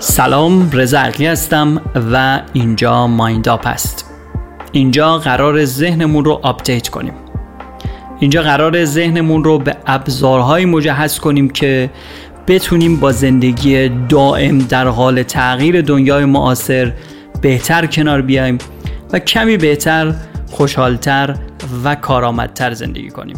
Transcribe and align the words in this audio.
سلام 0.00 0.70
رضا 0.72 0.98
هستم 0.98 1.82
و 2.12 2.42
اینجا 2.52 3.06
Mind 3.06 3.48
Up 3.48 3.66
است 3.66 4.10
اینجا 4.72 5.18
قراره 5.18 5.64
ذهنمون 5.64 6.24
رو 6.24 6.40
update 6.42 6.88
کنیم. 6.88 7.12
اینجا 8.20 8.42
قراره 8.42 8.84
ذهنمون 8.84 9.44
رو 9.44 9.58
به 9.58 9.76
ابزارهایی 9.86 10.64
مجهز 10.64 11.18
کنیم 11.18 11.50
که 11.50 11.90
بتونیم 12.46 13.00
با 13.00 13.12
زندگی 13.12 13.88
دائم 13.88 14.58
در 14.58 14.86
حال 14.86 15.22
تغییر 15.22 15.80
دنیای 15.80 16.24
معاصر 16.24 16.92
بهتر 17.42 17.86
کنار 17.86 18.22
بیایم 18.22 18.58
و 19.12 19.18
کمی 19.18 19.56
بهتر 19.56 20.14
خوشحالتر 20.50 21.36
و 21.84 21.94
کارآمدتر 21.94 22.72
زندگی 22.72 23.10
کنیم. 23.10 23.36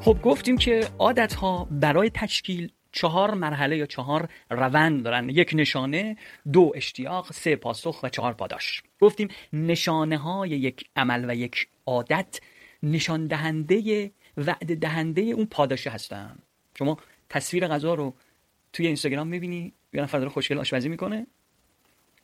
خب 0.00 0.16
گفتیم 0.22 0.56
که 0.56 0.80
عادت 0.98 1.34
ها 1.34 1.68
برای 1.70 2.10
تشکیل 2.14 2.68
چهار 2.92 3.34
مرحله 3.34 3.76
یا 3.76 3.86
چهار 3.86 4.28
روند 4.50 5.02
دارن. 5.02 5.28
یک 5.28 5.50
نشانه 5.54 6.16
دو 6.52 6.72
اشتیاق 6.74 7.32
سه 7.32 7.56
پاسخ 7.56 8.02
و 8.02 8.08
چهار 8.08 8.32
پاداش. 8.32 8.82
گفتیم 9.00 9.28
نشانه 9.52 10.18
های 10.18 10.50
یک 10.50 10.84
عمل 10.96 11.30
و 11.30 11.34
یک 11.34 11.68
عادت 11.86 12.40
نشان 12.82 13.26
دهنده 13.26 14.10
وعده 14.36 14.74
دهنده 14.74 15.22
اون 15.22 15.46
پاداشه 15.46 15.90
هستن. 15.90 16.38
شما 16.78 16.98
تصویر 17.28 17.68
غذا 17.68 17.94
رو 17.94 18.14
توی 18.72 18.86
اینستاگرام 18.86 19.28
می‌بینی 19.28 19.72
یه 19.92 20.02
نفر 20.02 20.18
داره 20.18 20.30
خوشگل 20.30 20.58
آشپزی 20.58 20.88
می‌کنه 20.88 21.26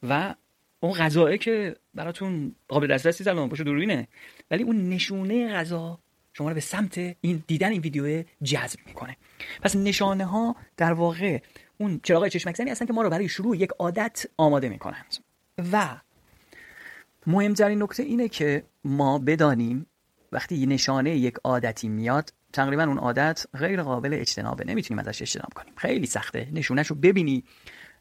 و 0.03 0.35
اون 0.81 0.93
غذاه 0.93 1.37
که 1.37 1.77
براتون 1.95 2.55
قابل 2.69 2.87
دسترسی 2.87 3.25
زلمان 3.25 3.49
باشه 3.49 3.65
دوربینه. 3.65 4.09
ولی 4.51 4.63
اون 4.63 4.89
نشونه 4.89 5.53
غذا 5.53 5.99
شما 6.37 6.49
رو 6.49 6.55
به 6.55 6.61
سمت 6.61 6.99
این 7.21 7.45
دیدن 7.47 7.71
این 7.71 7.81
ویدیو 7.81 8.25
جذب 8.43 8.79
می‌کنه. 8.87 9.17
پس 9.63 9.77
نشانه 9.77 10.25
ها 10.25 10.57
در 10.77 10.93
واقع 10.93 11.39
اون 11.79 12.01
چراغ 12.03 12.29
چشمک 12.29 12.57
زنی 12.57 12.71
هستن 12.71 12.87
که 12.87 12.93
ما 12.93 13.03
رو 13.03 13.11
برای 13.11 13.29
شروع 13.29 13.57
یک 13.57 13.71
عادت 13.79 14.27
آماده 14.37 14.69
می‌کنند 14.69 15.17
و 15.73 16.01
مهمترین 17.27 17.83
نکته 17.83 18.03
اینه 18.03 18.29
که 18.29 18.65
ما 18.85 19.19
بدانیم 19.19 19.87
وقتی 20.33 20.67
نشانه 20.67 21.17
یک 21.17 21.35
عادتی 21.45 21.89
میاد 21.89 22.33
تقریبا 22.53 22.83
اون 22.83 22.99
عادت 22.99 23.45
غیر 23.55 23.83
قابل 23.83 24.15
اجتنابه. 24.15 24.65
نمی‌تونیم 24.65 25.07
ازش 25.09 25.23
اجتناب 25.23 25.53
کنیم. 25.55 25.75
خیلی 25.77 26.07
سخته. 26.07 26.49
نشونهش 26.53 26.87
رو 26.87 26.97
ببینی. 26.97 27.45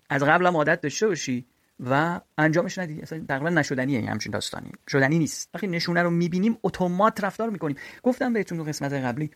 از 0.09 0.23
قبل 0.23 0.45
هم 0.45 0.57
عادت 0.57 0.81
داشته 0.81 1.07
باشی. 1.07 1.45
و 1.79 2.21
انجامش 2.37 2.77
ندی. 2.77 3.01
اصلا 3.01 3.25
تقریبا 3.27 3.49
نشدنیه 3.49 3.99
این 3.99 4.07
همچین 4.07 4.31
داستانی. 4.31 4.71
شدنی 4.87 5.19
نیست. 5.19 5.49
وقتی 5.53 5.67
نشونه 5.67 6.03
رو 6.03 6.09
می‌بینیم 6.09 6.57
اتومات 6.63 7.23
رفتار 7.23 7.49
می‌کنیم. 7.49 7.77
گفتم 8.03 8.33
بهتون 8.33 8.57
تو 8.57 8.63
قسمت 8.63 8.93
قبلی 8.93 9.31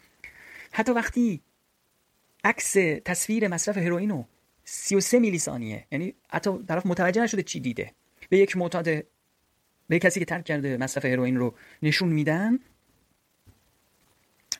حتی 0.72 0.92
وقتی 0.92 1.42
عکس 2.44 2.74
تصویر 3.06 3.48
مصرف 3.48 3.78
هروئین 3.78 4.10
رو 4.10 4.26
33 4.64 5.20
میلی 5.20 5.40
ثانیه 5.40 5.88
یعنی 5.92 6.14
حتی 6.30 6.64
طرف 6.68 6.86
متوجه 6.86 7.22
نشده 7.22 7.44
چی 7.44 7.60
دیده. 7.60 7.94
به 8.30 8.38
یک 8.38 8.58
معتاد 8.58 8.86
به 9.88 10.00
کسی 10.00 10.20
که 10.20 10.26
ترک 10.26 10.46
کرده 10.46 10.78
مصرف 10.78 11.06
هروئین 11.06 11.38
رو 11.38 11.56
نشون 11.84 12.10
میدن 12.10 12.60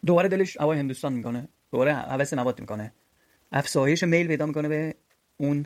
دوباره 0.06 0.28
دلش 0.30 0.58
هوای 0.58 0.80
هندوستان 0.80 1.14
می‌کنه. 1.14 1.48
دوباره 1.72 1.94
حوس 1.94 2.34
نبات 2.34 2.60
می‌کنه. 2.60 2.94
افزایش 3.52 4.04
میل 4.04 4.28
پیدا 4.28 4.46
می‌کنه 4.46 4.68
به 4.68 4.96
اون 5.38 5.66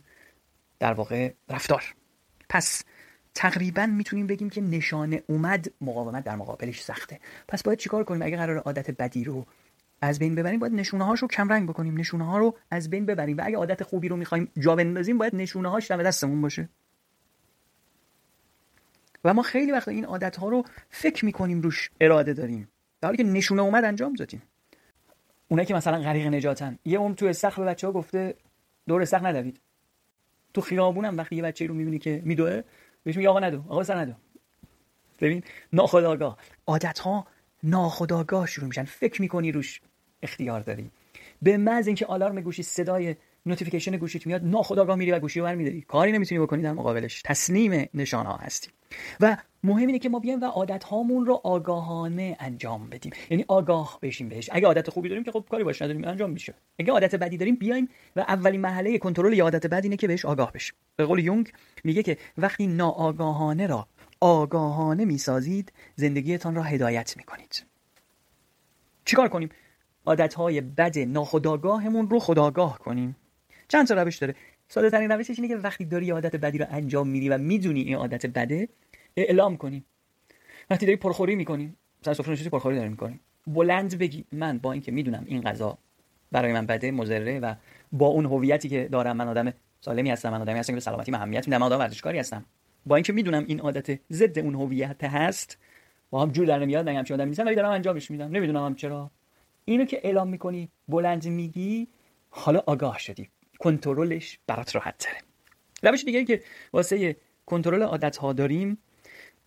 در 0.80 0.94
واقع 0.94 1.34
رفتار. 1.50 1.96
پس 2.54 2.84
تقریبا 3.36 3.86
می‌تونیم 3.86 4.28
بگیم 4.28 4.50
که 4.50 4.62
نشانه 4.62 5.24
اومد 5.28 5.72
مقاومت 5.82 6.24
در 6.24 6.36
مقابلش 6.36 6.84
سخته. 6.84 7.20
پس 7.48 7.64
باید 7.64 7.80
چیکار 7.80 8.04
کنیم؟ 8.04 8.22
اگه 8.22 8.38
قرار 8.38 8.58
عادت 8.58 8.92
بدی 8.92 9.24
رو 9.24 9.46
از 10.02 10.20
بین 10.20 10.36
ببریم 10.36 10.60
باید 10.60 10.74
نشونه 10.74 11.06
هاش 11.06 11.20
رو 11.20 11.28
کم 11.28 11.50
رنگ 11.50 11.70
بکنیم. 11.70 11.98
نشونه 11.98 12.26
ها 12.26 12.38
رو 12.38 12.58
از 12.72 12.90
بین 12.90 13.06
ببریم 13.06 13.38
و 13.38 13.42
اگه 13.46 13.58
عادت 13.58 13.84
خوبی 13.84 14.08
رو 14.08 14.16
می‌خوایم 14.16 14.52
جا 14.60 14.76
بندازیم 14.76 15.18
باید 15.18 15.36
نشونه 15.36 15.70
هاش 15.70 15.88
در 15.88 15.98
دستمون 15.98 16.42
باشه. 16.42 16.70
و 19.24 19.34
ما 19.34 19.42
خیلی 19.42 19.72
وقت 19.72 19.88
این 19.88 20.06
عادت 20.06 20.36
ها 20.36 20.50
رو 20.50 20.66
فکر 20.90 21.26
می‌کنیم 21.26 21.62
روش 21.62 21.90
اراده 22.02 22.34
داریم. 22.34 22.70
در 23.02 23.08
حالی 23.08 23.18
که 23.18 23.24
نشونه 23.24 23.62
اومد 23.62 23.84
انجام 23.84 24.14
دادیم. 24.14 24.42
اونایی 25.48 25.68
که 25.68 25.74
مثلا 25.74 26.02
غریق 26.02 26.28
نجاتن. 26.28 26.80
یه 26.86 27.00
اون 27.00 27.16
تو 27.16 27.26
استخر 27.26 27.62
به 27.62 27.68
بچه 27.68 27.88
ها 27.88 27.94
گفته 27.94 28.36
دور 28.88 29.02
استخر 29.02 29.28
ندوید. 29.28 29.60
تو 30.54 30.62
خیابونم 30.62 31.18
وقتی 31.18 31.36
یه 31.36 31.44
بچه 31.44 31.68
رو 31.68 31.74
می‌بینی 31.74 32.00
که 32.00 32.22
میدوه 32.26 32.62
بهش 33.04 33.18
میگه 33.18 33.30
آقا 33.30 33.40
ندو 33.40 33.64
آقا 33.68 33.84
سر 33.84 33.96
ندو. 33.96 34.14
ببین 35.22 35.44
ناخودآگاه 35.74 36.38
عادت 36.68 37.00
ها 37.00 37.28
ناخودآگاه 37.64 38.48
شروع 38.48 38.68
میشن. 38.68 38.84
فکر 38.84 39.22
می‌کنی 39.22 39.52
روش 39.52 39.82
اختیار 40.24 40.60
داری. 40.60 40.92
به 41.42 41.58
محض 41.58 41.88
اینکه 41.88 42.06
آلارم 42.06 42.42
گوشی 42.42 42.64
صدای 42.64 43.16
notification 43.46 43.98
گوشیت 43.98 44.28
میاد 44.28 44.44
ناخودآگاه 44.44 44.96
میری 44.96 45.12
و 45.12 45.20
گوشی 45.20 45.40
رو 45.40 45.46
برمیداری. 45.46 45.82
کاری 45.82 46.12
نمی‌تونی 46.12 46.42
بکنی 46.42 46.62
در 46.62 46.74
مقابلش. 46.74 47.22
تسلیم 47.22 47.90
نشانه 47.94 48.26
ها 48.26 48.38
هستی. 48.38 48.70
و 49.20 49.38
مهم 49.64 49.88
اینه 49.88 50.00
که 50.00 50.10
ما 50.10 50.20
بیایم 50.20 50.42
و 50.42 50.46
عادت 50.46 50.84
هامون 50.84 51.26
رو 51.26 51.42
آگاهانه 51.44 52.38
انجام 52.40 52.90
بدیم. 52.90 53.12
یعنی 53.30 53.46
آگاه 53.48 54.00
بشیم 54.02 54.30
بهش. 54.30 54.50
اگه 54.52 54.68
عادت 54.68 54.90
خوبی 54.90 55.10
داریم 55.10 55.24
که 55.24 55.32
خب 55.32 55.46
کاری 55.50 55.64
باش 55.64 55.82
نداریم 55.82 56.08
انجام 56.08 56.30
میشه. 56.30 56.54
اگه 56.80 56.92
عادت 56.92 57.16
بدی 57.16 57.38
داریم 57.38 57.56
بیایم 57.56 57.90
و 58.16 58.20
اولین 58.20 58.62
مرحله 58.62 58.98
کنترل 58.98 59.42
عادت 59.42 59.68
بد 59.68 59.84
اینه 59.84 59.98
که 59.98 60.08
بهش 60.08 60.26
آگاه 60.26 60.52
بشیم. 60.52 60.76
به 60.96 61.06
قول 61.06 61.20
یونگ 61.20 61.52
میگه 61.84 62.04
که 62.04 62.18
وقتی 62.38 62.68
ناآگاهانه 62.68 63.68
را 63.68 63.88
آگاهانه 64.20 65.06
می‌سازید 65.06 65.74
زندگیتان 65.96 66.56
را 66.56 66.62
هدایت 66.62 67.18
می‌کنید. 67.18 67.66
چیکار 69.06 69.30
کنیم؟ 69.30 69.50
عادت 70.06 70.34
های 70.34 70.62
بد 70.62 71.00
ناخودآگاهمون 71.00 72.10
رو 72.10 72.20
خداگاه 72.20 72.80
کنیم. 72.80 73.16
چند 73.74 73.88
تا 73.88 74.02
روش 74.04 74.18
داره؟ 74.18 74.36
ساده 74.68 74.90
ترین 74.90 75.12
روشش 75.12 75.40
اینه 75.40 75.48
که 75.48 75.56
وقتی 75.56 75.86
داری 75.86 76.12
عادت 76.12 76.36
بدی 76.36 76.58
رو 76.58 76.66
انجام 76.70 77.08
میدی 77.08 77.30
و 77.30 77.38
می‌دونی 77.38 77.82
این 77.82 77.96
عادت 77.96 78.26
بده 78.26 78.70
اعلام 79.18 79.58
کنیم 79.58 79.86
وقتی 80.70 80.86
داری 80.86 80.96
پرخوری 80.96 81.36
می‌کنیم 81.36 81.78
مثلا 82.02 82.14
سفره 82.14 82.32
نشستی 82.34 82.50
پرخوری 82.50 82.76
داری 82.76 82.90
می‌کنیم 82.90 83.20
بلند 83.48 83.98
بگی 83.98 84.26
من 84.32 84.58
با 84.58 84.72
اینکه 84.72 84.92
می‌دونم 84.92 85.24
این 85.28 85.42
غذا 85.42 85.78
برای 86.32 86.54
من 86.54 86.66
بده 86.66 86.92
مضره 86.92 87.40
و 87.40 87.56
با 87.92 88.08
اون 88.08 88.26
هویتی 88.26 88.70
که 88.70 88.90
دارم 88.92 89.18
من 89.18 89.28
آدم 89.28 89.54
سالمی 89.82 90.10
هستم 90.10 90.30
من 90.30 90.42
آدمی 90.42 90.60
هستم 90.60 90.74
که 90.74 90.76
به 90.76 90.82
سلامتی 90.82 91.16
اهمیت 91.16 91.48
میدم 91.48 91.58
من 91.58 91.66
آدم 91.66 91.80
ورزشکاری 91.80 92.20
هستم. 92.20 92.46
با 92.86 92.96
اینکه 92.96 93.14
می‌دونم 93.14 93.46
این 93.48 93.60
عادت 93.60 94.00
ضد 94.12 94.40
اون 94.40 94.56
هویت 94.56 95.04
هست 95.04 95.58
با 96.10 96.22
هم 96.22 96.32
جور 96.32 96.46
در 96.46 96.60
نمیاد 96.60 96.90
من 96.90 96.96
همچین 96.96 97.14
آدمی 97.14 97.30
نیستم 97.30 97.46
ولی 97.46 97.56
دارم 97.56 97.72
انجامش 97.72 98.12
میدم. 98.12 98.32
نمی‌دونم 98.32 98.66
هم 98.66 98.76
چرا. 98.76 99.12
اینو 99.66 99.86
که 99.86 100.00
اعلام 100.04 100.28
می‌کنی 100.28 100.70
بلند 100.88 101.28
میگی 101.28 101.88
حالا 102.30 102.64
آگاه 102.66 103.00
شدی. 103.00 103.30
کنترلش 103.60 104.40
برات 104.48 104.76
راحت 104.76 104.98
تره. 104.98 105.18
روش 105.84 106.04
دیگه 106.04 106.26
که 106.26 106.44
واسه 106.74 107.16
کنترل 107.46 107.82
عادت 107.82 108.18
ها 108.18 108.34
داریم 108.34 108.78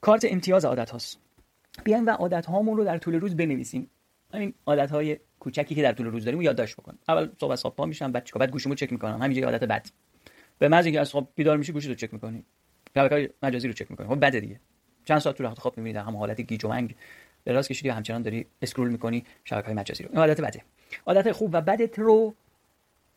کارت 0.01 0.27
امتیاز 0.31 0.65
عادت 0.65 0.91
هاست. 0.91 1.19
بیایم 1.85 2.07
و 2.07 2.11
عادت 2.11 2.47
هامون 2.47 2.77
رو 2.77 2.85
در 2.85 2.99
طول 2.99 3.15
روز 3.15 3.37
بنویسیم. 3.37 3.91
همین 4.35 4.55
عادت 4.67 4.91
های 4.91 5.19
کوچکی 5.41 5.75
که 5.75 5.83
در 5.83 5.93
طول 5.93 6.07
روز 6.07 6.25
داریم 6.25 6.43
یادداشت 6.43 6.77
بکن. 6.77 6.99
اول 7.09 7.29
صبح 7.41 7.51
از 7.51 7.63
خواب 7.63 7.77
پا 7.77 7.87
میشم 7.87 8.13
بعد 8.13 8.25
چیکار؟ 8.25 8.41
بعد 8.41 8.51
گوشیمو 8.51 8.75
چک 8.75 8.93
می‌کنم. 8.93 9.23
همینجوری 9.23 9.47
عادت 9.47 9.65
بد. 9.65 9.87
به 10.59 10.69
محض 10.69 10.85
اینکه 10.85 11.01
از 11.01 11.11
خواب 11.11 11.33
بیدار 11.35 11.57
میشی 11.57 11.73
گوشی 11.73 11.89
رو 11.89 11.95
چک 11.95 12.13
می‌کنی. 12.13 12.45
شبکه‌های 12.95 13.29
مجازی 13.43 13.69
رو 13.69 13.75
چک 13.75 13.91
می‌کنی. 13.91 14.09
خب 14.09 14.27
بده 14.27 14.41
دیگه. 14.41 14.61
چند 15.05 15.19
ساعت 15.19 15.41
وقت 15.41 15.59
خواب 15.59 15.77
می‌بینی 15.77 15.99
هم 15.99 16.17
حالت 16.17 16.41
گیج 16.41 16.65
و 16.65 16.69
منگ 16.69 16.95
دراز 17.45 17.69
کشیدی 17.69 17.89
همچنان 17.89 18.23
داری 18.23 18.47
اسکرول 18.63 18.89
می‌کنی 18.89 19.25
شبکه‌های 19.45 19.75
مجازی 19.75 20.03
رو. 20.03 20.09
این 20.13 20.19
عادت 20.19 20.41
بده. 20.41 20.63
عادت 21.07 21.33
خوب 21.33 21.51
و 21.53 21.61
بدت 21.61 21.99
رو 21.99 22.35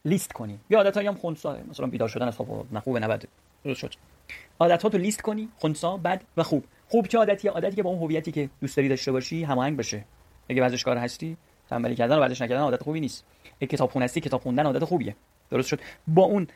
لیست 0.06 0.32
کنی. 0.34 0.60
یا 0.70 0.78
عادتایی 0.78 1.08
هم 1.08 1.16
خنثا 1.16 1.58
مثلا 1.70 1.88
بیدار 1.88 2.08
شدن 2.08 2.28
از 2.28 2.38
خواب 2.38 2.68
نه 2.72 2.80
خوبه 2.80 3.00
نه 3.00 3.08
بده 3.08 3.28
درست 3.64 3.80
شد. 3.80 3.94
عادت 4.60 4.84
ها 4.84 4.90
تو 4.90 4.98
لیست 4.98 5.22
کنی 5.22 5.50
خنثا 5.60 5.98
بد 5.98 6.22
و 6.38 6.44
خوب. 6.44 6.64
خوب 6.88 7.08
چه 7.08 7.18
عادتی؟ 7.18 7.48
عادتی 7.48 7.76
که 7.76 7.84
با 7.84 7.90
اون 7.90 8.00
هویتی 8.00 8.32
که 8.32 8.50
دوست 8.62 8.78
داری 8.78 8.90
داشته 8.90 9.12
باشی 9.12 9.44
هماهنگ 9.44 9.78
باشه 9.78 10.04
اگه 10.50 10.62
ورزشکار 10.62 10.98
هستی 10.98 11.38
تنبلی 11.70 11.96
کردن 11.96 12.16
و 12.16 12.20
ورزش 12.20 12.42
نکردن 12.42 12.62
عادت 12.62 12.84
خوبی 12.84 13.00
نیست. 13.00 13.26
اگه 13.62 13.68
کتاب 13.68 13.92
هستی 13.96 14.22
کتاب 14.22 14.42
خوندن 14.42 14.66
عادت 14.66 14.86
خوبیه. 14.86 15.16
درست 15.50 15.68
شد. 15.68 15.80
با 16.08 16.24
اون 16.24 16.48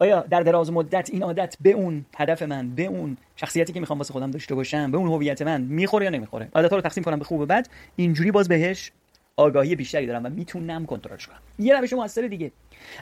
آیا 0.00 0.20
در 0.20 0.40
دراز 0.40 0.72
مدت 0.72 1.10
این 1.10 1.22
عادت 1.22 1.56
به 1.60 1.70
اون 1.70 2.04
هدف 2.16 2.42
من 2.42 2.74
به 2.74 2.84
اون 2.84 3.16
شخصیتی 3.36 3.72
که 3.72 3.80
می‌خوام 3.80 3.98
واسه 3.98 4.12
خودم 4.12 4.30
داشته 4.30 4.54
باشم 4.54 4.90
به 4.90 4.98
اون 4.98 5.08
هویت 5.08 5.42
من 5.42 5.60
می‌خوره 5.60 6.04
یا 6.04 6.10
نمی‌خوره؟ 6.10 6.48
عادت 6.54 6.70
ها 6.70 6.76
رو 6.76 6.82
تقسیم 6.82 7.04
کنم 7.04 7.18
به 7.18 7.24
خوب 7.24 7.40
و 7.40 7.46
بد. 7.46 7.68
اینجوری 7.96 8.30
باز 8.30 8.48
بهش 8.48 8.92
آگاهی 9.38 9.76
بیشتری 9.76 10.06
دارم 10.06 10.26
و 10.26 10.28
می‌تونم 10.28 10.86
کنترلش 10.86 11.26
کنم. 11.26 11.38
یه 11.58 11.80
روش 11.80 11.92
موثر 11.92 12.22
دیگه. 12.22 12.52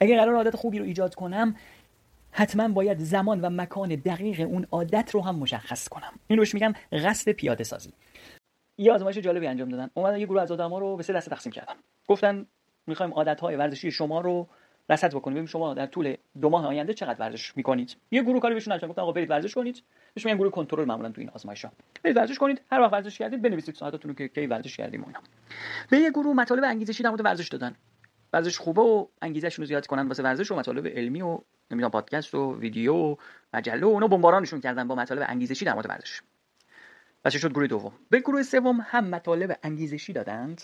اگه 0.00 0.17
قرار 0.17 0.35
عادت 0.35 0.56
خوبی 0.56 0.79
رو 0.79 0.85
ایجاد 0.85 1.15
کنم 1.15 1.56
حتما 2.31 2.69
باید 2.69 2.99
زمان 2.99 3.41
و 3.41 3.50
مکان 3.50 3.88
دقیق 3.88 4.41
اون 4.41 4.67
عادت 4.71 5.11
رو 5.15 5.21
هم 5.25 5.35
مشخص 5.37 5.88
کنم. 5.88 6.12
این 6.27 6.38
روش 6.38 6.55
میگن 6.55 6.75
قصد 6.93 7.33
پیاده 7.33 7.65
سازی. 7.65 7.93
یه 8.79 8.93
آزمایش 8.93 9.19
جالبی 9.19 9.47
انجام 9.47 9.69
دادن. 9.69 9.91
اومدن 9.94 10.21
یه 10.21 10.27
گروه 10.27 10.43
از 10.43 10.53
آدما 10.53 10.79
رو 10.79 10.97
به 10.97 11.03
سه 11.03 11.12
دسته 11.12 11.31
تقسیم 11.31 11.53
کردن. 11.53 11.75
گفتن 12.09 12.47
می‌خوایم 12.87 13.12
عادت 13.12 13.41
های 13.41 13.56
ورزشی 13.56 13.91
شما 13.91 14.21
رو 14.21 14.49
رصد 14.91 15.15
بکنیم. 15.15 15.35
ببینیم 15.35 15.47
شما 15.47 15.75
در 15.75 15.87
طول 15.87 16.17
دو 16.41 16.50
ماه 16.50 16.67
آینده 16.67 16.94
چقدر 16.94 17.21
ورزش 17.21 17.56
می‌کنید. 17.56 17.97
یه 18.11 18.23
گروه 18.23 18.41
کاری 18.41 18.55
بهشون 18.55 18.79
گفتن 18.79 19.03
آقا 19.03 19.12
برید 19.12 19.31
ورزش 19.31 19.55
کنید. 19.55 19.83
بهش 20.16 20.26
میگن 20.26 20.38
گروه 20.38 20.52
کنترل 20.52 20.84
معمولا 20.84 21.10
تو 21.10 21.20
این 21.20 21.30
آزمایشا 21.30 21.70
برید 22.02 22.16
ورزش 22.16 22.38
کنید 22.38 22.60
هر 22.72 22.80
وقت 22.80 22.92
ورزش 22.92 23.18
کردید 23.18 23.42
بنویسید 23.42 23.74
ساعتاتون 23.74 24.08
رو 24.08 24.14
که 24.14 24.28
کی 24.28 24.46
ورزش 24.46 24.76
کردیم 24.76 25.04
اینا. 25.04 25.20
به 25.90 25.98
یه 25.98 26.10
گروه 26.10 26.36
مطالب 26.36 26.64
انگیزشی 26.64 27.02
در 27.02 27.10
مورد 27.10 27.24
ورزش 27.24 27.48
دادن. 27.48 27.74
ورزش 28.32 28.58
خوبه 28.58 28.82
و 28.82 29.06
انگیزشون 29.22 29.62
رو 29.62 29.66
زیاد 29.66 29.86
کنن 29.86 30.08
واسه 30.08 30.22
ورزش 30.22 30.50
و 30.52 30.56
مطالب 30.56 30.86
علمی 30.86 31.22
و 31.22 31.38
نمی‌دونم 31.70 31.90
پادکست 31.90 32.34
و 32.34 32.58
ویدیو 32.58 32.94
و 32.94 33.16
مجله 33.54 33.86
و 33.86 33.88
اونا 33.88 34.08
بمبارانشون 34.08 34.60
کردن 34.60 34.88
با 34.88 34.94
مطالب 34.94 35.24
انگیزشی 35.28 35.64
در 35.64 35.74
مورد 35.74 35.88
ورزش. 35.88 36.20
پس 37.24 37.36
شد 37.36 37.50
گروه 37.50 37.66
دوم. 37.66 37.92
به 38.10 38.20
گروه 38.20 38.42
سوم 38.42 38.80
هم 38.88 39.04
مطالب 39.04 39.58
انگیزشی 39.62 40.12
دادند. 40.12 40.62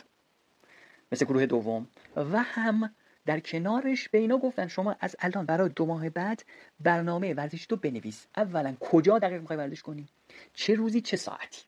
مثل 1.12 1.24
گروه 1.24 1.46
دوم. 1.46 1.86
و 2.16 2.38
هم 2.38 2.90
در 3.26 3.40
کنارش 3.40 4.08
به 4.08 4.18
اینا 4.18 4.38
گفتن 4.38 4.68
شما 4.68 4.96
از 5.00 5.16
الان 5.20 5.46
برای 5.46 5.70
دو 5.76 5.86
ماه 5.86 6.10
بعد 6.10 6.44
برنامه 6.80 7.34
ورزشی 7.34 7.66
تو 7.66 7.76
بنویس. 7.76 8.26
اولا 8.36 8.74
کجا 8.80 9.18
دقیق 9.18 9.40
می‌خوای 9.40 9.58
ورزش 9.58 9.82
کنی؟ 9.82 10.06
چه 10.54 10.74
روزی 10.74 11.00
چه 11.00 11.16
ساعتی؟ 11.16 11.62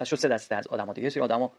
پس 0.00 0.08
شد 0.08 0.16
سه 0.16 0.28
دسته 0.28 0.54
از 0.54 0.66
آدم‌ها 0.66 0.92
دیگه. 0.92 1.10
سری 1.10 1.22
آدما 1.22 1.52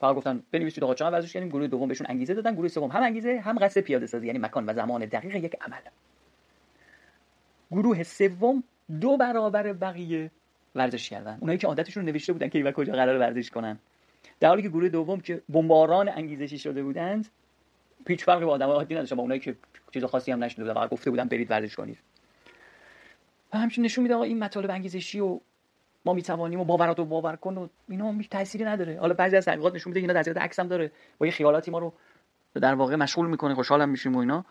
فقط 0.00 0.16
گفتن 0.16 0.42
بنویسید 0.52 0.84
آقا 0.84 0.94
چقدر 0.94 1.12
ورزش 1.12 1.32
کنیم 1.32 1.48
گروه 1.48 1.66
دوم 1.66 1.88
بهشون 1.88 2.06
انگیزه 2.10 2.34
دادن 2.34 2.54
گروه 2.54 2.68
سوم 2.68 2.90
هم 2.90 3.02
انگیزه 3.02 3.40
هم 3.44 3.58
قصد 3.58 3.80
پیاده 3.80 4.06
سازی 4.06 4.26
یعنی 4.26 4.38
مکان 4.38 4.66
و 4.66 4.74
زمان 4.74 5.04
دقیق 5.04 5.34
یک 5.34 5.56
عمل. 5.60 5.80
گروه 7.70 8.02
سوم 8.02 8.64
دو 9.00 9.16
برابر 9.16 9.72
بقیه 9.72 10.30
ورزش 10.74 11.08
کردن. 11.08 11.38
اونایی 11.40 11.58
که 11.58 11.66
عادتشون 11.66 12.04
نوشته 12.04 12.32
بودن 12.32 12.48
که 12.48 12.64
و 12.64 12.72
کجا 12.72 12.92
قرار 12.92 13.18
ورزش 13.18 13.50
کنن. 13.50 13.78
در 14.40 14.48
حالی 14.48 14.62
که 14.62 14.68
گروه 14.68 14.88
دوم 14.88 15.20
که 15.20 15.42
بمباران 15.48 16.08
انگیزشی 16.08 16.58
شده 16.58 16.82
بودند 16.82 17.28
پیچ 18.06 18.24
فرقی 18.24 18.44
با 18.44 18.52
آدمای 18.52 18.74
عادی 18.74 18.94
نداشت 18.94 19.14
با 19.14 19.22
اونایی 19.22 19.40
که 19.40 19.56
چیز 19.94 20.04
خاصی 20.04 20.32
هم 20.32 20.44
نشده 20.44 20.64
بودن 20.64 20.86
گفته 20.86 21.10
بودن 21.10 21.28
برید 21.28 21.50
ورزش 21.50 21.76
کنید. 21.76 21.98
و 23.52 23.58
همچنین 23.58 23.84
نشون 23.84 24.02
میده 24.02 24.14
آقا 24.14 24.24
این 24.24 24.38
مطالب 24.38 24.70
انگیزشی 24.70 25.20
و 25.20 25.40
ما 26.04 26.12
می‌توانیم 26.12 26.60
و 26.60 26.64
باورات 26.64 26.98
رو 26.98 27.04
باور 27.04 27.36
کن 27.36 27.56
و 27.56 27.68
اینا 27.88 28.12
هیچ 28.12 28.28
تأثیری 28.28 28.64
نداره. 28.64 29.00
حالا 29.00 29.14
بعضی 29.14 29.36
از 29.36 29.44
تحقیقات 29.44 29.74
نشون 29.74 29.90
میده 29.90 30.00
اینا 30.00 30.12
تاثیر 30.12 30.38
عکس 30.38 30.58
هم 30.58 30.68
داره. 30.68 30.92
با 31.18 31.26
یه 31.26 31.32
خیالاتی 31.32 31.70
ما 31.70 31.78
رو 31.78 31.92
در 32.54 32.74
واقع 32.74 32.96
مشغول 32.96 33.26
می‌کنه 33.26 33.54
خوشحالم 33.54 33.88
میشیم 33.88 34.16
و 34.16 34.18
اینا. 34.18 34.44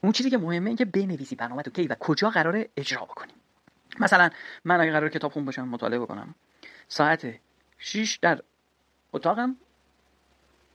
اون 0.00 0.12
چیزی 0.12 0.30
که 0.30 0.38
مهمه 0.38 0.66
این 0.70 0.76
که 0.76 0.84
بنویسی 0.84 1.36
برنامه 1.36 1.62
تو 1.62 1.70
کی 1.70 1.86
و 1.86 1.96
کجا 2.00 2.30
قراره 2.30 2.68
اجرا 2.76 3.04
بکنیم. 3.04 3.36
مثلا 4.00 4.30
من 4.64 4.80
اگه 4.80 4.92
قرار 4.92 5.08
کتاب 5.08 5.32
خون 5.32 5.44
باشم 5.44 5.68
مطالعه 5.68 5.98
بکنم. 5.98 6.34
ساعت 6.88 7.34
6 7.78 8.18
در 8.22 8.40
اتاقم. 9.12 9.56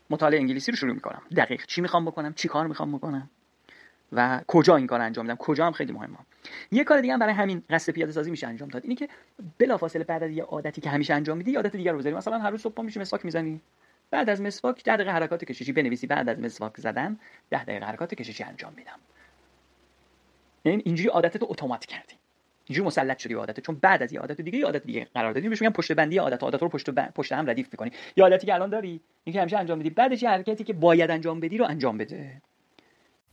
مطالعه 0.09 0.39
انگلیسی 0.39 0.71
رو 0.71 0.77
شروع 0.77 0.93
می‌کنم. 0.93 1.21
دقیق 1.35 1.65
چی 1.65 1.81
می‌خوام 1.81 2.05
بکنم؟ 2.05 2.33
چی 2.33 2.47
کار 2.47 2.67
می‌خوام 2.67 2.91
بکنم؟ 2.91 3.29
و 4.11 4.41
کجا 4.47 4.75
این 4.75 4.87
کار 4.87 5.01
انجام 5.01 5.25
میدم؟ 5.25 5.35
کجا 5.35 5.65
هم 5.65 5.71
خیلی 5.71 5.93
مهمه. 5.93 6.17
یه 6.71 6.83
کار 6.83 7.01
دیگه 7.01 7.13
هم 7.13 7.19
برای 7.19 7.33
همین 7.33 7.63
قصد 7.69 7.93
پیاده 7.93 8.11
سازی 8.11 8.31
میشه 8.31 8.47
انجام 8.47 8.69
داد. 8.69 8.83
اینی 8.83 8.95
که 8.95 9.09
بلافاصله 9.57 10.03
بعد 10.03 10.23
از 10.23 10.31
یه 10.31 10.43
عادتی 10.43 10.81
که 10.81 10.89
همیشه 10.89 11.13
انجام 11.13 11.37
میدی 11.37 11.55
عادت 11.55 11.75
دیگر 11.75 11.91
رو 11.91 11.97
بذاری. 11.97 12.15
مثلا 12.15 12.39
هر 12.39 12.49
روز 12.49 12.61
صبح 12.61 12.81
میشه 12.81 12.99
مسواک 12.99 13.25
می‌زنی. 13.25 13.61
بعد 14.11 14.29
از 14.29 14.41
مسواک 14.41 14.83
10 14.83 14.95
دقیقه 14.95 15.11
حرکات 15.11 15.43
کششی 15.43 15.73
بنویسی. 15.73 16.07
بعد 16.07 16.29
از 16.29 16.39
مسواک 16.39 16.77
زدن 16.77 17.19
10 17.49 17.63
دقیقه 17.63 17.85
حرکات 17.85 18.13
کششی 18.13 18.43
انجام 18.43 18.73
میدم. 18.77 18.99
یعنی 20.65 20.81
اینجوری 20.85 21.09
عادتت 21.09 21.41
رو 21.41 21.47
اتومات 21.49 21.85
کردی. 21.85 22.18
اینجوری 22.69 22.87
مسلط 22.87 23.17
شدی 23.19 23.33
عادت 23.33 23.59
چون 23.59 23.75
بعد 23.75 24.03
از 24.03 24.13
یه 24.13 24.19
عادت 24.19 24.41
دیگه 24.41 24.59
یه 24.59 24.65
عادت 24.65 24.83
دیگه 24.83 25.07
قرار 25.13 25.33
دادی. 25.33 25.49
بهش 25.49 25.61
میگن 25.61 25.73
پشت 25.73 25.91
بندی 25.91 26.17
عادت 26.17 26.43
عادت 26.43 26.61
رو 26.61 26.69
پشت 26.69 26.89
پشت 26.89 27.31
هم 27.31 27.49
ردیف 27.49 27.67
می‌کنی. 27.71 27.91
یه 28.17 28.23
عادتی 28.23 28.47
که 28.47 28.53
الان 28.53 28.69
داری 28.69 29.01
اینکه 29.23 29.41
همیشه 29.41 29.57
انجام 29.57 29.79
بدی. 29.79 29.89
بعدش 29.89 30.23
یه 30.23 30.29
حرکتی 30.29 30.63
که 30.63 30.73
باید 30.73 31.11
انجام 31.11 31.39
بدی 31.39 31.57
رو 31.57 31.65
انجام 31.65 31.97
بده. 31.97 32.41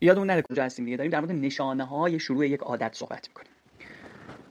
یادمون 0.00 0.26
نره 0.26 0.42
کجا 0.42 0.64
هستیم 0.64 0.84
دیگه. 0.84 0.96
داریم 0.96 1.12
در 1.12 1.20
مورد 1.20 1.32
نشانه 1.32 1.84
های 1.84 2.18
شروع 2.18 2.46
یک 2.46 2.60
عادت 2.60 2.94
صحبت 2.94 3.28
می‌کنیم. 3.28 3.50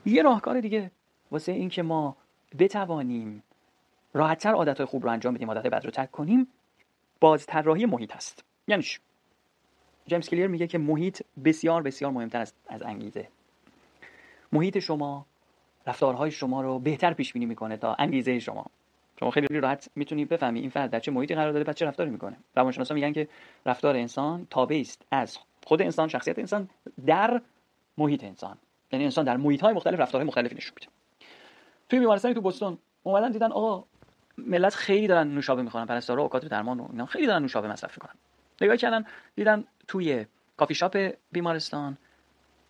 یه 0.05 0.21
راهکار 0.21 0.59
دیگه 0.59 0.91
واسه 1.31 1.51
اینکه 1.51 1.83
ما 1.83 2.17
بتوانیم 2.59 3.43
راحتتر 4.13 4.51
عادت 4.51 4.77
های 4.77 4.85
خوب 4.85 5.03
رو 5.03 5.09
انجام 5.09 5.33
بدیم 5.33 5.47
عادت 5.47 5.67
بد 5.67 5.85
رو 5.85 5.91
ترک 5.91 6.11
کنیم 6.11 6.47
باز 7.19 7.45
طراحی 7.45 7.85
محیط 7.85 8.15
هست. 8.15 8.43
یعنی 8.67 8.83
جیمز 10.07 10.29
کلیر 10.29 10.47
میگه 10.47 10.67
که 10.67 10.77
محیط 10.77 11.21
بسیار 11.45 11.81
بسیار 11.81 12.11
مهمتر 12.11 12.41
است 12.41 12.55
از 12.67 12.81
انگیزه. 12.81 13.27
محیط 14.51 14.79
شما 14.79 15.25
رفتارهای 15.87 16.31
شما 16.31 16.61
رو 16.61 16.79
بهتر 16.79 17.13
پیش 17.13 17.33
بینی 17.33 17.45
می‌کنه 17.45 17.77
تا 17.77 17.95
انگیزه 17.99 18.39
شما. 18.39 18.65
شما 19.19 19.31
خیلی 19.31 19.59
راحت 19.59 19.89
می‌تونی 19.95 20.25
بفهمی 20.25 20.59
این 20.59 20.69
فرد 20.69 20.89
در 20.89 20.99
چه 20.99 21.11
محیطی 21.11 21.35
قرار 21.35 21.51
داره 21.51 21.63
پس 21.63 21.75
چه 21.75 21.85
رفتاری 21.85 22.09
می‌کنه. 22.09 22.37
روانشناسا 22.55 22.95
میگن 22.95 23.13
که 23.13 23.27
رفتار 23.65 23.95
انسان 23.95 24.47
تابع 24.49 24.77
است 24.81 25.05
از 25.11 25.37
خود 25.65 25.81
انسان 25.81 26.07
شخصیت 26.07 26.39
انسان 26.39 26.69
در 27.05 27.41
محیط 27.97 28.23
انسان. 28.23 28.57
یعنی 28.91 29.05
انسان 29.05 29.25
در 29.25 29.37
محیط 29.37 29.61
های 29.61 29.73
مختلف 29.73 29.99
رفتارهای 29.99 30.27
مختلفی 30.27 30.55
نشون 30.55 30.73
میده. 30.79 30.91
توی 31.89 31.99
بیمارستانی 31.99 32.33
تو 32.33 32.41
بوستون 32.41 32.77
اومدن 33.03 33.31
دیدن 33.31 33.51
آقا 33.51 33.85
ملت 34.37 34.75
خیلی 34.75 35.07
دارن 35.07 35.27
نوشابه 35.27 35.61
می‌خورن 35.61 35.85
پرستارا 35.85 36.23
اوقات 36.23 36.45
درمان 36.45 36.79
و 36.79 36.87
اینا 36.91 37.05
خیلی 37.05 37.27
دارن 37.27 37.41
نوشابه 37.41 37.67
مصرف 37.67 37.91
می‌کنن. 37.97 38.15
نگاه 38.61 38.77
کردن 38.77 39.05
دیدن 39.35 39.63
توی 39.87 40.25
کافی 40.57 40.75
شاپ 40.75 41.13
بیمارستان 41.31 41.97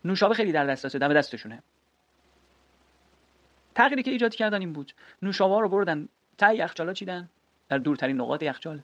نوشابه 0.06 0.34
خیلی 0.36 0.52
در 0.52 0.66
دسترسه 0.66 1.00
دم 1.00 1.14
دستشونه. 1.14 1.64
تغییری 3.76 4.04
که 4.04 4.12
ایجاد 4.12 4.36
کردن 4.36 4.60
این 4.60 4.74
بود. 4.74 4.94
نوشابه 5.22 5.62
رو 5.62 5.70
بردن 5.70 6.08
ته 6.38 6.56
یخچالا 6.56 6.94
چیدن؟ 6.94 7.30
در 7.70 7.78
دورترین 7.78 8.22
نقاط 8.22 8.44
یخچال. 8.44 8.82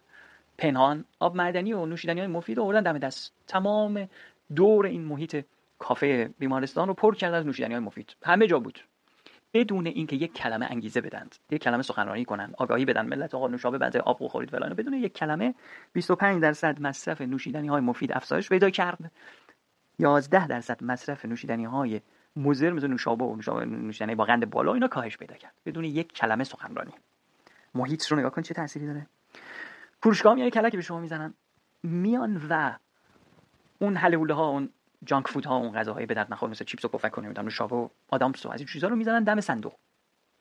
پنهان 0.58 1.06
آب 1.20 1.36
معدنی 1.36 1.74
و 1.74 1.86
نوشیدنی 1.86 2.20
های 2.20 2.28
مفید 2.28 2.58
رو 2.58 2.64
آوردن 2.64 2.84
دم 2.84 3.00
دست. 3.00 3.34
تمام 3.48 4.10
دور 4.56 4.86
این 4.86 5.02
محیط 5.02 5.46
کافه 5.80 6.30
بیمارستان 6.40 6.88
رو 6.88 6.94
پر 6.94 7.16
کردن 7.16 7.38
از 7.38 7.46
نوشیدنی 7.46 7.74
های 7.74 7.84
مفید. 7.84 8.16
همه 8.24 8.48
جا 8.48 8.60
بود. 8.60 8.80
بدون 9.54 9.88
اینکه 9.88 10.16
یک 10.16 10.34
کلمه 10.34 10.68
انگیزه 10.70 11.02
بدند 11.02 11.36
یک 11.50 11.62
کلمه 11.62 11.84
سخنرانی 11.84 12.26
کنند 12.26 12.54
آگاهی 12.58 12.86
بدن 12.86 13.06
ملت 13.06 13.36
آقا 13.36 13.48
نوشابه 13.48 13.78
بعد 13.78 13.98
آب 13.98 14.18
بخورید 14.22 14.50
فلان 14.50 14.74
بدون 14.74 14.94
یک 14.94 15.14
کلمه 15.14 15.56
25 15.94 16.42
درصد 16.42 16.82
مصرف 16.82 17.22
نوشیدنی 17.22 17.68
های 17.68 17.82
مفید 17.82 18.12
افزایش 18.12 18.50
پیدا 18.50 18.70
کرد. 18.70 19.12
11 20.00 20.48
درصد 20.48 20.84
مصرف 20.84 21.26
نوشیدنی 21.26 21.66
های 21.66 22.02
مضر 22.36 22.72
مثل 22.72 22.88
نوشابه 22.88 23.26
و 23.26 23.66
نوشیدنی 23.66 24.16
با 24.16 24.26
قند 24.26 24.50
بالا 24.50 24.74
اینا 24.74 24.88
کاهش 24.88 25.18
پیدا 25.18 25.36
کرد. 25.36 25.54
بدون 25.66 25.84
یک 25.84 26.14
کلمه 26.14 26.44
سخنرانی. 26.44 26.94
محیط 27.76 28.08
رو 28.08 28.20
نگاه 28.20 28.32
کن 28.32 28.42
چه 28.42 28.54
تأثیری 28.54 28.86
داره. 28.86 29.08
فروشگاه 30.04 30.38
یعنی 30.38 30.52
کلکی 30.52 30.78
به 30.78 30.84
شما 30.84 31.00
می‌زنن. 31.00 31.34
میان 31.84 32.42
و 32.50 32.74
اون 33.80 33.96
حلوله 33.98 34.34
ها 34.34 34.48
اون 34.48 34.70
جانک 35.06 35.28
فود 35.28 35.46
ها 35.46 35.58
اون 35.58 35.72
غذاهای 35.72 36.06
به 36.06 36.14
درد 36.14 36.34
نخور 36.34 36.50
مثل 36.50 36.66
چیپس 36.66 36.86
و 36.86 36.88
پفک 36.88 37.18
و 37.18 37.22
نمی‌دونم 37.22 37.46
نوشابه 37.46 37.76
و 37.76 37.90
آدامس 38.10 38.46
و 38.46 38.50
از 38.52 38.60
این 38.60 38.68
چیزا 38.68 38.88
رو 38.88 38.96
می‌زنن. 38.96 39.24
دم 39.24 39.40
صندوق. 39.40 39.74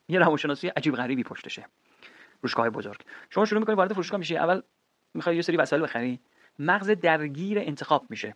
یه 0.08 0.19
روانشناسی 0.19 0.69
عجیب 0.69 0.94
غریبی 0.94 1.23
پشتشه. 1.23 1.67
فروشگاه 2.38 2.70
بزرگ. 2.70 3.00
شما 3.31 3.44
شروع 3.44 3.61
می‌کنی 3.61 3.76
وارد 3.76 3.93
فروشگاه 3.93 4.19
میشی. 4.19 4.37
اول 4.37 4.62
می‌خوای 5.14 5.37
یه 5.37 5.43
سری 5.43 5.56
وسایل 5.56 5.82
بخری. 5.82 6.20
مغز 6.58 6.91
درگیر 6.91 7.58
انتخاب 7.58 8.06
میشه. 8.11 8.35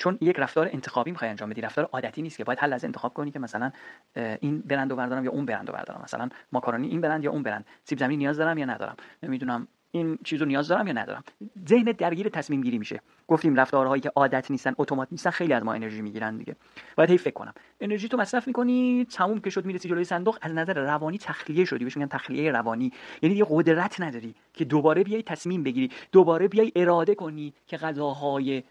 چون 0.00 0.18
یک 0.20 0.36
رفتار 0.38 0.70
انتخابی 0.72 1.10
می‌خوای 1.10 1.30
انجام 1.30 1.50
بدی. 1.50 1.60
رفتار 1.60 1.88
عادتی 1.92 2.22
نیست 2.22 2.36
که 2.36 2.44
باید 2.44 2.58
حل 2.58 2.72
از 2.72 2.84
انتخاب 2.84 3.14
کنی 3.14 3.30
که 3.30 3.38
مثلا 3.38 3.72
این 4.16 4.60
برند 4.60 4.90
رو 4.90 4.96
بردارم 4.96 5.24
یا 5.24 5.30
اون 5.30 5.46
برند 5.46 5.68
رو 5.68 5.74
بردارم. 5.74 6.00
مثلا 6.04 6.28
ماکارونی 6.52 6.88
این 6.88 7.00
برند 7.00 7.24
یا 7.24 7.30
اون 7.30 7.42
برند. 7.42 7.66
سیب 7.84 7.98
زمینی 7.98 8.16
نیاز 8.16 8.36
دارم 8.36 8.58
یا 8.58 8.66
ندارم؟ 8.66 8.96
نمی‌دونم 9.22 9.68
این 9.92 10.18
چیزو 10.24 10.44
نیاز 10.44 10.68
دارم 10.68 10.86
یا 10.86 10.92
ندارم؟ 10.92 11.24
ذهن 11.68 11.84
درگیر 11.84 12.28
تصمیم 12.28 12.60
گیری 12.60 12.78
میشه. 12.78 13.00
گفتیم 13.28 13.54
رفتارهایی 13.54 14.02
که 14.02 14.12
عادت 14.16 14.50
نیستن 14.50 14.74
اتومات 14.78 15.08
نیستن 15.10 15.30
خیلی 15.30 15.52
از 15.52 15.64
ما 15.64 15.72
انرژی 15.72 16.02
می‌گیرن 16.02 16.36
دیگه. 16.36 16.56
باید 16.96 17.10
هی 17.10 17.18
فکر 17.18 17.34
کنم. 17.34 17.54
انرژی 17.80 18.08
تو 18.08 18.16
مصرف 18.16 18.46
می‌کنی 18.46 19.06
تموم 19.10 19.40
که 19.40 19.50
شد 19.50 19.64
می‌رسی 19.64 19.88
جلوی 19.88 20.04
صندوق 20.04 20.38
از 20.42 20.52
نظر 20.52 20.78
روانی 20.78 21.18
تخلیه 21.18 21.64
شدی. 21.64 21.84
بهش 21.84 21.96
میگن 21.96 22.08
تخلیه 22.08 22.52
روانی. 22.52 22.92
یعنی 23.22 23.34
یه 23.34 23.46
قدرت 23.50 24.00
نداری 24.00 24.34
که 24.52 24.64
دوباره 24.64 25.04
بیای 25.04 25.22
تصمیم 25.22 25.62
بگیری 25.62 25.90
دوباره 26.12 26.48
بیای 26.48 26.72
اراده 26.76 27.14
کنی 27.14 27.54
که 27.66 27.76
غذاهای 27.76 28.62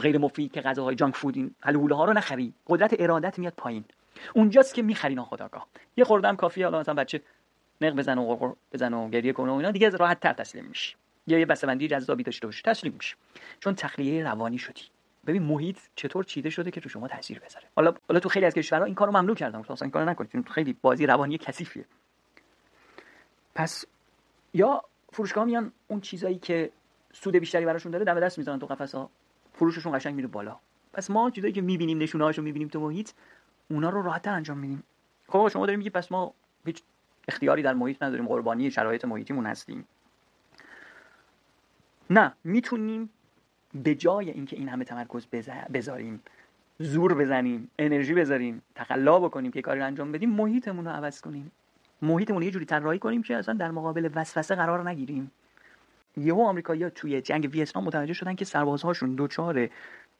غیر 0.00 0.18
مفید 0.18 0.52
که 0.52 0.60
غذاهای 0.60 0.94
جانک 0.94 1.16
فود 1.16 1.36
این 1.36 1.54
ها 1.92 2.04
رو 2.04 2.12
نخری. 2.12 2.52
قدرت 2.66 2.96
ارادت 2.98 3.38
میاد 3.38 3.52
پایین. 3.56 3.84
اونجاست 4.34 4.74
که 4.74 4.82
می‌خری 4.82 5.14
ناخداگاه 5.14 5.66
یه 5.96 6.04
خوردم 6.04 6.36
کافی 6.36 6.62
حالا 6.62 6.80
مثلا 6.80 6.94
بچه 6.94 7.22
نق 7.80 7.94
بزن 7.94 8.18
و 8.18 8.26
غرغر 8.26 8.54
بزن 8.72 8.94
و 8.94 9.08
گریه 9.08 9.32
کنه 9.32 9.52
و 9.52 9.54
اینا 9.54 9.70
دیگه 9.70 9.90
راحت 9.90 10.20
تر 10.20 10.32
تسلیم 10.32 10.64
میشی. 10.64 10.94
یا 11.26 11.38
یه 11.38 11.46
بسته 11.46 11.76
جذابی 11.76 12.22
داشته 12.22 12.46
باشی 12.46 12.62
تسلیم 12.64 12.92
میشی. 12.92 13.14
چون 13.60 13.74
تخلیه 13.74 14.24
روانی 14.24 14.58
شدی. 14.58 14.82
ببین 15.26 15.42
محیط 15.42 15.78
چطور 15.94 16.24
چیده 16.24 16.50
شده 16.50 16.70
که 16.70 16.80
تو 16.80 16.88
شما 16.88 17.08
تاثیر 17.08 17.38
بذاره. 17.40 17.66
حالا 17.76 17.94
حالا 18.08 18.20
تو 18.20 18.28
خیلی 18.28 18.46
از 18.46 18.54
کشورها 18.54 18.84
این 18.84 18.94
کارو 18.94 19.12
ممنوع 19.12 19.36
کردن. 19.36 19.58
اصلا 19.58 19.76
این 19.80 19.90
کارو 19.90 20.10
نکنید 20.10 20.48
خیلی 20.48 20.76
بازی 20.82 21.06
روانی 21.06 21.38
کثیفیه. 21.38 21.84
پس 23.54 23.84
یا 24.54 24.82
فروشگاه 25.12 25.44
میان 25.44 25.72
اون 25.88 26.00
چیزایی 26.00 26.38
که 26.38 26.70
سود 27.12 27.36
بیشتری 27.36 27.64
براشون 27.64 27.92
داره 27.92 28.04
دم 28.04 28.20
دست 28.20 28.38
می‌ذارن 28.38 28.58
تو 28.58 28.66
قفسا 28.66 29.10
فروششون 29.56 29.98
قشنگ 29.98 30.14
میره 30.14 30.28
بالا. 30.28 30.56
پس 30.92 31.10
ما 31.10 31.30
چیزایی 31.30 31.52
که 31.52 31.60
می‌بینیم 31.60 31.98
نشونه 31.98 32.24
هاشو 32.24 32.42
می‌بینیم 32.42 32.68
تو 32.68 32.80
محیط 32.80 33.10
اونا 33.70 33.90
رو 33.90 34.02
راحت 34.02 34.28
انجام 34.28 34.58
میدیم. 34.58 34.82
خب 35.28 35.48
شما 35.48 35.66
داریم 35.66 35.78
میگی 35.78 35.90
پس 35.90 36.12
ما 36.12 36.34
هیچ 36.64 36.82
اختیاری 37.28 37.62
در 37.62 37.74
محیط 37.74 38.02
نداریم 38.02 38.26
قربانی 38.26 38.70
شرایط 38.70 39.04
محیطیمون 39.04 39.46
هستیم. 39.46 39.84
نه 42.10 42.32
می‌تونیم 42.44 43.10
به 43.84 43.94
جای 43.94 44.30
اینکه 44.30 44.56
این 44.56 44.68
همه 44.68 44.84
تمرکز 44.84 45.26
بذاریم 45.74 46.22
زور 46.78 47.14
بزنیم 47.14 47.70
انرژی 47.78 48.14
بذاریم 48.14 48.62
تقلا 48.74 49.20
بکنیم 49.20 49.52
که 49.52 49.62
کاری 49.62 49.80
رو 49.80 49.86
انجام 49.86 50.12
بدیم 50.12 50.30
محیطمون 50.30 50.84
رو 50.84 50.90
عوض 50.90 51.20
کنیم. 51.20 51.52
محیطمون 52.02 52.42
یه 52.42 52.50
جوری 52.50 52.64
طراحی 52.64 52.98
کنیم 52.98 53.22
که 53.22 53.36
اصلا 53.36 53.54
در 53.54 53.70
مقابل 53.70 54.10
وسوسه 54.14 54.54
قرار 54.54 54.88
نگیریم. 54.88 55.30
یهو 56.16 56.40
آمریکایی‌ها 56.40 56.90
توی 56.90 57.20
جنگ 57.22 57.48
ویتنام 57.52 57.84
متوجه 57.84 58.12
شدن 58.12 58.34
که 58.34 58.44
سربازهاشون 58.44 59.14
دوچار 59.14 59.68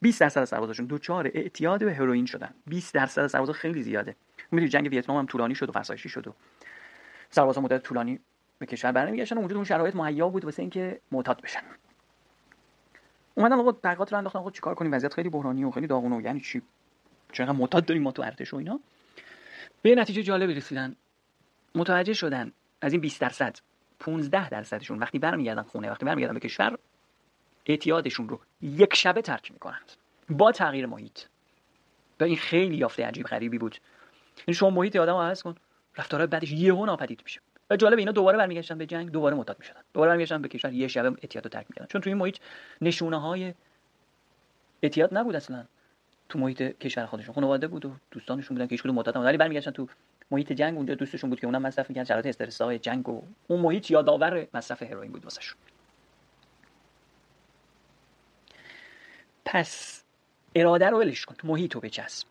20 0.00 0.21
درصد 0.21 0.41
از 0.41 0.49
سربازاشون 0.49 0.87
دوچار 0.87 1.31
اعتیاد 1.35 1.85
به 1.85 1.95
هروئین 1.95 2.26
شدن. 2.26 2.55
20 2.67 2.95
درصد 2.95 3.23
از 3.23 3.31
سربازا 3.31 3.53
خیلی 3.53 3.83
زیاده. 3.83 4.17
می‌دونید 4.50 4.73
جنگ 4.73 4.88
ویتنام 4.91 5.19
هم 5.19 5.26
طولانی 5.26 5.55
شد 5.55 5.69
و 5.69 5.73
فرسایشی 5.73 6.09
شد 6.09 6.29
و 6.29 6.35
سربازا 7.31 7.61
مدت 7.61 7.83
طولانی 7.83 8.21
به 8.59 8.67
کشور 8.67 8.93
برنمیگشتن 8.93 9.38
وجود 9.38 9.53
اون 9.53 9.65
شرایط 9.65 9.97
مهیا 9.97 10.29
بود 10.29 10.45
واسه 10.45 10.62
اینکه 10.62 11.00
معتاد 11.12 11.41
بشن. 11.43 11.61
اومدن 13.35 13.59
آقا 13.59 13.73
تحقیقات 13.73 14.12
رو 14.12 14.19
انداختن. 14.19 14.38
آقا 14.38 14.50
چیکار 14.50 14.75
کنیم؟ 14.75 14.93
وضعیت 14.93 15.15
خیلی 15.15 15.29
بحرانی 15.29 15.65
و 15.65 15.71
خیلی 15.71 15.87
داغونه 15.87 16.25
یعنی 16.25 16.41
چی؟ 16.41 16.62
چرا 17.33 17.53
معتاد 17.53 17.85
داریم 17.85 18.03
ما 18.03 18.12
تو 18.12 18.23
ارتش 18.23 18.55
و 18.55 18.57
اینا؟ 18.57 18.81
به 19.83 19.95
نتیجه 19.95 20.23
جالبی 20.23 20.55
رسیدن. 20.55 20.97
متوجه 21.75 22.12
شدن 22.12 22.53
از 22.81 22.93
این 22.93 23.00
20 23.00 23.21
درصد. 23.21 23.59
15 23.99 24.49
درصدشون 24.49 24.99
وقتی 24.99 25.19
برمیگردن 25.19 25.62
خونه 25.62 25.91
وقتی 25.91 26.05
برمیگردن 26.05 26.35
به 26.35 26.41
کشور 26.41 26.79
اعتیادشون 27.67 28.29
رو 28.29 28.41
یک 28.62 28.95
شبه 28.95 29.23
ترک 29.23 29.53
می‌کنند. 29.53 29.93
با 30.31 30.53
تغییر 30.53 30.87
محیط. 30.87 31.21
و 32.21 32.25
این 32.25 32.37
خیلی 32.37 32.76
یافته 32.76 33.07
عجیب 33.07 33.26
غریبی 33.26 33.59
بود. 33.59 33.73
این 33.73 34.45
یعنی 34.49 34.55
شما 34.55 34.71
محیط 34.71 34.97
آدمو 34.97 35.23
عوض 35.23 35.43
کن 35.43 35.55
رفتارهای 35.97 36.26
بعدش 36.26 36.53
یهو 36.53 36.87
ناپدید 36.87 37.21
میشه. 37.25 37.41
و 37.71 37.76
جالب 37.76 37.99
اینا 37.99 38.12
دوباره 38.12 38.38
برمیگشتن 38.38 38.79
به 38.79 38.87
جنگ 38.87 39.11
دوباره 39.11 39.37
معتاد 39.37 39.59
می‌شدن. 39.59 39.81
دوباره 39.95 40.11
برمیگشتن 40.11 40.43
به 40.43 40.49
کشور 40.49 40.73
یه 40.73 40.88
شبه 40.88 41.09
اعتیاد 41.09 41.45
رو 41.45 41.49
ترک 41.49 41.67
می‌کردن. 41.69 41.87
چون 41.87 42.00
توی 42.00 42.11
این 42.11 42.19
محیط 42.19 42.37
نشونه 42.81 43.21
های 43.21 43.55
اعتیاد 44.83 45.17
نبود 45.17 45.37
اصلا. 45.37 45.65
تو 46.29 46.38
محیط 46.38 46.62
کشور 46.62 47.07
خودشون. 47.07 47.35
خانواده 47.35 47.67
بود 47.67 47.85
و 47.85 47.93
دوستانشون 48.11 48.55
بودن 48.55 48.67
که 48.67 48.71
هیچ 48.71 48.83
کدوم 48.83 48.95
معتاد 48.95 49.17
ولی 49.17 49.37
برمیگشتن 49.37 49.71
تو 49.71 49.88
محیط 50.30 50.52
جنگ 50.52 50.76
اونجا 50.76 50.95
دوستشون 50.95 51.30
بود 51.30 51.40
که 51.40 51.47
اونم 51.47 51.62
مصرف 51.62 51.88
می‌کردن 51.88 52.04
شرایط 52.04 52.26
استرس 52.26 52.61
های 52.61 52.78
جنگ 52.78 53.09
و 53.09 53.23
اون 53.49 53.61
محیط 53.61 53.90
یادآور 53.90 54.47
مصرف 54.54 54.83
هروئین 54.83 55.12
بود 55.12 55.25
واسهشون. 55.25 55.59
پس 59.45 60.04
اراده 60.54 60.90
رو 60.90 60.99
ولش 60.99 61.25
کن 61.25 61.35
محیط 61.45 61.75
رو 61.75 61.80
بچسب. 61.80 62.26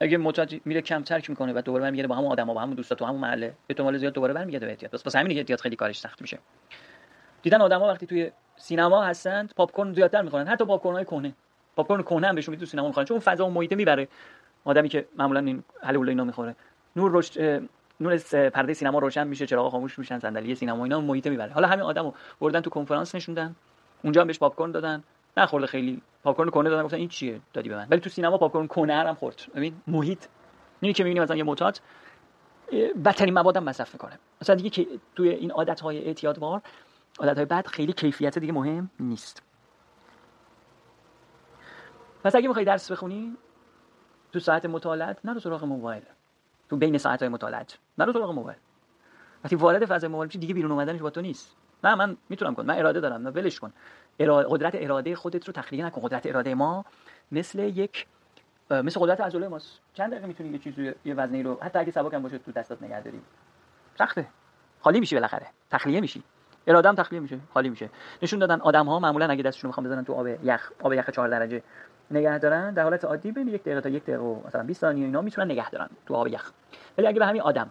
اگه 0.00 0.16
معتاد 0.16 0.52
میره 0.64 0.80
کم 0.80 1.02
ترک 1.02 1.30
می‌کنه 1.30 1.52
و 1.52 1.60
دوباره 1.60 1.82
برمیگرده 1.82 2.08
با 2.08 2.14
همون 2.14 2.32
آدما 2.32 2.54
با 2.54 2.60
همون 2.60 2.74
دوستا 2.74 2.94
تو 2.94 3.04
همون 3.04 3.20
محله 3.20 3.54
احتمال 3.68 3.98
زیاد 3.98 4.12
دوباره 4.12 4.32
برمیگرده 4.32 4.66
به 4.66 4.72
احتیاط. 4.72 4.92
بس 4.92 5.06
واسه 5.06 5.18
همین 5.18 5.32
که 5.32 5.38
احتیاط 5.38 5.60
خیلی 5.60 5.76
کارش 5.76 5.98
سخت 5.98 6.22
میشه. 6.22 6.38
دیدن 7.42 7.60
آدما 7.60 7.88
وقتی 7.88 8.06
توی 8.06 8.30
سینما 8.56 9.04
هستند 9.04 9.54
پاپ 9.54 9.72
کورن 9.72 9.92
زیادتر 9.92 10.22
می‌خورن. 10.22 10.46
حتی 10.46 10.64
پاپ 10.64 10.82
کورن 10.82 10.96
های 10.96 11.04
کهنه. 11.04 11.34
پاپ 11.76 11.86
کورن 11.86 12.02
کهنه 12.02 12.26
هم 12.26 12.34
بهشون 12.34 12.56
تو 12.56 12.66
سینما 12.66 12.86
می‌خورن. 12.86 13.06
چون 13.06 13.18
فضا 13.18 13.46
و 13.46 13.50
محیط 13.50 13.72
می‌بره. 13.72 14.08
آدمی 14.64 14.88
که 14.88 15.08
معمولا 15.16 15.40
این 15.40 15.64
حلول 15.82 16.08
اینا 16.08 16.24
می‌خوره. 16.24 16.56
نور 16.96 17.10
روش 17.10 17.36
نور 18.00 18.18
پرده 18.48 18.74
سینما 18.74 18.98
روشن 18.98 19.26
میشه 19.26 19.46
چراغ 19.46 19.72
خاموش 19.72 19.98
میشن 19.98 20.18
صندلی 20.18 20.54
سینما 20.54 20.84
اینا 20.84 21.00
محیط 21.00 21.26
می‌بره. 21.26 21.52
حالا 21.52 21.68
همین 21.68 21.84
آدمو 21.84 22.12
بردن 22.40 22.60
تو 22.60 22.70
کنفرانس 22.70 23.14
نشوندن 23.14 23.56
اونجا 24.02 24.20
هم 24.20 24.26
بهش 24.26 24.38
پاپ 24.38 24.54
کورن 24.54 24.70
دادن. 24.70 25.04
نخورده 25.36 25.66
خیلی. 25.66 26.02
پاپ 26.22 26.36
کورن 26.36 26.50
کهنه 26.50 26.70
دادن. 26.70 26.82
گفتن 26.82 26.96
این 26.96 27.08
چیه؟ 27.08 27.40
دادی 27.52 27.68
به 27.68 27.76
من. 27.76 27.86
ولی 27.90 28.00
تو 28.00 28.10
سینما 28.10 28.38
پاپ 28.38 28.52
کورن 28.52 28.66
کهنه 28.66 28.94
هم 28.94 29.14
خورد. 29.14 29.42
ببین 29.54 29.74
محیط. 29.86 30.24
اینی 30.80 30.92
که 30.92 31.04
می‌بینی 31.04 31.20
مثلا 31.20 31.36
یه 31.36 31.44
معتاد 31.44 31.80
بدترین 33.04 33.34
مواد 33.34 33.56
هم 33.56 33.64
مصرف 33.64 33.92
می‌کنه. 33.92 34.18
مثلا 34.42 34.56
دیگه 34.56 34.70
که 34.70 34.86
توی 35.14 35.28
این 35.28 35.50
عادت 35.50 35.80
های 35.80 36.04
اعتیادوار 36.04 36.62
عادت 37.18 37.36
های 37.36 37.44
بد 37.44 37.66
خیلی 37.66 37.92
کیفیت 37.92 38.38
دیگه 38.38 38.52
مهم 38.52 38.90
نیست. 39.00 39.42
پس 42.24 42.36
اگه 42.36 42.48
می‌خوای 42.48 42.64
درس 42.64 42.92
بخونی 42.92 43.36
تو 44.32 44.38
ساعت 44.38 44.66
مطالعات 44.66 45.16
نرو 45.24 45.40
سراغ 45.40 45.64
موبایل. 45.64 46.02
تو 46.68 46.76
بین 46.76 46.98
ساعت 46.98 47.20
های 47.20 47.28
مطالعات 47.28 47.78
نرو 47.98 48.12
سراغ 48.12 48.30
موبایل. 48.30 48.58
وقتی 49.44 49.56
وارد 49.56 49.84
فضای 49.84 50.10
موبایل 50.10 50.30
دیگه 50.30 50.54
بیرون 50.54 50.72
اومدنش 50.72 51.00
با 51.00 51.10
تو 51.10 51.20
نیست. 51.20 51.56
نه 51.84 51.94
من 51.94 52.16
می‌تونم 52.28 52.54
کنم. 52.54 52.66
من 52.66 52.78
اراده 52.78 53.00
دارم. 53.00 53.22
نه 53.22 53.30
ولش 53.30 53.60
کن. 53.60 53.72
قدرت 54.20 54.72
اراده 54.74 55.16
خودت 55.16 55.46
رو 55.46 55.52
تخلیه 55.52 55.86
نکن. 55.86 56.00
قدرت 56.00 56.26
اراده 56.26 56.54
ما 56.54 56.84
مثل 57.32 57.58
یک 57.58 58.06
مثل 58.70 59.00
قدرت 59.00 59.20
عضله 59.20 59.48
ماست. 59.48 59.80
چند 59.94 60.10
دقیقه 60.10 60.26
می‌تونی 60.26 60.48
یه 60.48 60.58
چیزی 60.58 60.92
یه 61.04 61.14
وزنی 61.14 61.42
رو 61.42 61.58
حتی 61.62 61.78
اگه 61.78 61.92
سبک 61.92 62.14
هم 62.14 62.22
باشه 62.22 62.38
تو 62.38 62.52
دستات 62.52 62.82
نگه 62.82 63.00
داری. 63.00 63.20
سخته. 63.98 64.26
خالی 64.80 65.00
میشی 65.00 65.14
بالاخره. 65.14 65.46
تخلیه 65.70 66.00
میشی. 66.00 66.22
اراده 66.66 66.88
هم 66.88 66.94
تخلیه 66.94 67.20
میشه. 67.20 67.38
خالی 67.54 67.68
میشه. 67.68 67.90
نشون 68.22 68.38
دادن 68.38 68.60
آدم 68.60 68.86
ها 68.86 68.98
معمولا 68.98 69.26
اگه 69.26 69.42
دستشون 69.42 69.68
می‌خوام 69.68 69.86
بزنن 69.86 70.04
تو 70.04 70.12
آب 70.12 70.26
یخ 70.26 70.72
آب 70.82 70.92
یخ 70.92 71.10
4 71.10 71.28
درجه 71.28 71.62
نگه 72.10 72.38
دارن 72.38 72.74
در 72.74 72.82
حالت 72.82 73.04
عادی 73.04 73.32
بین 73.32 73.48
یک 73.48 73.62
دقیقه 73.62 73.80
تا 73.80 73.88
یک 73.88 74.02
دقیقه 74.02 74.22
و 74.22 74.46
مثلا 74.46 74.62
20 74.62 74.80
ثانیه 74.80 75.04
اینا 75.04 75.20
می‌تونن 75.20 75.50
نگه 75.50 75.70
دارن 75.70 75.88
تو 76.06 76.14
آب 76.14 76.28
یخ. 76.28 76.52
ولی 76.98 77.06
اگه 77.06 77.18
به 77.18 77.26
همین 77.26 77.42
آدم 77.42 77.70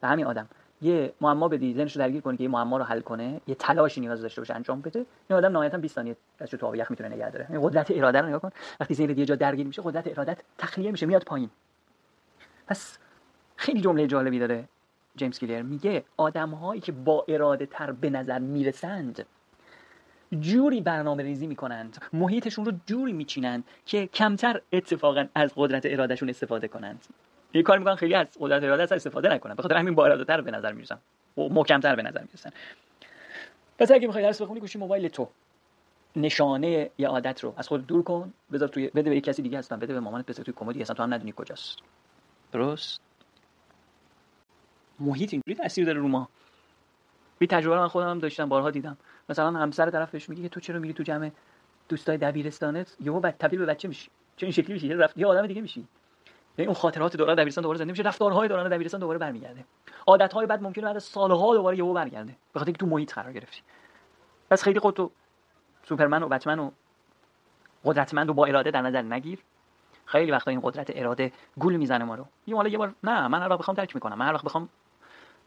به 0.00 0.08
همین 0.08 0.26
آدم 0.26 0.48
یه 0.82 1.12
معما 1.20 1.48
بدی 1.48 1.74
ذهنش 1.74 1.96
رو 1.96 2.02
درگیر 2.02 2.20
کنه 2.20 2.36
که 2.36 2.42
یه 2.42 2.48
معما 2.48 2.76
رو 2.76 2.84
حل 2.84 3.00
کنه 3.00 3.40
یه 3.46 3.54
تلاشی 3.54 4.00
نیاز 4.00 4.22
داشته 4.22 4.40
باشه 4.40 4.54
انجام 4.54 4.80
بده 4.80 5.06
این 5.28 5.36
آدم 5.38 5.52
نهایتا 5.52 5.78
20 5.78 5.94
ثانیه 5.94 6.16
دستش 6.40 6.58
تو 6.58 6.66
آب 6.66 6.74
یخ 6.74 6.90
می‌تونه 6.90 7.08
نگه 7.08 7.30
داره. 7.30 7.46
این 7.50 7.60
قدرت 7.62 7.90
اراده 7.90 8.20
رو 8.20 8.26
نگاه 8.26 8.40
کن. 8.40 8.50
وقتی 8.80 8.94
ذهن 8.94 9.18
یه 9.18 9.24
جا 9.24 9.34
درگیر 9.34 9.66
میشه 9.66 9.82
قدرت 9.82 10.06
ارادت 10.06 10.38
تخلیه 10.58 10.90
میشه 10.90 11.06
میاد 11.06 11.24
پایین. 11.24 11.50
پس 12.66 12.98
خیلی 13.56 13.80
جمله 13.80 14.06
جالبی 14.06 14.38
داره 14.38 14.64
جیمز 15.16 15.38
کلیر. 15.38 15.62
میگه 15.62 16.04
آدم 16.16 16.50
هایی 16.50 16.80
که 16.80 16.92
با 16.92 17.24
اراده 17.28 17.66
تر 17.66 17.92
به 17.92 18.10
نظر 18.10 18.38
می‌رسند 18.38 19.26
جوری 20.40 20.80
برنامه 20.80 21.22
ریزی 21.22 21.46
می‌کنند 21.46 22.02
محیطشون 22.12 22.64
رو 22.64 22.72
جوری 22.86 23.12
میچینند 23.12 23.64
که 23.86 24.06
کمتر 24.06 24.60
اتفاقا 24.72 25.26
از 25.34 25.52
قدرت 25.56 25.82
ارادهشون 25.86 26.28
استفاده 26.28 26.68
کنند. 26.68 27.06
یه 27.54 27.62
کار 27.62 27.78
می‌کنن 27.78 27.94
خیلی 27.94 28.14
از 28.14 28.26
قدرت 28.40 28.62
اراده 28.62 28.94
استفاده 28.94 29.28
نکنن. 29.28 29.54
بخاطر 29.54 29.76
همین 29.76 29.94
با 29.94 30.04
اراده 30.04 30.24
تر 30.24 30.40
به 30.40 30.50
نظر 30.50 30.72
می‌رسن. 30.72 30.98
محکمتر 31.36 31.96
به 31.96 32.02
نظر 32.02 32.20
می‌رسن. 32.20 32.50
پس 33.78 33.90
اگه 33.90 34.06
می‌خوای 34.06 34.24
درس 34.24 34.42
بخونی 34.42 34.60
گوشی 34.60 34.78
موبایل 34.78 35.08
تو. 35.08 35.28
نشانه 36.16 36.90
یه 36.98 37.08
عادت 37.08 37.44
رو 37.44 37.54
از 37.56 37.68
خود 37.68 37.86
دور 37.86 38.02
کن. 38.02 38.32
بذار 38.52 38.68
توی 38.68 38.88
بده 38.88 39.10
به 39.10 39.16
یک 39.16 39.24
کسی 39.24 39.42
دیگه 39.42 39.58
هستن 39.58 39.76
بده 39.76 39.94
به 39.94 40.00
مامانت 40.00 40.26
بذار 40.26 40.44
توی 40.44 40.54
کمدی 40.56 40.82
اصلا 40.82 40.94
تو 40.94 41.02
هم 41.02 41.14
ندونی 41.14 41.32
کجاست. 41.36 41.78
درست؟ 42.52 43.00
محیط 45.00 45.32
اینجوری 45.32 45.54
تاثیر 45.54 45.84
داره 45.84 45.98
رو 45.98 46.08
ما. 46.08 46.28
بی 47.38 47.46
تجربه 47.46 47.76
من 47.76 47.88
خودم 47.88 48.10
هم 48.10 48.18
داشتم 48.18 48.48
بارها 48.48 48.70
دیدم. 48.70 48.96
مثلا 49.28 49.58
همسر 49.58 49.90
طرف 49.90 50.10
بهش 50.10 50.28
میگه 50.28 50.48
تو 50.48 50.60
چرا 50.60 50.78
میری 50.78 50.94
تو 50.94 51.02
جمع 51.02 51.30
دوستای 51.88 52.18
دبیرستانت؟ 52.18 52.96
یهو 53.00 53.20
بعد 53.20 53.36
تبدیل 53.38 53.58
به 53.58 53.66
بچه 53.66 53.88
میشی. 53.88 54.10
چه 54.36 54.46
این 54.46 54.52
شکلی 54.52 54.72
میشی؟ 54.72 54.94
رفت 54.94 55.18
یه 55.18 55.26
آدم 55.26 55.46
دیگه 55.46 55.60
میشی. 55.60 55.88
یعنی 56.58 56.66
اون 56.66 56.74
خاطرات 56.74 57.16
دوران 57.16 57.36
دبیرستان 57.36 57.62
دوباره 57.62 57.78
زنده 57.78 57.90
میشه. 57.90 58.02
رفتارهای 58.02 58.48
دوران 58.48 58.68
دبیرستان 58.68 59.00
دوباره 59.00 59.18
برمیگرده. 59.18 59.64
عادتهای 60.06 60.46
بعد 60.46 60.62
ممکنه 60.62 60.84
بعد 60.84 60.98
سالها 60.98 61.54
دوباره 61.54 61.76
یهو 61.76 61.92
برگرده. 61.92 62.36
به 62.52 62.60
خاطر 62.60 62.72
تو 62.72 62.86
محیط 62.86 63.14
قرار 63.14 63.32
گرفتی. 63.32 63.60
پس 64.50 64.62
خیلی 64.62 64.80
خودتو 64.80 65.10
سوپرمن 65.82 66.22
و 66.22 66.28
بتمن 66.28 66.58
و 66.58 66.70
قدرتمند 67.84 68.30
و 68.30 68.34
با 68.34 68.46
اراده 68.46 68.70
در 68.70 68.82
نظر 68.82 69.02
نگیر. 69.02 69.38
خیلی 70.04 70.30
وقتا 70.30 70.50
این 70.50 70.60
قدرت 70.62 70.90
اراده 70.94 71.32
گول 71.58 71.76
می‌زنه 71.76 72.04
ما 72.04 72.14
رو. 72.14 72.26
یه 72.46 72.56
حالا 72.56 72.68
یه 72.68 72.78
بار 72.78 72.94
نه 73.04 73.28
من 73.28 73.42
هر 73.42 73.48
وقت 73.48 73.58
بخوام 73.58 73.76
ترک 73.76 73.94
می‌کنم. 73.94 74.18
من 74.18 74.26
هر 74.26 74.34
وقت 74.34 74.44
بخوام 74.44 74.68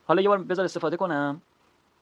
حالا 0.06 0.22
یه 0.22 0.28
بار 0.28 0.38
بذار 0.38 0.66
استفاده 0.66 0.98
کنم. 0.98 1.42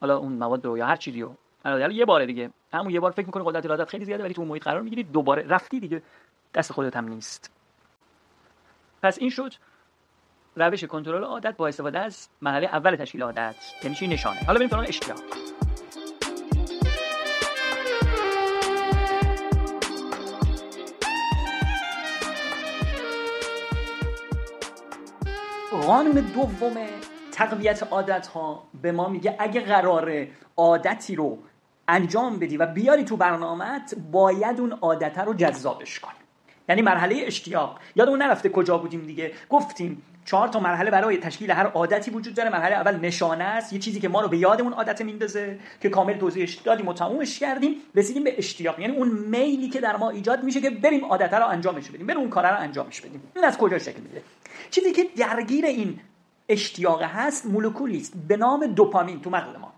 حالا 0.02 0.18
اون 0.18 0.32
مواد 0.32 0.66
رو 0.66 0.78
یا 0.78 0.86
هر 0.86 0.96
چیزی 0.96 1.22
رو 1.22 1.36
حالا 1.64 1.92
یه 1.92 2.06
بار 2.06 2.26
دیگه. 2.26 2.50
همون 2.74 2.90
یه 2.90 3.00
بار 3.00 3.12
فکر 3.12 3.26
می‌کنه 3.26 3.44
قدرت 3.44 3.66
ارادت 3.66 3.90
خیلی 3.90 4.06
زیاده 4.06 4.24
ولی 4.24 4.34
تو 4.34 4.46
محیط 4.46 4.64
قرار 4.64 4.82
می‌گیری. 4.82 5.04
دوباره 5.04 5.46
رفتی 5.48 5.80
دیگه. 5.80 6.02
دست 6.54 6.72
خودت 6.72 6.98
هم 6.98 7.08
نیست. 7.08 7.52
پس 9.04 9.18
این 9.20 9.30
شد. 9.30 9.54
روش 10.56 10.84
کنترل 10.84 11.24
عادت 11.24 11.58
با 11.58 11.68
استفاده 11.68 12.00
از 12.00 12.28
مرحله 12.42 12.68
اول 12.68 12.96
تشکیل 12.96 13.24
عادت. 13.24 13.56
یعنی 13.84 14.08
نشانه. 14.08 14.40
حالا 14.40 14.58
بریم 14.58 14.70
سراغ 14.70 14.86
اشتیاق. 14.88 15.20
قانون 25.72 26.14
دوم 26.14 26.78
تقویت 27.40 27.84
عادت 27.84 28.28
ها 28.28 28.64
به 28.82 28.92
ما 28.92 29.10
میگه 29.10 29.36
اگه 29.40 29.62
قرار 29.62 30.28
عادتی 30.58 31.16
رو 31.16 31.38
انجام 31.88 32.40
بدی 32.40 32.58
و 32.58 32.66
بیاری 32.66 33.04
تو 33.04 33.18
برنامهت 33.18 33.96
باید 34.12 34.60
اون 34.60 34.72
عادت 34.72 35.18
رو 35.18 35.34
جذابش 35.34 36.00
کنی 36.00 36.14
یعنی 36.70 36.82
مرحله 36.82 37.24
اشتیاق. 37.26 37.80
یادمون 37.96 38.22
نرفته 38.22 38.50
کجا 38.50 38.78
بودیم 38.78 39.06
دیگه؟ 39.06 39.32
گفتیم 39.50 40.02
چهار 40.26 40.48
تا 40.48 40.60
مرحله 40.60 40.92
برای 40.92 41.18
تشکیل 41.18 41.52
هر 41.52 41.66
عادتی 41.66 42.12
وجود 42.12 42.34
داره. 42.34 42.50
مرحله 42.50 42.76
اول 42.76 42.96
نشانه 42.96 43.44
است. 43.44 43.74
یه 43.74 43.80
چیزی 43.80 44.00
که 44.00 44.08
ما 44.10 44.22
رو 44.22 44.28
به 44.28 44.38
یادمون 44.38 44.74
عادت 44.74 45.02
میندازه 45.02 45.60
که 45.82 45.90
کامل 45.90 46.18
توضیحش 46.18 46.56
دادیم 46.56 46.88
و 46.88 46.94
تمومش 46.94 47.40
کردیم 47.40 47.76
رسیدیم 47.96 48.24
به 48.24 48.38
اشتیاق. 48.38 48.80
یعنی 48.80 48.98
اون 48.98 49.08
میلی 49.08 49.70
که 49.70 49.80
در 49.80 49.98
ما 49.98 50.10
ایجاد 50.10 50.44
میشه 50.44 50.62
که 50.62 50.70
بریم 50.70 51.06
عادت 51.06 51.34
رو 51.34 51.48
انجامش 51.48 51.90
بدیم 51.90 52.08
بریم 52.08 52.20
اون 52.20 52.30
کار 52.30 52.50
رو 52.50 52.60
انجامش 52.60 53.02
بدیم. 53.02 53.24
این 53.36 53.46
از 53.46 53.58
کجا 53.58 53.80
شکل 53.80 54.02
میده؟ 54.02 54.22
چیزی 54.72 54.92
که 54.92 55.06
درگیر 55.18 55.66
این 55.66 56.00
اشتیاق 56.50 57.02
هست 57.02 57.46
مولکولی 57.46 57.98
است. 57.98 58.14
به 58.28 58.38
نام 58.38 58.66
دوپامین 58.66 59.22
تو 59.22 59.30
مغز 59.30 59.56
ما. 59.56 59.74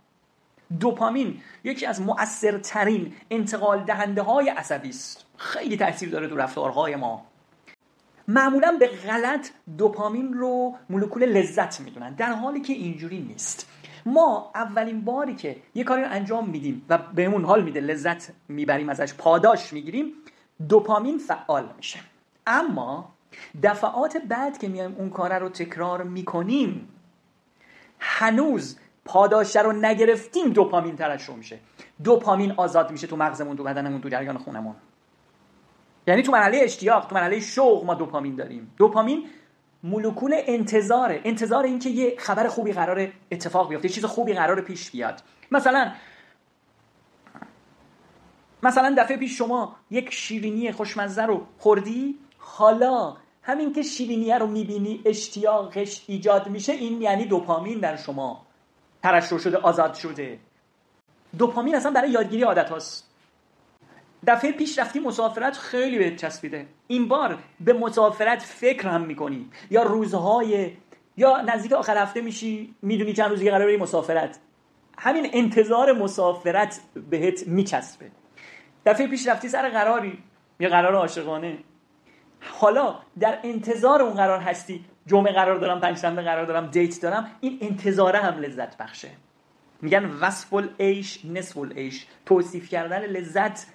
دوپامین 0.79 1.41
یکی 1.63 1.85
از 1.85 2.01
مؤثرترین 2.01 3.13
انتقال 3.31 3.83
دهنده 3.83 4.21
های 4.21 4.49
عصبی 4.49 4.89
است. 4.89 5.25
خیلی 5.37 5.77
تاثیر 5.77 6.09
داره 6.09 6.27
تو 6.27 6.35
رفتارهای 6.35 6.95
ما. 6.95 7.25
معمولا 8.27 8.77
به 8.79 8.87
غلط 8.87 9.49
دوپامین 9.77 10.33
رو 10.33 10.77
مولکول 10.89 11.25
لذت 11.25 11.79
می‌دونن 11.79 12.13
در 12.13 12.33
حالی 12.33 12.61
که 12.61 12.73
اینجوری 12.73 13.19
نیست. 13.19 13.67
ما 14.05 14.51
اولین 14.55 15.01
باری 15.01 15.35
که 15.35 15.57
یه 15.75 15.83
کاری 15.83 16.01
رو 16.01 16.11
انجام 16.11 16.49
میدیم 16.49 16.85
و 16.89 16.97
بهمون 16.97 17.45
حال 17.45 17.63
میده 17.63 17.79
لذت 17.79 18.31
می‌بریم 18.47 18.89
ازش 18.89 19.13
پاداش 19.13 19.73
می‌گیریم 19.73 20.13
دوپامین 20.69 21.17
فعال 21.17 21.69
میشه. 21.77 21.99
اما 22.47 23.13
دفعات 23.63 24.17
بعد 24.17 24.57
که 24.57 24.67
میایم 24.67 24.95
اون 24.97 25.09
کار 25.09 25.39
رو 25.39 25.49
تکرار 25.49 26.03
می‌کنیم 26.03 26.89
هنوز 27.99 28.79
پاداش 29.05 29.55
رو 29.55 29.71
نگرفتیم 29.71 30.49
دوپامین 30.49 30.95
ترشح 30.95 31.35
میشه. 31.35 31.59
دوپامین 32.03 32.51
آزاد 32.51 32.91
میشه 32.91 33.07
تو 33.07 33.15
مغزمون 33.15 33.57
تو 33.57 33.63
بدنمون 33.63 34.01
تو 34.01 34.09
جریان 34.09 34.37
خونمون. 34.37 34.75
یعنی 36.07 36.21
تو 36.23 36.31
مرحله 36.31 36.59
اشتیاق 36.63 37.07
تو 37.07 37.15
مرحله 37.15 37.39
شوق 37.39 37.85
ما 37.85 37.93
دوپامین 37.93 38.35
داریم. 38.35 38.73
دوپامین 38.77 39.27
مولکول 39.83 40.35
انتظاره. 40.47 41.21
انتظار 41.23 41.63
اینکه 41.63 41.89
یه 41.89 42.15
خبر 42.19 42.47
خوبی 42.47 42.73
قرار 42.73 43.11
اتفاق 43.31 43.69
بیفته 43.69 43.89
چیز 43.89 44.05
خوبی 44.05 44.33
قرار 44.33 44.61
پیش 44.61 44.91
بیاد. 44.91 45.23
مثلا 45.51 45.91
مثلا 48.63 48.95
دفعه 48.97 49.17
پیش 49.17 49.37
شما 49.37 49.75
یک 49.91 50.13
شیرینی 50.13 50.71
خوشمزه 50.71 51.23
رو 51.23 51.47
خوردی؟ 51.57 52.19
حالا 52.61 53.17
همین 53.43 53.73
که 53.73 53.81
شیرینیه 53.81 54.37
رو 54.37 54.47
می‌بینی 54.47 55.01
اشتیاقش 55.05 56.03
ایجاد 56.07 56.49
میشه 56.49 56.73
این 56.73 57.01
یعنی 57.01 57.25
دوپامین 57.25 57.79
در 57.79 57.97
شما. 57.97 58.45
ترشح 59.03 59.37
شده 59.37 59.57
آزاد 59.57 59.93
شده. 59.93 60.39
دوپامین 61.37 61.75
اصلا 61.75 61.91
برای 61.91 62.09
یادگیری 62.09 62.43
عادت 62.43 62.69
هاست. 62.69 63.07
دفعه 64.27 64.51
پیش 64.51 64.79
رفتی 64.79 64.99
مسافرت 64.99 65.57
خیلی 65.57 65.97
به 65.99 66.15
چسبیده. 66.15 66.67
این 66.87 67.07
بار 67.07 67.39
به 67.59 67.73
مسافرت 67.73 68.41
فکر 68.41 68.87
هم 68.87 69.01
می‌کنی. 69.01 69.49
یا 69.69 69.83
روزهای 69.83 70.71
یا 71.17 71.41
نزدیک 71.41 71.73
آخر 71.73 71.97
هفته 71.97 72.21
میشی 72.21 72.75
می‌دونی 72.81 73.13
چند 73.13 73.29
روزی 73.29 73.51
قرار 73.51 73.77
مسافرت. 73.77 74.39
همین 74.97 75.29
انتظار 75.33 75.93
مسافرت 75.93 76.79
بهت 77.09 77.47
میچسبه. 77.47 78.11
دفعه 78.85 79.07
پیش 79.07 79.27
رفتی 79.27 79.49
سر 79.49 79.69
قراری. 79.69 80.23
یه 80.59 80.69
قرار 80.69 80.95
عاشقانه. 80.95 81.57
حالا 82.41 82.95
در 83.19 83.39
انتظار 83.43 84.01
اون 84.01 84.13
قرار 84.13 84.39
هستی 84.39 84.85
جمعه 85.07 85.33
قرار 85.33 85.59
دارم 85.59 85.79
پنجشنبه 85.79 86.21
قرار 86.21 86.45
دارم 86.45 86.67
دیت 86.67 87.01
دارم 87.01 87.31
این 87.41 87.57
انتظاره 87.61 88.19
هم 88.19 88.39
لذت 88.39 88.77
بخشه. 88.77 89.09
میگن 89.81 90.05
وصف 90.05 90.53
العیش 90.53 91.25
نصف 91.25 91.57
العیش. 91.57 92.07
توصیف 92.25 92.69
کردن 92.69 93.01
لذت 93.01 93.67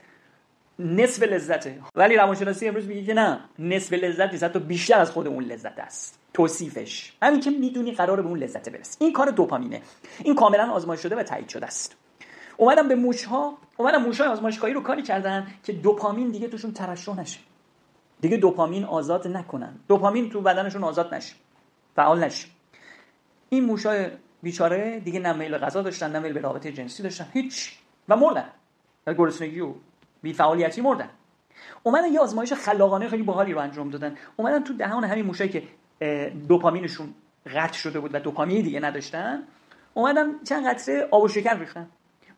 نصف 0.78 1.22
لذته. 1.22 1.78
ولی 1.94 2.16
روانشناسی 2.16 2.68
امروز 2.68 2.86
میگه 2.86 3.04
که 3.04 3.14
نه 3.14 3.40
نصف 3.58 3.92
لذت 3.92 4.32
نیست 4.32 4.44
حتی 4.44 4.58
بیشتر 4.58 4.98
از 4.98 5.10
خود 5.10 5.26
اون 5.26 5.44
لذت 5.44 5.78
است. 5.78 6.18
توصیفش. 6.34 7.12
همین 7.22 7.40
که 7.40 7.50
می‌دونی 7.50 7.92
قرار 7.92 8.22
به 8.22 8.28
اون 8.28 8.38
لذت 8.38 8.68
برسی. 8.68 8.96
این 9.00 9.12
کار 9.12 9.30
دوپامینه. 9.30 9.82
این 10.24 10.34
کاملا 10.34 10.70
آزمایش 10.70 11.00
شده 11.00 11.16
و 11.16 11.22
تایید 11.22 11.48
شده 11.48 11.66
است. 11.66 11.96
اومدم 12.56 12.88
به 12.88 12.94
موش 12.94 13.24
ها 13.24 13.58
اومدم 13.76 14.02
موش 14.02 14.20
های 14.20 14.28
آزمایشگاهی 14.28 14.72
رو 14.72 14.80
کاری 14.80 15.02
کردن 15.02 15.46
که 15.62 15.72
دوپامین 15.72 16.30
دیگه 16.30 16.48
توشون 16.48 16.72
ترشح 16.72 17.20
نشه. 17.20 17.38
دیگه 18.20 18.36
دوپامین 18.36 18.84
آزاد 18.84 19.28
نکنن. 19.28 19.74
دوپامین 19.88 20.30
تو 20.30 20.40
بدنشون 20.40 20.84
آزاد 20.84 21.14
نشه. 21.14 21.34
فعال 21.96 22.24
نشه. 22.24 22.48
این 23.48 23.64
موشای 23.64 24.10
بیچاره 24.42 25.00
دیگه 25.00 25.20
نه 25.20 25.32
میل 25.32 25.58
غذا 25.58 25.82
داشتن 25.82 26.12
نه 26.12 26.18
میل 26.18 26.32
به 26.32 26.40
رابطه 26.40 26.72
جنسی 26.72 27.02
داشتن. 27.02 27.26
هیچ. 27.32 27.78
و 28.08 28.16
مردن. 28.16 28.50
گرسنگی 29.06 29.60
و 29.60 29.74
بی 30.22 30.32
فعالیتی 30.32 30.80
مردن. 30.80 31.10
اومدن 31.82 32.12
یه 32.12 32.20
آزمایش 32.20 32.52
خلاقانه 32.52 33.08
خیلی 33.08 33.22
باحالی 33.22 33.52
رو 33.52 33.58
انجام 33.58 33.90
دادن. 33.90 34.16
اومدن 34.36 34.64
تو 34.64 34.72
دهان 34.72 35.04
همین 35.04 35.26
موشایی 35.26 35.50
که 35.50 35.62
دوپامینشون 36.48 37.14
قطع 37.46 37.78
شده 37.78 38.00
بود 38.00 38.14
و 38.14 38.18
دوپامین 38.18 38.62
دیگه 38.62 38.80
نداشتن 38.80 39.42
اومدن 39.94 40.44
چند 40.44 40.66
قطره 40.66 41.08
آب 41.10 41.22
و 41.22 41.28
شکر 41.28 41.58
ریختن. 41.58 41.88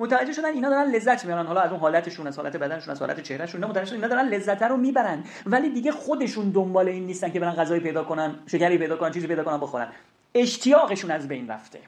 متوجه 0.01 0.33
شدن 0.33 0.55
اینا 0.55 0.71
دارن 0.71 0.91
لذت 0.91 1.25
می‌برن 1.25 1.47
حالا 1.47 1.61
از 1.61 1.71
اون 1.71 1.81
حالتشون 1.81 2.27
از 2.27 2.37
حالت 2.37 2.57
بدنشون 2.57 2.93
از 2.93 3.01
حالت 3.01 3.21
چهرهشون 3.21 3.65
متوجه 3.65 3.85
شدن 3.85 3.97
اینا 3.97 4.09
دارن 4.09 4.29
لذت 4.29 4.63
رو 4.63 4.77
می‌برن. 4.77 5.25
ولی 5.47 5.71
دیگه 5.71 5.93
خودشون 5.93 6.51
دنبال 6.51 6.89
این 6.89 7.07
نیستن 7.07 7.31
که 7.31 7.41
برن 7.41 7.53
غذایی 7.53 7.81
پیدا 7.81 8.05
کنن 8.05 8.35
شکری 8.47 8.79
پیدا 8.79 8.97
کنن 8.97 9.11
چیزی 9.11 9.27
پیدا 9.27 9.45
کنن 9.45 9.61
بخورن. 9.61 9.89
اشتیاقشون 10.35 11.11
از 11.11 11.29
بین 11.29 11.49
رفته. 11.49 11.81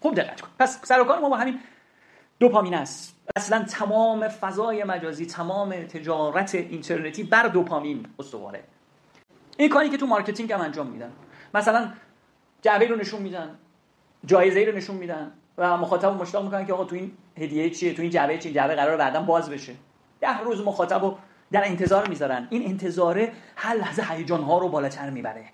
خوب 0.00 0.14
دقت 0.14 0.40
کن. 0.40 0.48
پس 0.58 0.80
سر 0.84 1.00
و 1.00 1.04
کار 1.04 1.18
ما 1.18 1.28
با 1.28 1.36
همین 1.36 1.60
دوپامین 2.40 2.74
است. 2.74 3.16
اصلا 3.36 3.64
تمام 3.64 4.28
فضای 4.28 4.84
مجازی 4.84 5.26
تمام 5.26 5.70
تجارت 5.70 6.54
اینترنتی 6.54 7.22
بر 7.22 7.48
دوپامین 7.48 8.06
استواره. 8.18 8.64
این 9.56 9.68
کاری 9.68 9.88
که 9.88 9.96
تو 9.96 10.06
marketing 10.06 10.52
هم 10.52 10.60
انجام 10.60 10.86
میدن. 10.86 11.12
مثلا 11.54 11.92
جعبه 12.62 12.86
رو 12.86 12.96
نشون 12.96 13.22
میدن 13.22 13.58
جایزه 14.24 14.64
رو 14.64 14.76
نشون 14.76 14.96
میدن. 14.96 15.32
و 15.60 15.76
مخاطب 15.76 16.08
مشتاق 16.08 16.44
می‌کنن 16.44 16.66
که 16.66 16.72
آقا 16.72 16.84
تو 16.84 16.96
این 16.96 17.12
هدیه 17.38 17.70
چیه 17.70 17.94
تو 17.94 18.02
این 18.02 18.10
جعبه 18.10 18.38
چیه 18.38 18.52
جعبه 18.52 18.74
قرار 18.74 18.96
بعدا 18.96 19.22
باز 19.22 19.50
بشه. 19.50 19.72
ده 20.20 20.38
روز 20.38 20.60
مخاطب 20.60 21.04
رو 21.04 21.18
در 21.52 21.64
انتظار 21.64 22.08
می‌ذارن. 22.08 22.46
این 22.50 22.66
انتظاره 22.66 23.32
هر 23.56 23.74
لحظه 23.74 24.02
هیجان 24.02 24.42
ها 24.42 24.58
رو 24.58 24.68
بالاتر 24.68 25.10
می‌بره. 25.10 25.44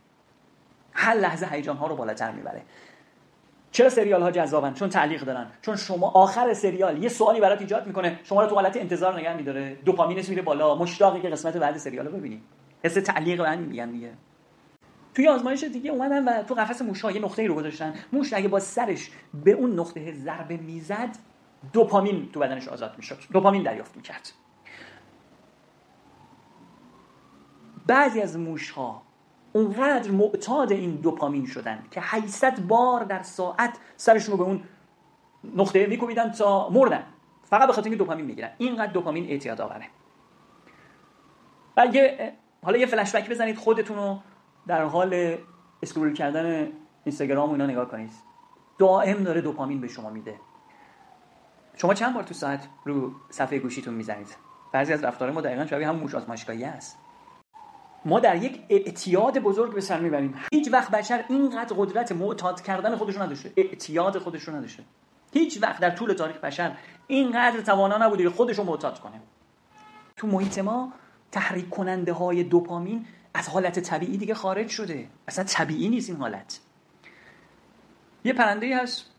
هر 0.92 1.14
لحظه 1.14 1.46
هیجان 1.46 1.76
ها 1.76 1.86
رو 1.86 1.96
بالاتر 1.96 2.32
می‌بره. 2.32 2.62
چرا 3.70 3.88
سریال 3.88 4.22
ها 4.22 4.30
جذابن؟ 4.30 4.74
چون 4.74 4.88
تعلیق 4.88 5.24
دارن. 5.24 5.46
چون 5.62 5.76
شما 5.76 6.10
آخر 6.10 6.54
سریال 6.54 7.02
یه 7.02 7.08
سوالی 7.08 7.40
برات 7.40 7.60
ایجاد 7.60 7.86
می‌کنه. 7.86 8.20
شما 8.24 8.42
رو 8.42 8.48
تو 8.48 8.54
حالت 8.54 8.76
انتظار 8.76 9.18
نگه 9.18 9.36
میداره. 9.36 9.74
دوپامینت 9.84 10.28
میره 10.28 10.42
بالا. 10.42 10.74
مشتاقی 10.74 11.20
که 11.20 11.28
قسمت 11.28 11.56
بعد 11.56 11.76
سریال 11.76 12.06
رو 12.06 12.12
ببینی. 12.12 12.42
حس 12.84 12.94
تعلیق 12.94 13.42
به 13.42 13.56
میگن 13.56 13.90
دیگه. 13.90 14.10
توی 15.16 15.28
آزمایش 15.28 15.64
دیگه 15.64 15.90
اومدن 15.90 16.24
و 16.28 16.42
تو 16.42 16.54
قفس 16.54 16.82
موشا 16.82 17.10
یه 17.10 17.20
نقطه 17.20 17.46
رو 17.46 17.54
گذاشتن. 17.54 17.94
موش 18.12 18.32
اگه 18.32 18.48
با 18.48 18.60
سرش 18.60 19.10
به 19.44 19.50
اون 19.50 19.78
نقطه 19.78 20.12
ضربه 20.12 20.56
می‌زد 20.56 21.18
دوپامین 21.72 22.32
تو 22.32 22.40
بدنش 22.40 22.68
آزاد 22.68 22.94
می‌شد. 22.96 23.18
دوپامین 23.32 23.62
دریافت 23.62 23.96
می‌کرد. 23.96 24.32
بعضی 27.86 28.20
از 28.20 28.38
موش 28.38 28.70
ها 28.70 29.02
اونقدر 29.52 30.10
معتاد 30.10 30.72
این 30.72 30.94
دوپامین 30.94 31.46
شدن 31.46 31.84
که 31.90 32.00
800 32.02 32.60
بار 32.60 33.04
در 33.04 33.22
ساعت 33.22 33.78
سرشون 33.96 34.32
رو 34.32 34.44
به 34.44 34.44
اون 34.44 34.62
نقطه 35.54 35.86
میکوبیدن 35.86 36.30
تا 36.30 36.68
مردن. 36.68 37.02
فقط 37.44 37.66
به 37.66 37.72
خاطر 37.72 37.88
اینکه 37.88 37.98
دوپامین 37.98 38.26
می‌گیرن. 38.26 38.50
اینقدر 38.58 38.92
دوپامین 38.92 39.30
اعتیاد 39.30 39.60
آوره. 39.60 39.86
و 41.76 41.86
حالا 42.64 42.78
یه 42.78 42.86
فلش 42.86 43.14
بک 43.14 43.30
بزنید 43.30 43.56
خودتون 43.56 43.96
رو. 43.96 44.18
در 44.66 44.84
حال 44.84 45.36
اسکرول 45.82 46.12
کردن 46.12 46.68
اینستاگرام 47.04 47.48
و 47.48 47.52
اینا 47.52 47.66
نگاه 47.66 47.88
کنید. 47.88 48.10
دائم 48.78 49.22
داره 49.22 49.40
دوپامین 49.40 49.80
به 49.80 49.88
شما 49.88 50.10
میده. 50.10 50.34
شما 51.76 51.94
چند 51.94 52.14
بار 52.14 52.22
تو 52.22 52.34
ساعت 52.34 52.68
رو 52.84 53.12
صفحه 53.30 53.58
گوشیتون 53.58 53.94
می‌زنید؟ 53.94 54.36
بعضی 54.72 54.92
از 54.92 55.04
رفتار 55.04 55.30
ما 55.30 55.40
دقیقا 55.40 55.66
شبیه 55.66 55.88
هم 55.88 55.96
موش 55.96 56.14
آزمایشگاهی 56.14 56.64
است. 56.64 56.98
ما 58.04 58.20
در 58.20 58.36
یک 58.36 58.60
اعتیاد 58.68 59.38
بزرگ 59.38 59.74
به 59.74 59.80
سر 59.80 60.00
می‌بریم. 60.00 60.34
هیچ 60.52 60.72
وقت 60.72 60.90
بشر 60.90 61.24
اینقدر 61.28 61.76
قدرت 61.78 62.12
معتاد 62.12 62.60
کردن 62.60 62.96
خودشون 62.96 63.22
نداشته. 63.22 63.52
اعتیاد 63.56 64.18
خودشون 64.18 64.54
نداشته. 64.54 64.82
هیچ 65.32 65.62
وقت 65.62 65.80
در 65.80 65.90
طول 65.90 66.12
تاریخ 66.12 66.36
بشر 66.36 66.76
اینقدر 67.06 67.60
توانا 67.60 68.06
نبوده 68.06 68.22
که 68.22 68.30
خودشون 68.30 68.66
معتاد 68.66 69.00
کنه. 69.00 69.20
تو 70.16 70.26
محیط 70.26 70.58
ما 70.58 70.92
تحریک 71.32 71.70
کننده 71.70 72.12
های 72.12 72.42
دوپامین 72.42 73.06
از 73.36 73.48
حالت 73.48 73.78
طبیعی 73.78 74.16
دیگه 74.16 74.34
خارج 74.34 74.68
شده. 74.68 75.08
اصلا 75.28 75.44
طبیعی 75.44 75.88
نیست 75.88 76.10
این 76.10 76.18
حالت. 76.18 76.60
یه 78.24 78.32
پرنده 78.32 78.76
هست 78.76 79.10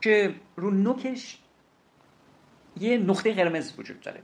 که 0.00 0.34
رو 0.56 0.70
نوکش 0.70 1.38
یه 2.80 2.98
نقطه 2.98 3.34
قرمز 3.34 3.78
وجود 3.78 4.00
داره. 4.00 4.22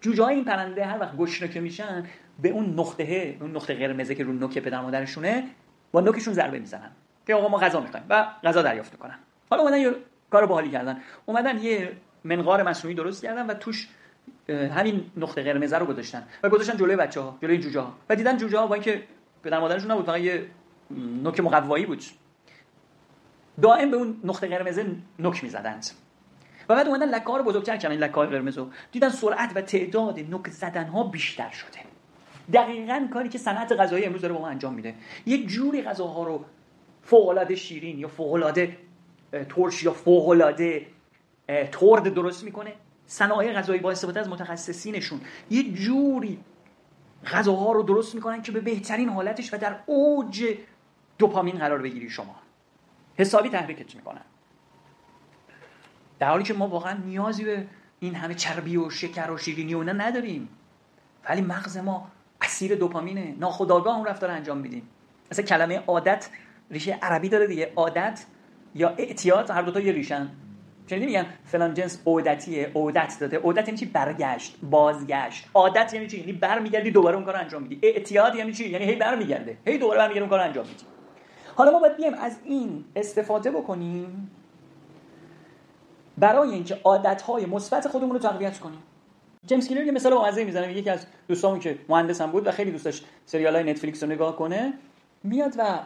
جوجه 0.00 0.26
این 0.26 0.44
پرنده 0.44 0.86
هر 0.86 0.98
وقت 0.98 1.16
گشنه 1.16 1.48
که 1.48 1.60
میشن 1.60 2.06
به 2.42 2.48
اون 2.48 2.80
نقطه 2.80 3.36
اون 3.40 3.56
نقطه 3.56 3.74
قرمزه 3.74 4.14
که 4.14 4.24
رو 4.24 4.32
نوک 4.32 4.58
پدر 4.58 4.80
مادرشونه 4.80 5.44
با 5.92 6.00
نوکشون 6.00 6.34
ضربه 6.34 6.58
می‌زنن. 6.58 6.90
که 7.26 7.34
آقا 7.34 7.48
ما 7.48 7.58
غذا 7.58 7.80
می‌خوایم 7.80 8.06
و 8.08 8.26
غذا 8.44 8.62
دریافت 8.62 8.92
می‌کنن. 8.92 9.18
حالا 9.50 9.62
اومدن 9.62 9.78
یه 9.78 9.94
کار 10.30 10.46
باحالی 10.46 10.70
کردن. 10.70 11.00
اومدن 11.26 11.58
یه 11.58 11.96
منقار 12.24 12.62
مصنوعی 12.62 12.96
درست 12.96 13.22
کردن 13.22 13.46
و 13.46 13.54
توش 13.54 13.88
همین 14.48 15.10
نقطه 15.16 15.42
قرمز 15.42 15.72
رو 15.72 15.86
گذاشتن. 15.86 16.26
و 16.42 16.48
گذاشتن 16.48 16.76
جلوی 16.76 16.96
بچه 16.96 17.20
ها 17.20 17.38
جلوی 17.42 17.58
جوجه 17.58 17.86
و 18.08 18.16
دیدن 18.16 18.36
جوجه 18.36 18.58
ها 18.58 18.66
با 18.66 18.74
اینکه 18.74 19.02
پدر 19.42 19.60
مادرشون 19.60 19.90
نبود 19.90 20.06
فقط 20.06 20.20
یه 20.20 20.46
نوک 21.22 21.40
مقوایی 21.40 21.86
بود. 21.86 22.04
دائم 23.62 23.90
به 23.90 23.96
اون 23.96 24.20
نقطه 24.24 24.46
قرمز 24.48 24.80
نوک 25.18 25.44
می‌زدند. 25.44 25.86
و 26.68 26.74
بعد 26.74 26.86
اومدن 26.86 27.08
لکه 27.08 27.24
ها 27.24 27.36
رو 27.36 27.44
بزرگتر 27.44 27.76
کردن 27.76 27.96
لکه 27.96 28.14
های 28.14 28.26
قرمز 28.28 28.58
رو 28.58 28.68
دیدن 28.92 29.08
سرعت 29.08 29.52
و 29.54 29.60
تعداد 29.60 30.20
نوک 30.20 30.48
زدن 30.48 30.84
ها 30.84 31.02
بیشتر 31.02 31.50
شده. 31.50 31.78
دقیقا 32.52 33.08
کاری 33.12 33.28
که 33.28 33.38
صنعت 33.38 33.72
غذایی 33.72 34.04
امروز 34.04 34.22
داره 34.22 34.34
با 34.34 34.40
ما 34.40 34.48
انجام 34.48 34.74
میده. 34.74 34.94
یک 35.26 35.48
جوری 35.48 35.82
غذاها 35.82 36.24
رو 36.24 36.44
فوق 37.02 37.54
شیرین 37.54 37.98
یا 37.98 38.08
فوق 38.08 38.52
ترش 39.48 39.82
یا 39.82 39.92
فوق 39.92 40.54
ترد 41.72 42.14
درست 42.14 42.44
می‌کنه 42.44 42.72
صنایع 43.06 43.52
غذایی 43.52 43.80
با 43.80 43.90
استفاده 43.90 44.20
از 44.20 44.28
متخصصینشون 44.28 45.20
یه 45.50 45.72
جوری 45.72 46.38
غذاها 47.26 47.72
رو 47.72 47.82
درست 47.82 48.14
می‌کنن 48.14 48.42
که 48.42 48.52
به 48.52 48.60
بهترین 48.60 49.08
حالتش 49.08 49.54
و 49.54 49.56
در 49.56 49.76
اوج 49.86 50.44
دوپامین 51.18 51.58
قرار 51.58 51.82
بگیری 51.82 52.10
شما. 52.10 52.36
حسابی 53.16 53.48
تحریکت 53.48 53.94
می‌کنن. 53.94 54.20
در 56.18 56.28
حالی 56.28 56.44
که 56.44 56.54
ما 56.54 56.68
واقعا 56.68 56.92
نیازی 56.92 57.44
به 57.44 57.66
این 58.00 58.14
همه 58.14 58.34
چربی 58.34 58.76
و 58.76 58.90
شکر 58.90 59.30
و 59.30 59.38
شیرینی 59.38 59.74
و 59.74 59.82
نداریم. 59.82 60.48
ولی 61.28 61.40
مغز 61.40 61.76
ما 61.76 62.10
اسیر 62.40 62.74
دوپامینه. 62.74 63.34
ناخودآگاه 63.38 63.96
اون 63.96 64.06
رفتار 64.06 64.30
انجام 64.30 64.58
میدیم. 64.58 64.88
مثلا 65.30 65.44
کلمه 65.44 65.82
عادت 65.86 66.28
ریشه 66.70 66.98
عربی 67.02 67.28
داره 67.28 67.46
دیگه. 67.46 67.72
عادت 67.76 68.24
یا 68.74 68.88
اعتیاد 68.88 69.50
هر 69.50 69.62
دوتا 69.62 69.80
یه 69.80 69.92
ریشن. 69.92 70.30
چنین 70.86 71.04
میگن؟ 71.04 71.26
فلان 71.44 71.74
جنس 71.74 72.02
عودتیه 72.06 72.70
عودت 72.74 73.16
داده. 73.20 73.38
عودت 73.38 73.68
یعنی 73.68 73.78
چی؟ 73.78 73.86
برگشت. 73.86 74.56
بازگشت. 74.62 75.46
عادت 75.54 75.94
یعنی 75.94 76.06
چی؟ 76.06 76.18
یعنی 76.18 76.32
برمیگردی 76.32 76.90
دوباره 76.90 77.16
اون 77.16 77.24
کارو 77.24 77.38
انجام 77.38 77.62
میدی. 77.62 77.78
اعتیاد 77.82 78.34
یعنی 78.34 78.52
چی؟ 78.52 78.68
یعنی 78.70 78.84
هی 78.84 78.94
برمیگرده. 78.94 79.58
هی 79.66 79.78
دوباره 79.78 79.98
برمیگرده 79.98 80.20
اون 80.20 80.30
کارو 80.30 80.42
انجام 80.42 80.66
میدی. 80.66 80.84
حالا 81.54 81.70
ما 81.70 81.78
باید 81.78 81.96
بیایم 81.96 82.14
از 82.14 82.38
این 82.44 82.84
استفاده 82.96 83.50
بکنیم 83.50 84.30
برای 86.18 86.50
اینکه 86.50 86.80
عادت‌های 86.84 87.46
مثبت 87.46 87.88
خودمون 87.88 88.12
رو 88.12 88.18
تقویت 88.18 88.58
کنیم. 88.58 88.78
جیمز 89.46 89.68
کلیر 89.68 89.84
یه 89.84 89.92
مثال 89.92 90.14
موزه 90.14 90.44
می‌زنه. 90.44 90.72
یکی 90.72 90.90
از 90.90 91.06
دوستامون 91.28 91.60
که 91.60 91.78
مهندس 91.88 92.20
هم 92.20 92.30
بود 92.30 92.46
و 92.46 92.50
خیلی 92.50 92.70
دوست 92.70 92.84
داشت 92.84 93.06
سریال 93.26 93.54
های 93.54 93.64
نتفلیکس 93.64 94.02
رو 94.02 94.08
نگاه 94.08 94.36
کنه 94.36 94.72
میاد 95.22 95.54
و 95.58 95.78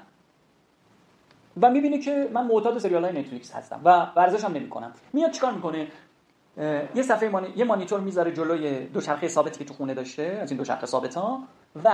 و 1.63 1.71
می‌بینه 1.71 1.99
که 1.99 2.29
من 2.33 2.47
معتاد 2.47 2.79
سریال 2.79 3.05
های 3.05 3.21
نتفلیکس 3.21 3.53
هستم 3.53 3.81
و 3.85 4.07
ورزش 4.17 4.45
هم 4.45 4.53
نمی‌کنم. 4.53 4.93
میاد 5.13 5.31
چیکار 5.31 5.53
می‌کنه؟ 5.53 5.89
یه 6.95 7.03
صفحه 7.03 7.29
مانی... 7.29 7.49
یه 7.57 7.65
مانیتور 7.65 8.01
می‌ذاره 8.01 8.33
جلوی 8.33 8.85
دوچرخه 8.85 9.29
ثابتی 9.29 9.59
که 9.59 9.65
تو 9.65 9.75
خونه 9.75 9.95
داشته 9.95 10.23
از 10.23 10.51
این 10.51 10.59
دوچرخه 10.59 10.87
ثابت 10.87 11.15
ها 11.15 11.43
و 11.85 11.91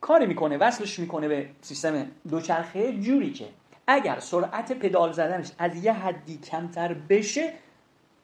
کاری 0.00 0.26
می‌کنه 0.26 0.58
وصلش 0.58 0.98
می‌کنه 0.98 1.28
به 1.28 1.48
سیستم 1.60 2.06
دوچرخه 2.30 2.92
جوری 2.92 3.32
که 3.32 3.44
اگر 3.86 4.18
سرعت 4.18 4.72
پدال 4.72 5.12
زدنش 5.12 5.50
از 5.58 5.84
یه 5.84 5.92
حدی 5.92 6.38
کمتر 6.38 6.94
بشه 7.08 7.52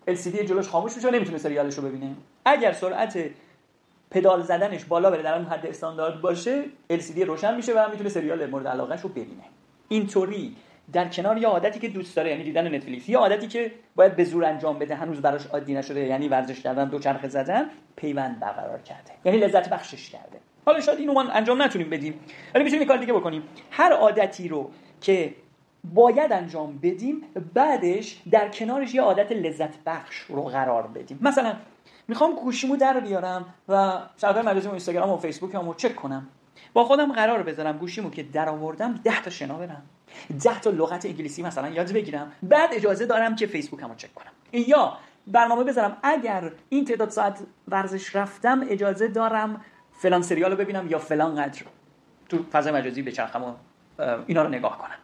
LCD 0.09 0.45
جلوش 0.45 0.69
خاموش 0.69 0.97
میشه 0.97 1.09
و 1.09 1.11
نمی‌تونه 1.11 1.39
سریالش 1.39 1.75
رو 1.75 1.83
ببینه. 1.83 2.15
اگر 2.45 2.73
سرعت 2.73 3.19
پدال 4.11 4.43
زدنش 4.43 4.85
بالا 4.85 5.11
بره 5.11 5.23
در 5.23 5.35
اون 5.35 5.45
حد 5.45 5.67
استاندارد 5.67 6.21
باشه 6.21 6.65
LCD 6.93 7.19
روشن 7.19 7.57
میشه 7.57 7.73
و 7.73 7.91
می‌تونه 7.91 8.09
سریال 8.09 8.47
مورد 8.47 8.67
علاقهش 8.67 9.01
رو 9.01 9.09
ببینه. 9.09 9.43
اینطوری 9.89 10.57
در 10.93 11.09
کنار 11.09 11.39
یه 11.39 11.49
عادتی 11.49 11.79
که 11.79 11.89
دوست 11.89 12.17
داره 12.17 12.31
یعنی 12.31 12.45
دیدن 12.45 12.75
نتفلیکس. 12.75 13.09
یه 13.09 13.19
عادتی 13.19 13.47
که 13.47 13.73
باید 13.97 14.17
به 14.17 14.25
زور 14.25 14.45
انجام 14.45 14.79
بده 14.79 14.95
هنوز 14.95 15.23
براش 15.23 15.47
عادی 15.47 15.75
نشده 15.75 16.01
یعنی 16.01 16.29
ورزش 16.29 16.61
کردن 16.61 16.89
دو 16.89 16.99
چرخ 16.99 17.29
زدن 17.29 17.67
پیوند 17.97 18.41
برقرار 18.41 18.79
کرده. 18.83 19.13
یعنی 19.25 19.39
لذت 19.39 19.71
بخشش 19.71 20.11
کرده. 20.11 20.39
حالا 20.67 20.81
شاید 20.81 20.99
اینو 20.99 21.13
ما 21.13 21.23
انجام 21.23 21.63
نتونیم 21.63 21.91
بدیم. 21.91 22.21
ولی 22.55 22.65
می‌تونیم 22.65 22.83
یه 22.83 22.89
کار 22.89 22.97
دیگه 22.97 23.13
بکنیم. 23.13 23.43
هر 23.71 23.93
عادتی 23.93 24.49
رو 24.49 24.71
که 25.01 25.35
باید 25.85 26.33
انجام 26.33 26.79
بدیم 26.79 27.23
بعدش 27.55 28.23
در 28.31 28.49
کنارش 28.49 28.95
یه 28.95 29.03
عادت 29.03 29.33
لذت 29.33 29.85
بخش 29.87 30.17
رو 30.17 30.43
قرار 30.43 30.87
بدیم. 30.87 31.19
مثلا 31.23 31.55
می‌خوام 32.09 32.35
گوشیمو 32.35 32.77
در 32.77 33.01
بیارم 33.01 33.55
و 33.69 33.93
شبکه 34.17 34.43
مجازی 34.43 34.69
اینستاگرام 34.69 35.11
و 35.11 35.17
فیسبوک 35.17 35.55
رو 35.55 35.75
چک 35.75 35.97
کنم. 35.97 36.29
با 36.73 36.85
خودم 36.85 37.13
قرار 37.13 37.43
بذارم 37.43 37.79
گوشیمو 37.79 38.11
که 38.11 38.23
در 38.23 38.49
آوردم 38.49 39.01
10 39.05 39.23
تا 39.23 39.31
شنا 39.31 39.59
برم. 39.59 39.83
10 40.43 40.61
تا 40.61 40.71
لغت 40.71 41.07
انگلیسی 41.07 41.43
مثلا 41.43 41.69
یاد 41.69 41.93
بگیرم. 41.93 42.33
بعد 42.43 42.71
اجازه 42.73 43.07
دارم 43.07 43.37
که 43.37 43.47
فیسبوکمو 43.47 43.95
چک 43.95 44.15
کنم. 44.15 44.33
یا 44.53 44.99
برنامه 45.27 45.65
بذارم. 45.65 45.97
اگر 46.03 46.53
این 46.69 46.85
تعداد 46.85 47.11
ساعت 47.11 47.39
ورزش 47.69 48.17
رفتم 48.17 48.67
اجازه 48.69 49.09
دارم 49.09 49.65
فلان 49.93 50.23
سریال 50.23 50.51
رو 50.51 50.57
ببینم 50.57 50.91
یا 50.91 50.99
فلان 50.99 51.43
قدر 51.43 51.63
تو 52.29 52.45
فضای 52.53 52.73
مجازی 52.73 53.03
بچرخم 53.03 53.43
و 53.43 53.55
اینا 54.27 54.43
رو 54.43 54.49
نگاه 54.49 54.79
کنم. 54.79 54.99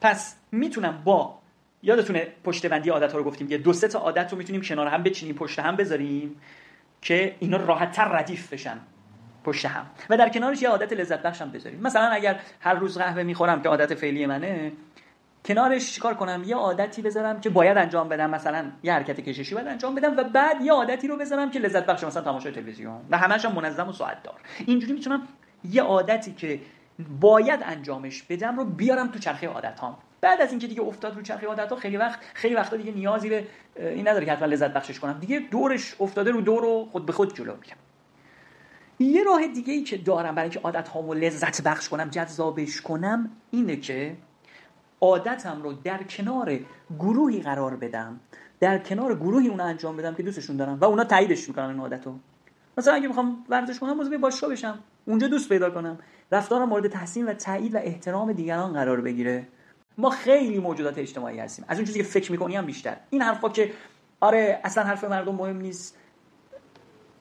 پس 0.00 0.36
می‌تونم 0.52 1.02
با 1.04 1.38
یادتونه 1.82 2.28
پشت 2.44 2.66
بندی 2.66 2.90
عادت 2.90 3.12
ها 3.12 3.18
رو 3.18 3.24
گفتیم 3.24 3.50
یه 3.50 3.58
دو 3.58 3.72
سه 3.72 3.88
تا 3.88 3.98
عادت 3.98 4.32
رو 4.32 4.38
می‌تونیم 4.38 4.62
کنار 4.62 4.86
هم 4.86 5.02
بچینیم 5.02 5.34
پشت 5.34 5.58
هم 5.58 5.76
بذاریم 5.76 6.40
که 7.02 7.36
اینا 7.38 7.56
راحت 7.56 7.92
تر 7.92 8.08
ردیف 8.08 8.52
بشن. 8.52 8.78
پشت 9.48 9.66
هم. 9.66 9.86
و 10.10 10.16
در 10.16 10.28
کنارش 10.28 10.62
یه 10.62 10.68
عادت 10.68 10.92
لذت 10.92 11.22
بخش 11.22 11.42
هم 11.42 11.50
بذاریم. 11.50 11.80
مثلا 11.80 12.08
اگر 12.08 12.40
هر 12.60 12.74
روز 12.74 12.98
قهوه 12.98 13.22
می‌خورم 13.22 13.62
که 13.62 13.68
عادت 13.68 13.94
فعلی 13.94 14.26
منه 14.26 14.72
کنارش 15.44 15.92
چیکار 15.92 16.14
کنم؟ 16.14 16.42
یه 16.46 16.56
عادتی 16.56 17.02
بذارم 17.02 17.40
که 17.40 17.50
باید 17.50 17.78
انجام 17.78 18.08
بدم. 18.08 18.30
مثلا 18.30 18.64
یه 18.82 18.92
حرکت 18.92 19.20
کششی 19.20 19.54
باید 19.54 19.68
انجام 19.68 19.94
بدم 19.94 20.16
و 20.16 20.24
بعد 20.24 20.60
یه 20.62 20.72
عادتی 20.72 21.08
رو 21.08 21.16
بذارم 21.16 21.50
که 21.50 21.58
لذت 21.58 21.86
بخش 21.86 22.04
مثلا 22.04 22.22
تماشای 22.22 22.52
تلویزیون. 22.52 23.00
و 23.10 23.18
همش 23.18 23.44
هم 23.44 23.52
منظم 23.52 23.88
و 23.88 23.92
ساعت 23.92 24.22
دار 24.22 24.40
اینجوری 24.66 24.92
می‌تونم 24.92 25.28
یه 25.70 25.82
عادتی 25.82 26.32
که 26.32 26.60
باید 27.20 27.60
انجامش 27.64 28.22
بدم 28.22 28.56
رو 28.56 28.64
بیارم 28.64 29.08
تو 29.08 29.18
چرخه 29.18 29.48
عادت 29.48 29.80
هام 29.80 29.96
بعد 30.20 30.40
از 30.40 30.50
اینکه 30.50 30.66
دیگه 30.66 30.82
افتاد 30.82 31.16
رو 31.16 31.22
چرخه 31.22 31.46
عادت 31.46 31.70
ها 31.70 31.76
خیلی 31.76 31.96
وقت 31.96 32.18
خیلی 32.34 32.54
وقتا 32.54 32.76
دیگه 32.76 32.92
نیازی 32.92 33.28
به 33.28 33.44
این 33.76 34.08
نداره 34.08 34.26
که 34.26 34.32
حتما 34.32 34.46
لذت 34.46 34.72
بخشش 34.72 34.98
کنم. 34.98 35.18
دیگه 35.20 35.38
دورش 35.50 35.94
افتاده 36.00 36.30
رو 36.30 36.40
دور 36.40 36.64
و 36.64 36.88
خود 36.92 37.06
به 37.06 37.12
خود 37.12 37.34
جلو 37.34 37.54
میرم. 37.62 37.76
یه 38.98 39.24
راه 39.24 39.46
دیگه 39.46 39.72
ای 39.72 39.82
که 39.82 39.96
دارم 39.96 40.34
برای 40.34 40.50
اینکه 40.50 40.60
عادت 40.60 40.88
هامو 40.88 41.14
لذت 41.14 41.62
بخش 41.62 41.88
کنم 41.88 42.08
جذابش 42.08 42.80
کنم 42.80 43.30
اینه 43.50 43.76
که 43.76 44.16
عادتم 45.00 45.62
رو 45.62 45.72
در 45.72 46.02
کنار 46.02 46.60
گروهی 46.98 47.40
قرار 47.40 47.76
بدم 47.76 48.20
در 48.60 48.78
کنار 48.78 49.14
گروهی 49.14 49.48
اون 49.48 49.60
انجام 49.60 49.96
بدم 49.96 50.14
که 50.14 50.22
دوستشون 50.22 50.56
دارم 50.56 50.78
و 50.80 50.84
اونا 50.84 51.04
تاییدش 51.04 51.48
می‌کنن 51.48 51.64
این 51.64 51.80
عادت 51.80 52.06
رو 52.06 52.18
مثلا 52.78 52.94
اگه 52.94 53.08
می‌خوام 53.08 53.44
ورزش 53.48 53.78
کنم 53.78 53.96
موضوع 53.96 54.18
باشگاه 54.18 54.50
بشم 54.50 54.78
اونجا 55.04 55.28
دوست 55.28 55.48
پیدا 55.48 55.70
کنم. 55.70 55.98
رفتارم 56.32 56.68
مورد 56.68 56.88
تحسین 56.88 57.26
و 57.26 57.34
تایید 57.34 57.74
و 57.74 57.78
احترام 57.78 58.32
دیگران 58.32 58.72
قرار 58.72 59.00
بگیره. 59.00 59.46
ما 59.98 60.10
خیلی 60.10 60.58
موجودات 60.58 60.98
اجتماعی 60.98 61.38
هستیم. 61.38 61.64
از 61.68 61.76
اون 61.76 61.86
چیزی 61.86 61.98
که 61.98 62.04
فکر 62.04 62.32
می‌کنی 62.32 62.56
هم 62.56 62.66
بیشتر. 62.66 62.96
این 63.10 63.22
حرفا 63.22 63.48
که 63.48 63.72
آره 64.20 64.60
اصلا 64.64 64.84
حرف 64.84 65.04
مردم 65.04 65.34
مهم 65.34 65.56
نیست. 65.56 65.96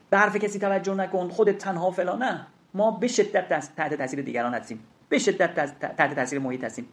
به 0.09 0.17
حرف 0.17 0.35
کسی 0.35 0.59
توجه 0.59 0.93
نکن 0.93 1.29
خودت 1.29 1.57
تنها 1.57 1.91
فلان. 1.91 2.23
نه. 2.23 2.47
ما 2.73 2.91
به 2.91 3.07
شدت 3.07 3.49
تحت 3.75 3.93
تاثیر 3.93 4.21
دیگران 4.21 4.53
هستیم. 4.53 4.83
به 5.09 5.19
شدت 5.19 5.55
تحت 5.97 6.15
تاثیر 6.15 6.39
محیط 6.39 6.63
هستیم. 6.63 6.87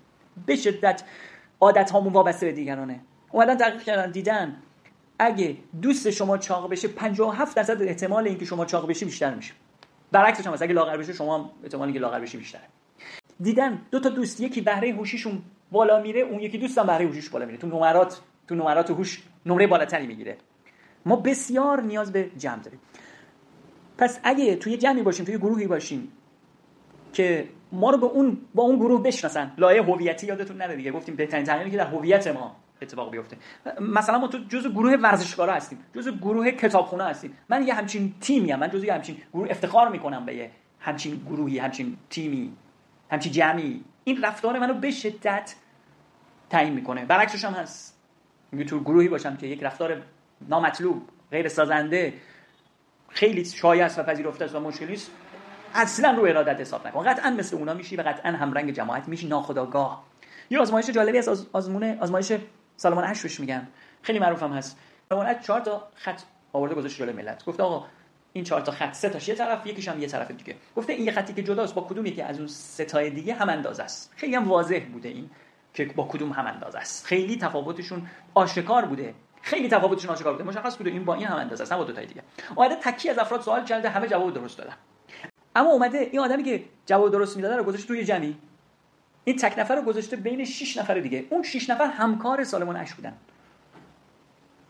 به 0.46 0.57
شدت 0.57 1.03
عادت 1.61 1.90
هامون 1.90 2.12
وابسته 2.12 2.46
به 2.46 2.53
دیگرانه. 2.53 3.00
اومدن 3.33 3.57
تحقیق 3.57 3.83
کردن 3.83 4.11
دیدن. 4.11 4.57
اگه 5.18 5.57
دوست 5.83 6.11
شما 6.11 6.38
چاق 6.38 6.70
بشه 6.70 6.88
57 6.88 7.57
درصد 7.57 7.83
احتمال 7.83 8.27
اینکه 8.27 8.44
شما 8.44 8.64
چاق 8.64 8.88
بشی 8.88 9.05
بیشتر 9.05 9.35
میشه. 9.35 9.55
برعکسش 10.12 10.46
هم 10.46 10.53
اگه 10.61 10.74
لاغر 10.74 10.96
بشه 10.96 11.12
شما 11.12 11.50
احتمالی 11.62 11.92
که 11.92 11.98
لاغر 11.98 12.20
بشی 12.20 12.38
بیشتره. 12.38 12.62
دیدن 13.40 13.81
دو 13.90 14.00
تا 14.00 14.09
دوست 14.09 14.40
یکی 14.40 14.61
بهره 14.61 14.92
هوشیشون 14.92 15.42
بالا 15.72 16.00
میره 16.00 16.20
اون 16.20 16.40
یکی 16.40 16.59
دوستم 16.59 16.87
بهره 16.87 17.07
هوشیش 17.07 17.29
بالا 17.29 17.46
میره. 17.46 17.59
تو 17.59 17.66
نمرات 17.66 18.20
تو 18.48 18.55
نمرات 18.55 18.90
هوش 18.90 19.22
نمره 19.46 19.66
بالاتری 19.66 20.07
می‌گیره. 20.07 20.37
ما 21.07 21.16
بسیار 21.16 21.81
نیاز 21.81 22.12
به 22.12 22.31
جمع 22.38 22.62
داریم. 22.62 22.81
پس 23.99 24.21
اگه 24.25 24.57
توی 24.57 24.77
جمعی 24.77 25.03
باشیم 25.03 25.25
توی 25.25 25.39
گروهی 25.39 25.67
باشیم 25.67 26.13
که 27.13 27.49
ما 27.73 27.91
رو 27.91 27.99
به 27.99 28.07
اون 28.07 28.39
با 28.55 28.63
اون 28.63 28.77
گروه 28.77 29.03
بشناسن 29.03 29.53
لایه 29.59 29.83
هویتی 29.83 30.27
یادتون 30.27 30.57
نره 30.57 30.77
دیگه. 30.77 30.91
گفتیم 30.91 31.17
بهترین 31.17 31.45
تغییری 31.45 31.71
که 31.71 31.77
در 31.77 31.87
هویت 31.87 32.27
ما 32.27 32.57
اتفاق 32.83 33.11
بیفته. 33.11 33.37
مثلا 33.81 34.19
ما 34.19 34.29
تو 34.29 34.39
جزء 34.39 34.69
گروه 34.69 34.97
ورزشکارا 34.97 35.53
هستیم. 35.53 35.79
جزء 35.95 36.11
گروه 36.11 36.51
کتابخونه 36.51 37.05
هستیم. 37.05 37.37
من 37.49 37.67
یه 37.67 37.75
همچین 37.75 38.15
تیمی 38.21 38.53
هم. 38.53 38.59
من 38.59 38.71
جزء 38.71 38.85
یه 38.85 38.95
همچین 38.95 39.17
گروه 39.35 39.51
افتخار 39.51 39.89
می‌کنم 39.89 40.27
به 40.27 40.35
یه 40.35 40.51
همچین 40.81 41.17
گروهی 41.27 41.59
همچین 41.59 41.97
تیمی 42.11 42.53
همچین 43.11 43.33
جمعی. 43.33 43.85
این 44.05 44.23
رفتار 44.25 44.59
منو 44.59 44.75
به 44.75 44.91
شدت 44.91 45.55
تعیین 46.51 46.73
می‌کنه. 46.73 47.05
برعکسش 47.05 47.45
هم 47.45 47.53
هست. 47.53 47.95
تو 48.67 48.81
گروهی 48.81 49.09
باشم 49.09 49.37
که 49.37 49.47
یک 49.47 49.63
رفتار 49.63 50.03
نامطلوب 50.49 51.03
غیر 51.31 51.49
سازنده 51.49 52.15
خیلی 53.14 53.44
شایع 53.44 53.87
و 53.87 54.03
پذیرفته 54.03 54.44
است 54.44 54.55
و 54.55 54.61
مشکلی 54.61 54.92
است 54.92 55.11
اصلا 55.74 56.11
رو 56.11 56.24
ارادت 56.24 56.61
حساب 56.61 56.87
نکن. 56.87 57.03
قطعا 57.03 57.31
مثل 57.31 57.57
اونا 57.57 57.74
میشی 57.74 57.96
و 57.96 58.03
قطعا 58.03 58.33
همرنگ 58.33 58.70
جماعت 58.70 59.09
میشی 59.09 59.29
ناخداگاه 59.29 60.05
یه 60.50 60.59
آزمایش 60.59 60.90
جالبی 60.90 61.18
از 61.18 61.46
آزمون 61.53 61.98
آزمایش 61.98 62.33
سالمان 62.77 63.05
اش 63.05 63.40
میگن. 63.40 63.68
خیلی 64.03 64.18
معروف 64.18 64.42
هم 64.42 64.53
هست. 64.53 64.79
سالمان 65.09 65.27
اش 65.27 65.46
چهار 65.46 65.61
تا 65.61 65.88
خط 65.94 66.20
آورده 66.53 66.74
گذاشت 66.74 66.98
جلوی 66.98 67.12
ملت. 67.12 67.44
گفت 67.44 67.61
آقا 67.61 67.87
این 68.33 68.44
چهار 68.44 68.61
تا 68.61 68.72
خط 68.72 68.92
سه 68.92 69.09
تاش 69.09 69.29
یه 69.29 69.35
طرف 69.35 69.66
یکیش 69.66 69.88
هم 69.88 70.00
یه 70.00 70.07
طرف 70.07 70.31
دیگه. 70.31 70.57
گفته 70.77 70.92
این 70.92 71.05
یه 71.05 71.12
خطی 71.12 71.33
که 71.33 71.42
جداست 71.42 71.74
با 71.74 71.83
کدوم 71.83 72.07
یکی 72.07 72.22
از 72.22 72.38
اون 72.38 72.46
سه 72.46 72.85
تای 72.85 73.11
دیگه 73.11 73.35
هم 73.35 73.48
اندازه 73.48 73.83
است؟ 73.83 74.12
خیلی 74.16 74.35
هم 74.35 74.48
واضح 74.48 74.81
بوده 74.92 75.09
این 75.09 75.31
که 75.74 75.85
با 75.85 76.09
کدوم 76.09 76.31
هم 76.31 76.46
اندازه 76.46 76.79
است. 76.79 77.07
خیلی 77.07 77.37
تفاوتشون 77.37 78.07
آشکار 78.35 78.85
بوده. 78.85 79.14
خیلی 79.45 79.69
تفاوتشون 79.69 80.11
آشکار 80.11 80.33
بوده؟ 80.33 80.45
مشخص 80.45 80.77
بوده 80.77 80.91
این 80.91 81.05
با 81.05 81.15
این 81.15 81.27
هم 81.27 81.37
اندازه 81.37 81.63
است 81.63 81.73
نه 81.73 81.79
با 81.79 81.85
دو 81.85 81.93
تای 81.93 82.07
دیگه. 82.07 82.23
اومده 82.55 82.75
تکی 82.75 83.11
از 83.11 83.19
افراد 83.19 83.41
سوال 83.41 83.65
کرده 83.65 83.89
همه 83.89 84.09
جواب 84.09 84.35
درست 84.35 84.59
دادن. 84.59 84.75
اما 85.57 85.71
اومده 85.71 85.99
این 85.99 86.21
آدمی 86.21 86.43
که 86.43 86.65
جواب 86.87 87.13
درست 87.13 87.37
می‌داده 87.37 87.57
رو 87.57 87.65
گذاشت 87.65 87.89
توی 87.89 88.05
جمعی. 88.05 88.37
این 89.25 89.37
تک 89.37 89.59
نفر 89.59 89.75
رو 89.77 89.83
گذاشته 89.83 90.17
بین 90.17 90.45
6 90.45 90.77
نفر 90.77 90.99
دیگه. 90.99 91.25
اون 91.31 91.43
6 91.43 91.71
نفر 91.71 91.87
همکار 91.87 92.45
سالمون 92.45 92.77
اش 92.77 92.95
بودن. 92.95 93.13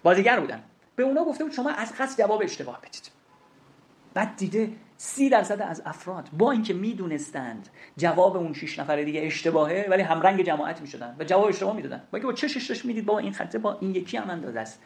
بازیگر 0.02 0.40
بودن. 0.40 0.62
به 0.96 1.02
اونا 1.02 1.24
گفته 1.24 1.44
بود 1.44 1.52
شما 1.52 1.70
از 1.70 1.92
قصد 1.98 2.18
جواب 2.18 2.42
اشتباه 2.42 2.80
بدید. 2.80 3.10
بعد 4.14 4.36
دیده 4.36 4.72
سی 5.06 5.28
درصد 5.28 5.62
از 5.62 5.82
افراد 5.86 6.28
با 6.38 6.52
اینکه 6.52 6.74
می‌دونستند 6.74 7.68
جواب 7.96 8.36
اون 8.36 8.52
شش 8.52 8.78
نفر 8.78 9.02
دیگه 9.02 9.20
اشتباهه 9.24 9.86
ولی 9.90 10.02
همرنگ 10.02 10.42
جماعت 10.42 10.80
می‌شدن 10.80 11.16
و 11.18 11.24
جواب 11.24 11.48
اشتباه 11.48 11.76
می‌دادن. 11.76 11.96
با 11.96 12.04
اینکه 12.12 12.26
با 12.26 12.32
چشش 12.32 12.66
داشت 12.66 12.84
می‌دید؟ 12.84 13.06
با 13.06 13.18
این 13.18 13.32
خطه 13.32 13.58
با 13.58 13.78
این 13.80 13.94
یکی 13.94 14.16
هم 14.16 14.30
اندازه 14.30 14.60
است. 14.60 14.82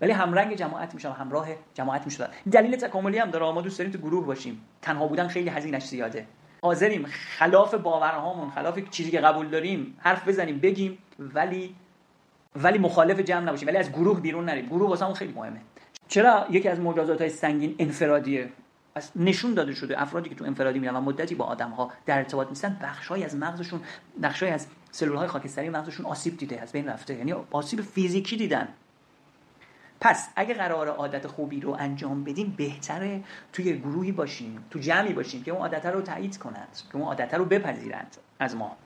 ولی 0.00 0.12
همرنگ 0.12 0.54
جماعت 0.54 0.94
میشن 0.94 1.10
همراه 1.10 1.48
جماعت 1.74 2.04
می‌شدن. 2.04 2.28
دلیل 2.52 2.76
تکاملی 2.76 3.18
هم 3.18 3.30
داره. 3.30 3.52
ما 3.52 3.60
دوست 3.60 3.78
داریم 3.78 3.92
تو 3.92 3.98
گروه 3.98 4.26
باشیم. 4.26 4.60
تنها 4.82 5.06
بودن 5.06 5.28
خیلی 5.28 5.48
هزینه‌اش 5.48 5.86
زیاده. 5.86 6.26
حاضریم. 6.62 7.06
خلاف 7.38 7.74
باورهامون 7.74 8.50
خلاف 8.50 8.78
چیزی 8.90 9.10
که 9.10 9.20
قبول 9.20 9.48
داریم 9.48 9.96
حرف 9.98 10.28
بزنیم 10.28 10.58
بگیم 10.58 10.98
ولی 11.18 11.74
ولی 12.56 12.78
مخالف 12.78 13.20
جمع 13.20 13.40
نباشیم. 13.40 13.68
ولی 13.68 13.76
از 13.76 13.92
گروه 13.92 14.20
بیرون 14.20 14.44
نریم. 14.44 14.66
گروه 14.66 14.88
واسمون 14.88 15.14
خیلی 15.14 15.32
مهمه. 15.32 15.60
چرا 16.08 16.46
یکی 16.50 16.68
از 16.68 16.80
مجازات 16.80 17.20
های 17.20 17.30
سنگین 17.30 17.74
انفرادیه؟ 17.78 18.48
از 18.94 19.10
نشون 19.16 19.54
داده 19.54 19.74
شده 19.74 20.02
افرادی 20.02 20.28
که 20.28 20.34
تو 20.34 20.44
انفرادی 20.44 20.78
میرن 20.78 20.96
و 20.96 21.00
مدتی 21.00 21.34
با 21.34 21.44
آدم 21.44 21.70
ها 21.70 21.92
در 22.06 22.18
ارتباط 22.18 22.48
نیستن 22.48 22.78
بخشای 22.82 23.24
از 23.24 23.36
مغزشون 23.36 23.80
بخشای 24.22 24.50
از 24.50 24.66
سلول 24.90 25.16
های 25.16 25.28
خاکستری 25.28 25.68
مغزشون 25.68 26.06
آسیب 26.06 26.36
دیده 26.36 26.60
از 26.60 26.72
بین 26.72 26.88
رفته 26.88 27.14
یعنی 27.14 27.32
آسیب 27.50 27.80
فیزیکی 27.80 28.36
دیدن. 28.36 28.68
پس 30.00 30.28
اگه 30.36 30.54
قرار 30.54 30.88
عادت 30.88 31.26
خوبی 31.26 31.60
رو 31.60 31.70
انجام 31.70 32.24
بدیم 32.24 32.54
بهتره 32.56 33.24
توی 33.52 33.78
گروهی 33.78 34.12
باشیم 34.12 34.64
تو 34.70 34.78
جمعی 34.78 35.12
باشیم 35.12 35.42
که 35.42 35.50
اون 35.50 35.60
عادت 35.60 35.86
رو 35.86 36.00
تایید 36.00 36.38
کنند 36.38 36.78
که 36.92 36.96
اون 36.96 37.04
عادت 37.04 37.34
رو 37.34 37.44
بپذیرند 37.44 38.16
از 38.38 38.56
ما. 38.56 38.76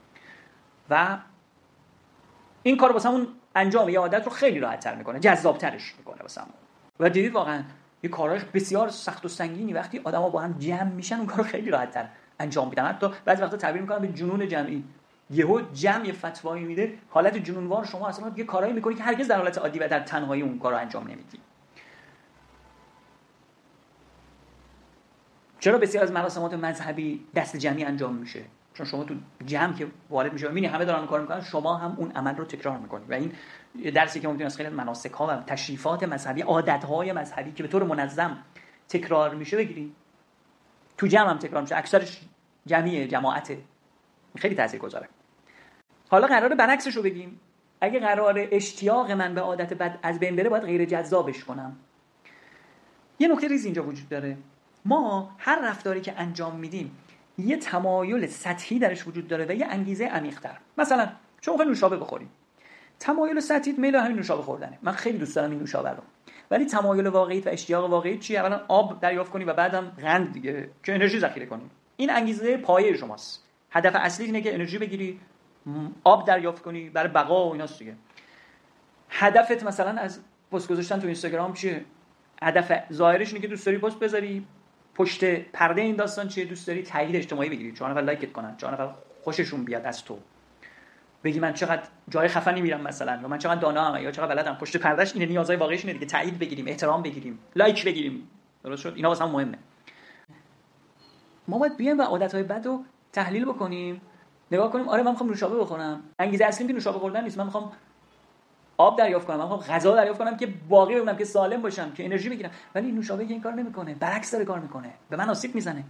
و 0.90 1.18
این 2.62 2.76
کار 2.76 2.92
واسمون 2.92 3.28
انجام 3.54 3.88
یه 3.88 3.98
عادت 3.98 4.24
رو 4.24 4.30
خیلی 4.30 4.60
راحت 4.60 4.80
تر 4.80 4.94
می‌کنه 4.94 5.20
جذابترش 5.20 5.94
می‌کنه 5.98 6.22
واسمون. 6.22 6.54
و 7.00 7.10
دیدید 7.10 7.32
واقعا 7.32 7.62
یه 8.02 8.10
کارهای 8.10 8.40
بسیار 8.54 8.88
سخت 8.88 9.24
و 9.24 9.28
سنگینی 9.28 9.72
وقتی 9.72 10.00
آدما 10.04 10.28
با 10.28 10.40
هم 10.40 10.58
جمع 10.58 10.82
میشن 10.90 11.16
اون 11.16 11.26
کارو 11.26 11.42
خیلی 11.42 11.70
راحت 11.70 11.90
تر 11.90 12.08
انجام 12.40 12.68
میدن. 12.68 12.84
حتی 12.84 13.10
بعضی 13.24 13.42
وقتا 13.42 13.56
تعبیر 13.56 13.82
می‌کنن 13.82 13.98
به 13.98 14.08
جنون 14.08 14.48
جمعی. 14.48 14.84
یهو 15.30 15.60
جمع 15.72 16.12
فتوایی 16.12 16.64
میده 16.64 16.98
حالت 17.10 17.36
جنونوار 17.36 17.84
شما 17.84 18.08
اصلا 18.08 18.32
یه 18.36 18.44
کارایی 18.44 18.72
می‌کنی 18.72 18.94
که 18.94 19.02
هرگز 19.02 19.28
در 19.28 19.36
حالت 19.36 19.58
عادی 19.58 19.78
و 19.78 19.88
در 19.88 20.00
تنهایی 20.00 20.42
اون 20.42 20.58
کارو 20.58 20.76
انجام 20.76 21.04
نمیدی. 21.04 21.38
چرا 25.60 25.78
بسیار 25.78 26.04
از 26.04 26.12
مراسمات 26.12 26.54
مذهبی 26.54 27.26
دست 27.34 27.56
جمعی 27.56 27.84
انجام 27.84 28.14
میشه؟ 28.14 28.44
چون 28.78 28.86
شما 28.86 29.04
تو 29.04 29.14
جمع 29.46 29.72
که 29.72 29.86
وارد 30.10 30.32
میشه 30.32 30.48
می‌بینی 30.48 30.66
همه 30.66 30.84
دارن 30.84 31.06
کار 31.06 31.20
می‌کنن 31.20 31.40
شما 31.40 31.76
هم 31.76 31.94
اون 31.96 32.10
عمل 32.10 32.36
رو 32.36 32.44
تکرار 32.44 32.78
می‌کنی. 32.78 33.04
و 33.08 33.14
این 33.14 33.32
درسی 33.94 34.20
که 34.20 34.28
ممکن 34.28 34.44
از 34.44 34.56
خیلی 34.56 34.68
مناسک 34.68 35.12
ها 35.12 35.26
و 35.26 35.42
تشریفات 35.42 36.02
مذهبی 36.02 36.40
عادت 36.42 36.84
های 36.84 37.12
مذهبی 37.12 37.52
که 37.52 37.62
به 37.62 37.68
طور 37.68 37.82
منظم 37.82 38.38
تکرار 38.88 39.34
میشه 39.34 39.56
بگیری. 39.56 39.92
تو 40.96 41.06
جمع 41.06 41.30
هم 41.30 41.38
تکرار 41.38 41.62
میشه. 41.62 41.76
اکثرش 41.76 42.20
جمعی 42.66 43.08
جماعته. 43.08 43.58
خیلی 44.36 44.78
گذاره 44.78 45.08
حالا 46.08 46.26
قراره 46.26 46.54
برعکسش 46.54 46.96
رو 46.96 47.02
بگیم. 47.02 47.40
اگه 47.80 48.00
قرار 48.00 48.48
اشتیاق 48.50 49.10
من 49.10 49.34
به 49.34 49.40
عادت 49.40 49.74
بد 49.74 49.98
از 50.02 50.18
بین 50.18 50.36
بره 50.36 50.48
باید 50.48 50.64
غیر 50.64 50.84
جذابش 50.84 51.44
کنم. 51.44 51.76
یه 53.18 53.28
نکته 53.28 53.48
ریز 53.48 53.64
اینجا 53.64 53.82
وجود 53.82 54.08
داره. 54.08 54.36
ما 54.84 55.34
هر 55.38 55.68
رفتاری 55.70 56.00
که 56.00 56.14
انجام 56.20 56.56
میدیم 56.56 56.96
یه 57.38 57.56
تمایل 57.56 58.26
سطحی 58.26 58.78
درش 58.78 59.06
وجود 59.06 59.28
داره 59.28 59.46
و 59.48 59.52
یه 59.52 59.66
انگیزه 59.66 60.04
عمیق‌تر. 60.04 60.58
مثلا 60.78 61.08
شما 61.40 61.64
نوشابه 61.64 61.96
بخورید. 61.96 62.28
تمایل 63.00 63.40
سطحی 63.40 63.72
میل 63.72 63.96
همین 63.96 64.16
نوشابه 64.16 64.42
خوردنه. 64.42 64.78
من 64.82 64.92
خیلی 64.92 65.18
دوست 65.18 65.36
دارم 65.36 65.50
این 65.50 65.60
نوشابه 65.60 65.90
رو. 65.90 66.02
ولی 66.50 66.64
تمایل 66.64 67.06
واقعی 67.06 67.40
و 67.40 67.48
اشتیاق 67.48 67.90
واقعی 67.90 68.18
چی 68.18 68.36
اولا 68.36 68.60
آب 68.68 69.00
دریافت 69.00 69.32
کنی 69.32 69.44
و 69.44 69.52
بعدم 69.52 69.92
قند 70.02 70.32
دیگه 70.32 70.70
که 70.82 70.94
انرژی 70.94 71.20
ذخیره 71.20 71.46
کنی. 71.46 71.70
این 71.96 72.10
انگیزه 72.10 72.56
پایه 72.56 72.96
شماست. 72.96 73.44
هدف 73.70 73.96
اصلی 73.96 74.26
اینه 74.26 74.40
که 74.40 74.54
انرژی 74.54 74.78
بگیری 74.78 75.20
آب 76.04 76.26
دریافت 76.26 76.62
کنی 76.62 76.90
برای 76.90 77.08
بقا 77.08 77.48
و 77.48 77.52
ایناست 77.52 77.78
دیگه. 77.78 77.94
هدفت 79.10 79.64
مثلا 79.64 80.00
از 80.00 80.20
پست 80.52 80.68
گذاشتن 80.68 81.00
تو 81.00 81.06
اینستاگرام 81.06 81.52
چیه؟ 81.52 81.84
هدف 82.42 82.92
ظاهرش 82.92 83.28
اینه 83.28 83.40
که 83.40 83.48
دوست 83.48 83.66
داری 83.66 83.78
پست 83.78 83.98
بذاری 83.98 84.46
پشت 84.98 85.24
پرده 85.40 85.82
این 85.82 85.96
داستان 85.96 86.28
چیه؟ 86.28 86.44
دوست 86.44 86.66
داری 86.66 86.82
تایید 86.82 87.16
اجتماعی 87.16 87.48
بگیری. 87.48 87.72
چون 87.72 87.90
نفر 87.90 88.00
لایکت 88.00 88.32
کنن. 88.32 88.56
چون 88.56 88.72
نفر 88.72 88.90
خوششون 89.24 89.64
بیاد 89.64 89.86
از 89.86 90.04
تو. 90.04 90.18
بگی 91.24 91.40
من 91.40 91.52
چقدر 91.52 91.82
جای 92.08 92.28
خفنی 92.28 92.62
میرم 92.62 92.80
مثلا 92.80 93.18
یا 93.22 93.28
من 93.28 93.38
چقدر 93.38 93.60
دانام 93.60 94.02
یا 94.02 94.10
چقدر 94.10 94.34
بلدم. 94.34 94.54
پشت 94.54 94.76
پردهش 94.76 95.12
اینه 95.14 95.26
نیازهای 95.26 95.56
واقعیش 95.56 95.80
اینه 95.80 95.92
دیگه. 95.92 96.06
تایید 96.06 96.38
بگیریم 96.38 96.68
احترام 96.68 97.02
بگیریم 97.02 97.38
لایک 97.56 97.84
بگیریم. 97.84 98.28
درست 98.64 98.82
شد؟ 98.82 98.92
اینا 98.96 99.08
واسه 99.08 99.24
مهمه. 99.24 99.58
ما 101.48 101.58
باید 101.58 101.76
بیایم 101.76 101.98
و 101.98 102.02
عادتهای 102.02 102.42
بد 102.42 102.66
رو 102.66 102.84
تحلیل 103.12 103.44
بکنیم. 103.44 104.00
نگاه 104.52 104.72
کنیم 104.72 104.88
آره 104.88 105.02
من 105.02 105.10
می‌خوام 105.10 105.30
نوشابه 105.30 105.56
بخورم 105.56 106.02
انگیزه 106.18 106.44
اصلی 106.44 106.66
که 106.66 106.72
نوشابه 106.72 106.98
خوردن 106.98 107.24
نیست. 107.24 107.38
من 107.38 107.44
می‌خوام 107.44 107.72
آب 108.78 108.98
دریافت 108.98 109.26
کنم. 109.26 109.36
من 109.36 109.42
می‌خوام 109.42 109.60
غذا 109.60 109.94
دریافت 109.94 110.18
کنم 110.18 110.36
که 110.36 110.48
باقی 110.68 110.94
بمونم 110.94 111.16
که 111.16 111.24
سالم 111.24 111.62
باشم 111.62 111.92
که 111.92 112.04
انرژی 112.04 112.28
بگیرم. 112.28 112.50
ولی 112.74 112.92
نوشابه 112.92 113.26
که 113.26 113.32
این 113.32 113.42
کار 113.42 113.52
نمی‌کنه. 113.52 113.94
برعکس 113.94 114.32
داره 114.32 114.44
کار 114.44 114.58
می‌کنه. 114.58 114.94
به 115.10 115.16
من 115.16 115.30
آسیب 115.30 115.54
می‌زنه. 115.54 115.84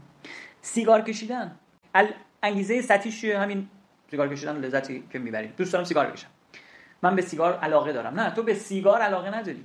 سیگار 0.62 1.00
کشیدن. 1.00 1.56
انگیزه 2.42 2.82
سطحیش 2.82 3.24
همین 3.24 3.68
سیگار 4.10 4.28
کشیدن 4.28 4.56
لذتی 4.56 5.04
که 5.12 5.18
می‌برید 5.18 5.56
دوست 5.56 5.72
دارم 5.72 5.84
سیگار 5.84 6.06
بکشم. 6.06 6.28
من 7.02 7.16
به 7.16 7.22
سیگار 7.22 7.58
علاقه 7.58 7.92
دارم. 7.92 8.20
نه 8.20 8.30
تو 8.30 8.42
به 8.42 8.54
سیگار 8.54 9.00
علاقه 9.00 9.38
نداری. 9.38 9.64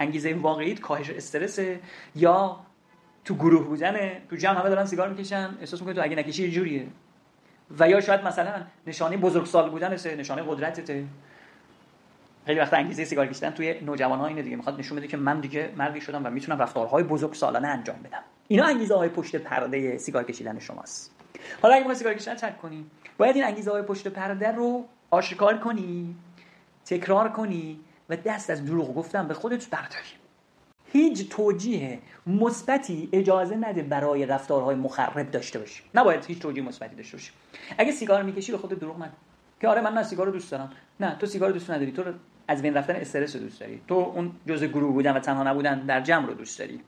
انگیزه 0.00 0.34
واقعیت 0.34 0.80
کاهش 0.80 1.10
استرس. 1.10 1.58
یا 2.16 2.60
تو 3.24 3.34
گروه 3.34 3.64
بودنه 3.64 4.22
تو 4.30 4.36
جمع 4.36 4.60
همه 4.60 4.68
دارن 4.68 4.84
سیگار 4.84 5.08
می‌کشن. 5.08 5.54
احساس 5.60 5.80
می‌کنی 5.80 5.94
تو 5.94 6.02
اگه 6.02 6.16
نکشی 6.16 6.42
یه 6.42 6.50
جوریه. 6.50 6.86
و 7.78 7.88
یا 7.88 8.00
شاید 8.00 8.24
مثلا 8.24 8.62
نشانه 8.86 9.16
بزرگسال 9.16 9.70
بودن 9.70 9.92
نشانه 9.92 10.42
قدرتته. 10.42 11.04
خیلی 12.46 12.60
وقت 12.60 12.74
انگیزه 12.74 13.04
سیگار 13.04 13.26
کشیدن 13.26 13.50
توی 13.50 13.80
نوجوان 13.80 14.18
ها 14.18 14.26
اینه 14.26 14.42
دیگه. 14.42 14.56
می‌خواد 14.56 14.78
نشون 14.78 14.98
بده 14.98 15.06
که 15.06 15.16
من 15.16 15.40
دیگه 15.40 15.72
مردی 15.76 16.00
شدم 16.00 16.26
و 16.26 16.30
می‌تونم 16.30 16.58
رفتارهای 16.58 17.02
بزرگ 17.04 17.34
سالانه 17.34 17.68
انجام 17.68 17.96
بدم. 18.04 18.22
اینا 18.48 18.64
انگیزه 18.64 18.94
های 18.94 19.08
پشت 19.08 19.36
پرده 19.36 19.98
سیگار 19.98 20.24
کشیدن 20.24 20.58
شماست. 20.58 21.14
حالا 21.62 21.74
اگه 21.74 21.86
ما 21.86 21.94
سیگار 21.94 22.14
کشیدن 22.14 22.34
ترک 22.34 22.58
کنی 22.58 22.86
باید 23.18 23.36
این 23.36 23.44
انگیزه 23.44 23.70
های 23.70 23.82
پشت 23.82 24.08
پرده 24.08 24.52
رو 24.52 24.84
آشکار 25.10 25.58
کنی 25.58 26.16
تکرار 26.84 27.28
کنی 27.28 27.80
و 28.08 28.16
دست 28.16 28.50
از 28.50 28.64
دروغ 28.64 28.94
گفتن 28.94 29.28
به 29.28 29.34
خودت 29.34 29.70
برداری. 29.70 30.08
هیچ 30.92 31.28
توجیه 31.28 31.98
مثبتی 32.26 33.08
اجازه 33.12 33.56
نده 33.56 33.82
برای 33.82 34.26
رفتارهای 34.26 34.76
مخرب 34.76 35.30
داشته 35.30 35.58
باشی. 35.58 35.82
نباید 35.94 36.24
هیچ 36.24 36.38
توجیه 36.38 36.62
مثبتی 36.62 36.96
داشته 36.96 37.16
باشی. 37.16 37.32
اگه 37.78 37.92
سیگار 37.92 38.22
می‌کشی 38.22 38.52
به 38.52 38.58
خودت 38.58 38.78
دروغ 38.78 38.96
نگو. 38.96 39.12
که 39.60 39.68
آره 39.68 39.80
من 39.80 39.94
نه 39.94 40.02
سیگار 40.02 40.26
رو 40.26 40.32
دوست 40.32 40.50
دارم. 40.50 40.72
نه 41.00 41.16
تو 41.18 41.26
سیگار 41.26 41.50
دوست 41.50 41.70
نداری. 41.70 41.92
تو 41.92 42.02
از 42.48 42.62
بین 42.62 42.74
رفتن 42.74 42.94
استرس 42.96 43.36
رو 43.36 43.42
دوست 43.42 43.60
داری. 43.60 43.80
تو 43.88 43.94
اون 43.94 44.32
جزء 44.48 44.66
گروه 44.66 44.92
بودن 44.92 45.16
و 45.16 45.20
تنها 45.20 45.42
نبودن 45.42 45.80
در 45.80 46.00
جمع 46.00 46.26
رو 46.26 46.34
دوست 46.34 46.58
داری. 46.58 46.80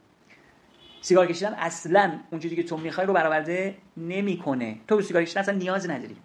سیگار 1.01 1.27
کشیدن 1.27 1.55
اصلا 1.55 2.19
اون 2.31 2.41
چیزی 2.41 2.57
که 2.57 2.63
تو 2.63 2.77
می‌خوای 2.77 3.07
رو 3.07 3.13
برآورده 3.13 3.75
نمی‌کنه. 3.97 4.79
تو 4.89 5.03
سیگار 5.03 5.25
کشیدن 5.25 5.41
اصلا 5.41 5.55
نیاز 5.55 5.91
نداری. 5.91 6.17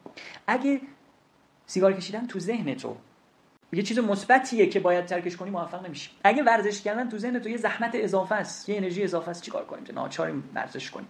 اگه 0.47 0.81
سیگار 1.65 1.93
کشیدن 1.93 2.27
تو 2.27 2.39
ذهن 2.39 2.75
تو 2.75 2.95
یه 3.73 3.83
چیز 3.83 3.99
مثبتیه 3.99 4.67
که 4.67 4.79
باید 4.79 5.05
ترکش 5.05 5.35
کنی 5.35 5.49
موفق 5.49 5.85
نمیشی. 5.85 6.09
اگه 6.23 6.43
ورزش 6.43 6.81
کردن 6.81 7.09
تو 7.09 7.17
ذهن 7.17 7.39
تو 7.39 7.49
یه 7.49 7.57
زحمت 7.57 7.91
اضافه 7.93 8.35
است 8.35 8.69
یه 8.69 8.77
انرژی 8.77 9.03
اضافه 9.03 9.29
است 9.29 9.41
چیکار 9.41 9.65
کنیم؟ 9.65 9.83
ناچاریم 9.93 10.43
ورزش 10.55 10.91
کنیم. 10.91 11.07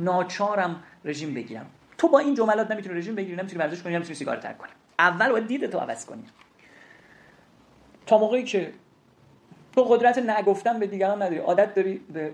ناچارم 0.00 0.82
رژیم 1.04 1.34
بگیرم. 1.34 1.66
تو 1.98 2.08
با 2.08 2.18
این 2.18 2.34
جملات 2.34 2.70
نمی‌تونی 2.70 2.98
رژیم 2.98 3.14
بگیری 3.14 3.36
نمی‌تونی 3.36 3.58
ورزش 3.58 3.82
کنی 3.82 3.94
نمی‌تونی 3.94 4.14
سیگار 4.14 4.36
ترک 4.36 4.58
کنی. 4.58 4.70
اول 4.98 5.30
باید 5.30 5.46
دید 5.46 5.66
تو 5.66 5.78
عوض 5.78 6.06
کنی. 6.06 6.24
تا 8.06 8.18
موقعی 8.18 8.44
که 8.44 8.72
تو 9.72 9.82
قدرت 9.82 10.18
نگفتن 10.18 10.80
به 10.80 10.86
دیگران 10.86 11.22
نداری. 11.22 11.38
عادت 11.38 11.74
داری 11.74 12.00
به 12.12 12.32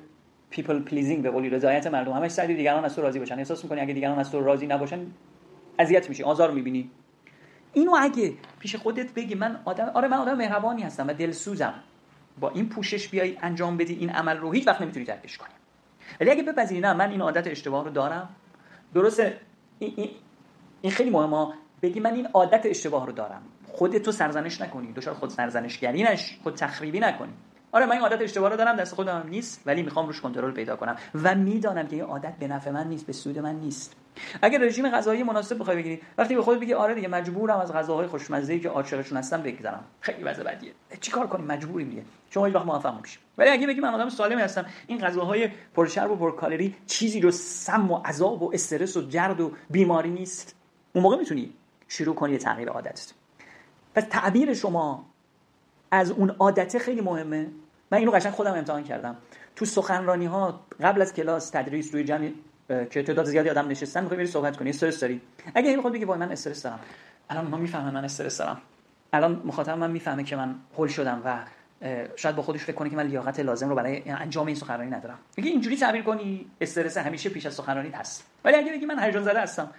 people 0.52 0.90
pleasing 0.90 1.18
به 1.22 1.30
قولی 1.30 1.50
رضایت 1.50 1.86
مردم. 1.86 2.12
همش 2.12 2.30
سعی 2.30 2.54
دیگران 2.54 2.84
از 2.84 2.96
تو 2.96 3.02
راضی 3.02 3.18
باشن. 3.18 3.38
احساس 3.38 3.64
می‌کنی 3.64 3.80
اگه 3.80 3.94
دیگران 3.94 4.18
از 4.18 4.30
تو 4.30 4.44
راضی 4.44 4.66
نباشن 4.66 5.06
اذیت 5.78 6.08
میشی 6.08 6.22
آزار 6.22 6.50
می‌بینی. 6.50 6.90
اینو 7.72 7.96
اگه 8.00 8.32
پیش 8.58 8.76
خودت 8.76 9.14
بگی 9.14 9.34
من 9.34 9.60
آدم 9.64 9.90
آره 9.94 10.08
من 10.08 10.16
آدم 10.16 10.34
مهربانی 10.34 10.82
هستم 10.82 11.08
و 11.08 11.12
دلسوزم. 11.12 11.74
با 12.40 12.50
این 12.50 12.68
پوشش 12.68 13.08
بیای 13.08 13.38
انجام 13.42 13.76
بدی 13.76 13.94
این 13.94 14.10
عمل 14.10 14.36
رو 14.36 14.52
هیچ 14.52 14.66
وقت 14.66 14.82
نمی‌تونی 14.82 15.06
ترکش 15.06 15.38
کنی. 15.38 15.54
ولی 16.20 16.30
اگه 16.30 16.42
بپذیری 16.42 16.80
نه 16.80 16.92
من 16.92 17.10
این 17.10 17.20
عادت 17.20 17.46
اشتباه 17.46 17.84
رو 17.84 17.90
دارم. 17.90 18.28
درسته 18.94 19.40
این, 19.78 20.10
این 20.80 20.92
خیلی 20.92 21.10
مهمه 21.10 21.52
بگی 21.82 22.00
من 22.00 22.14
این 22.14 22.26
عادت 22.26 22.66
اشتباه 22.66 23.06
رو 23.06 23.12
دارم. 23.12 23.42
خودت 23.78 24.02
تو 24.02 24.12
سرزنش 24.12 24.60
نکنی. 24.60 24.92
دچار 24.92 25.14
خود 25.14 25.30
سرزنشگری 25.30 26.02
نش 26.02 26.38
خود 26.42 26.54
تخریبی 26.54 27.00
نکنی. 27.00 27.32
آره 27.72 27.86
من 27.86 27.92
این 27.92 28.00
عادت 28.00 28.22
اشتباه 28.22 28.50
رو 28.50 28.56
دارم 28.56 28.76
دست 28.76 28.94
خودم 28.94 29.26
نیست 29.30 29.62
ولی 29.66 29.82
می‌خوام 29.82 30.06
روش 30.06 30.20
کنترل 30.20 30.52
پیدا 30.52 30.76
کنم. 30.76 30.96
و 31.14 31.34
می‌دانم 31.34 31.86
که 31.86 31.96
این 31.96 32.04
عادت 32.04 32.34
به 32.38 32.48
نفع 32.48 32.70
من 32.70 32.88
نیست 32.88 33.06
به 33.06 33.12
سود 33.12 33.38
من 33.38 33.54
نیست. 33.54 33.96
اگر 34.42 34.58
رژیم 34.58 34.90
غذایی 34.90 35.22
مناسب 35.22 35.58
بخوای 35.58 35.76
بگیری 35.76 36.00
وقتی 36.18 36.34
به 36.34 36.42
خودت 36.42 36.60
بگی 36.60 36.74
آره 36.74 36.94
دیگه 36.94 37.08
مجبورم 37.08 37.60
از 37.60 37.72
غذاهای 37.72 38.06
خوشمزه 38.06 38.58
که 38.58 38.68
عاشقشون 38.68 39.18
هستم 39.18 39.42
بگذرم. 39.42 39.84
خیلی 40.00 40.22
وضع 40.22 40.42
بدیه. 40.42 40.72
چیکار 41.00 41.26
کنیم؟ 41.26 41.46
مجبوریم 41.46 41.90
دیگه. 41.90 42.02
شما 42.30 42.44
هیچ 42.44 42.54
وقت 42.54 42.66
موفق 42.66 42.98
نمیشی. 42.98 43.18
ولی 43.38 43.50
اگه 43.50 43.66
بگی 43.66 43.80
من 43.80 43.94
آدم 43.94 44.08
سالمی 44.08 44.42
هستم 44.42 44.66
این 44.86 44.98
غذاهای 44.98 45.48
پرچرب 45.74 46.10
و 46.10 46.16
پرکالری 46.16 46.74
چیزی 46.86 47.20
رو 47.20 47.30
سم 47.30 47.90
و 47.90 48.02
عذاب 48.04 48.42
و 48.42 48.50
استرس 48.54 48.96
و 48.96 49.02
جرد 49.02 49.40
و 49.40 49.52
بیماری 49.70 50.10
نیست. 50.10 50.56
اون 50.92 51.04
موقع 51.04 51.16
می‌تونی 51.16 51.52
شروع 51.88 52.14
کنی 52.14 52.38
تغییر 52.38 52.68
عادتت. 52.68 53.12
پس 53.94 54.04
تعبیر 54.10 54.54
شما 54.54 55.06
از 55.90 56.10
اون 56.10 56.30
عادت 56.30 56.78
خیلی 56.78 57.00
مهمه. 57.00 57.46
من 57.92 57.98
اینو 57.98 58.10
قشنگ 58.10 58.32
خودم 58.32 58.52
امتحان 58.52 58.84
کردم. 58.84 59.16
تو 59.56 59.64
سخنرانی 59.64 60.26
ها 60.26 60.60
قبل 60.80 61.02
از 61.02 61.14
کلاس 61.14 61.50
تدریس 61.50 61.94
روی 61.94 62.04
جمع 62.04 62.30
که 62.68 63.02
تعداد 63.02 63.24
زیادی 63.24 63.50
آدم 63.50 63.68
نشستن 63.68 64.00
می‌خوای 64.00 64.18
بری 64.18 64.26
صحبت 64.26 64.56
کنی 64.56 64.70
استرس 64.70 65.00
داری. 65.00 65.20
اگه 65.54 65.70
این 65.70 65.82
خود 65.82 65.92
بگی 65.92 66.04
وای 66.04 66.18
من 66.18 66.32
استرس 66.32 66.62
دارم. 66.62 66.80
الان 67.30 67.46
ما 67.46 67.56
می‌فهمن 67.56 67.94
من 67.94 68.04
استرس 68.04 68.38
دارم. 68.38 68.60
الان 69.12 69.42
مخاطب 69.44 69.78
من 69.78 69.90
می‌فهمه 69.90 70.24
که 70.24 70.36
من 70.36 70.54
هول 70.76 70.88
شدم 70.88 71.22
و 71.24 71.38
شاید 72.16 72.36
با 72.36 72.42
خودش 72.42 72.60
فکر 72.60 72.72
کنه 72.72 72.90
که 72.90 72.96
من 72.96 73.06
لیاقت 73.06 73.40
لازم 73.40 73.68
رو 73.68 73.74
برای 73.74 74.02
انجام 74.06 74.46
این 74.46 74.56
سخنرانی 74.56 74.90
ندارم. 74.90 75.18
اگه 75.38 75.50
اینجوری 75.50 75.76
تعبیر 75.76 76.02
کنی 76.02 76.46
استرس 76.60 76.96
همیشه 76.96 77.30
پیش 77.30 77.46
از 77.46 77.54
سخنرانی 77.54 77.90
هست. 77.90 78.24
ولی 78.44 78.56
اگه 78.56 78.72
بگی 78.72 78.86
من 78.86 78.98
هیجان 78.98 79.22
زده 79.22 79.40
هستم 79.40 79.70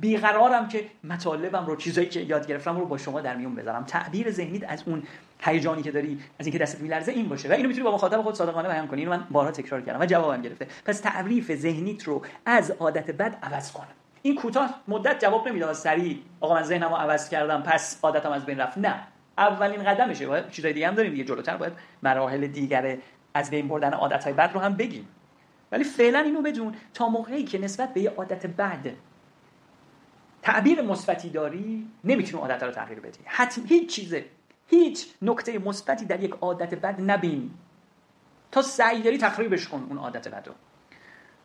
بیقرارم 0.00 0.68
که 0.68 0.86
مطالبم 1.04 1.66
رو 1.66 1.76
چیزایی 1.76 2.08
که 2.08 2.20
یاد 2.20 2.46
گرفتم 2.46 2.76
رو 2.78 2.86
با 2.86 2.98
شما 2.98 3.20
در 3.20 3.36
میون 3.36 3.54
بذارم. 3.54 3.84
تعبیر 3.84 4.30
ذهنیت 4.30 4.70
از 4.70 4.82
اون 4.86 5.02
هیجانی 5.38 5.82
که 5.82 5.90
داری 5.90 6.20
از 6.38 6.46
اینکه 6.46 6.58
دستت 6.58 6.80
میلرزه 6.80 7.12
این 7.12 7.28
باشه. 7.28 7.48
و 7.48 7.52
اینو 7.52 7.68
می‌تونی 7.68 7.84
با 7.84 7.94
مخاطب 7.94 8.22
خود 8.22 8.34
صادقانه 8.34 8.68
بیان 8.68 8.86
کنی. 8.86 9.00
اینو 9.00 9.16
من 9.16 9.26
بارها 9.30 9.50
تکرار 9.50 9.80
کردم 9.80 10.00
و 10.00 10.06
جوابم 10.06 10.42
گرفته. 10.42 10.66
پس 10.84 11.00
تعریف 11.00 11.54
ذهنیت 11.54 12.02
رو 12.02 12.22
از 12.46 12.70
عادت 12.70 13.10
بد 13.10 13.38
عوض 13.42 13.72
کن. 13.72 13.86
این 14.22 14.34
کوتاه 14.34 14.80
مدت 14.88 15.20
جواب 15.20 15.48
نمی‌داد. 15.48 15.72
سریع. 15.72 16.18
آقا 16.40 16.54
من 16.54 16.62
ذهنمو 16.62 16.96
عوض 16.96 17.28
کردم. 17.28 17.62
پس 17.62 17.98
عادتم 18.02 18.32
از 18.32 18.46
بین 18.46 18.58
رفت. 18.58 18.78
نه. 18.78 18.94
اولین 19.38 19.84
قدمشه. 19.84 20.26
باید 20.26 20.50
چیزای 20.50 20.72
دیگه 20.72 20.88
هم 20.88 20.94
داریم 20.94 21.12
دیگه. 21.12 21.24
جلوتر 21.24 21.56
باید 21.56 21.72
مراحل 22.02 22.46
دیگر 22.46 22.96
از 23.34 23.50
بین 23.50 23.68
بردن 23.68 23.92
عادتهای 23.92 24.32
بد 24.32 24.50
رو 24.54 24.60
هم 24.60 24.76
بگیم. 24.76 25.08
ولی 25.72 25.84
فعلا 25.84 26.18
اینو 26.18 26.42
بدون 26.42 26.74
تا 26.94 27.08
موقعی 27.08 27.44
که 27.44 27.58
نسبت 27.58 27.94
به 27.94 28.00
یه 28.00 28.10
عادت 28.10 28.46
بد 28.46 28.86
تعبیر 30.44 30.82
مثبتی 30.82 31.30
داری 31.30 31.88
نمی‌تونی 32.04 32.42
عادت 32.42 32.62
رو 32.62 32.70
تغییر 32.70 33.00
بدی. 33.00 33.18
حتم 33.24 33.62
هیچ 33.66 33.94
چیزه 33.94 34.24
هیچ 34.66 35.06
نکته 35.22 35.58
مثبتی 35.58 36.04
در 36.04 36.22
یک 36.22 36.34
عادت 36.40 36.74
بد 36.74 37.00
نبین. 37.00 37.50
تا 38.52 38.62
سعی 38.62 39.02
داری 39.02 39.18
تخریبش 39.18 39.68
کن 39.68 39.86
اون 39.88 39.98
عادت 39.98 40.28
بد 40.28 40.48
رو 40.48 40.54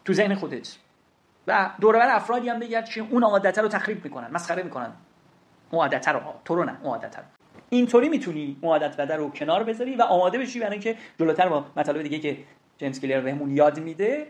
تو 0.05 0.13
ذهن 0.13 0.35
خودت. 0.35 0.77
و 1.47 1.69
دوربر 1.81 2.15
افرادی 2.15 2.49
هم 2.49 2.59
بگرد 2.59 2.89
که 2.89 3.01
اون 3.01 3.23
عادت 3.23 3.57
رو 3.57 3.67
تخریب 3.67 4.03
می‌کنن 4.03 4.31
مسخره 4.31 4.63
می‌کنن. 4.63 4.91
اون 5.71 5.81
عادت 5.81 6.07
رو 6.07 6.21
تو 6.45 6.55
رو 6.55 6.63
نه 6.63 6.77
اون 6.81 6.91
عادت 6.91 7.17
رو. 7.17 7.23
اینطوری 7.69 8.09
می‌تونی 8.09 8.57
اون 8.61 8.71
عادت 8.71 8.97
بد 8.97 9.11
رو 9.11 9.29
کنار 9.29 9.63
بذاری 9.63 9.95
و 9.95 10.01
آماده 10.01 10.37
بشی 10.37 10.59
برای 10.59 10.71
اینکه 10.71 10.97
جلوتر 11.19 11.49
با 11.49 11.65
مطالب 11.77 12.01
دیگه 12.01 12.19
که 12.19 12.37
جیمز 12.77 12.99
کلیر 12.99 13.21
بهمون 13.21 13.57
یاد 13.57 13.79
میده 13.79 14.27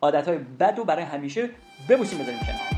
عادت 0.00 0.28
های 0.28 0.38
بد 0.38 0.74
رو 0.78 0.84
برای 0.84 1.04
همیشه 1.04 1.50
ببوسیم 1.88 2.18
بذاریم 2.18 2.40
کنار. 2.40 2.77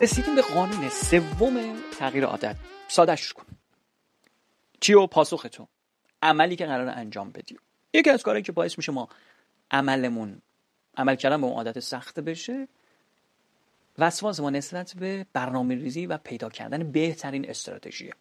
رسیدیم 0.00 0.34
به 0.34 0.42
قانون 0.42 0.88
سوم 0.88 1.76
تغییر 1.98 2.24
عادت. 2.24 2.56
سادش 2.88 3.32
کن. 3.32 3.46
چی 4.80 4.94
و 4.94 5.06
پاسخ 5.06 5.46
تو؟ 5.52 5.68
عملی 6.22 6.56
که 6.56 6.66
قرار 6.66 6.88
انجام 6.88 7.30
بدی. 7.30 7.56
یکی 7.94 8.10
از 8.10 8.22
کارهایی 8.22 8.42
که 8.42 8.52
باعث 8.52 8.78
میشه 8.78 8.92
ما 8.92 9.08
عملمون 9.70 10.42
عمل 10.96 11.14
کردن 11.14 11.40
به 11.40 11.46
اون 11.46 11.56
عادت 11.56 11.80
سخت 11.80 12.20
بشه 12.20 12.68
وسواس 13.98 14.40
ما 14.40 14.50
نسبت 14.50 14.94
به 14.94 15.26
برنامه 15.32 15.74
ریزی 15.74 16.06
و 16.06 16.18
پیدا 16.18 16.48
کردن 16.48 16.92
بهترین 16.92 17.50
استراتژیه. 17.50 18.12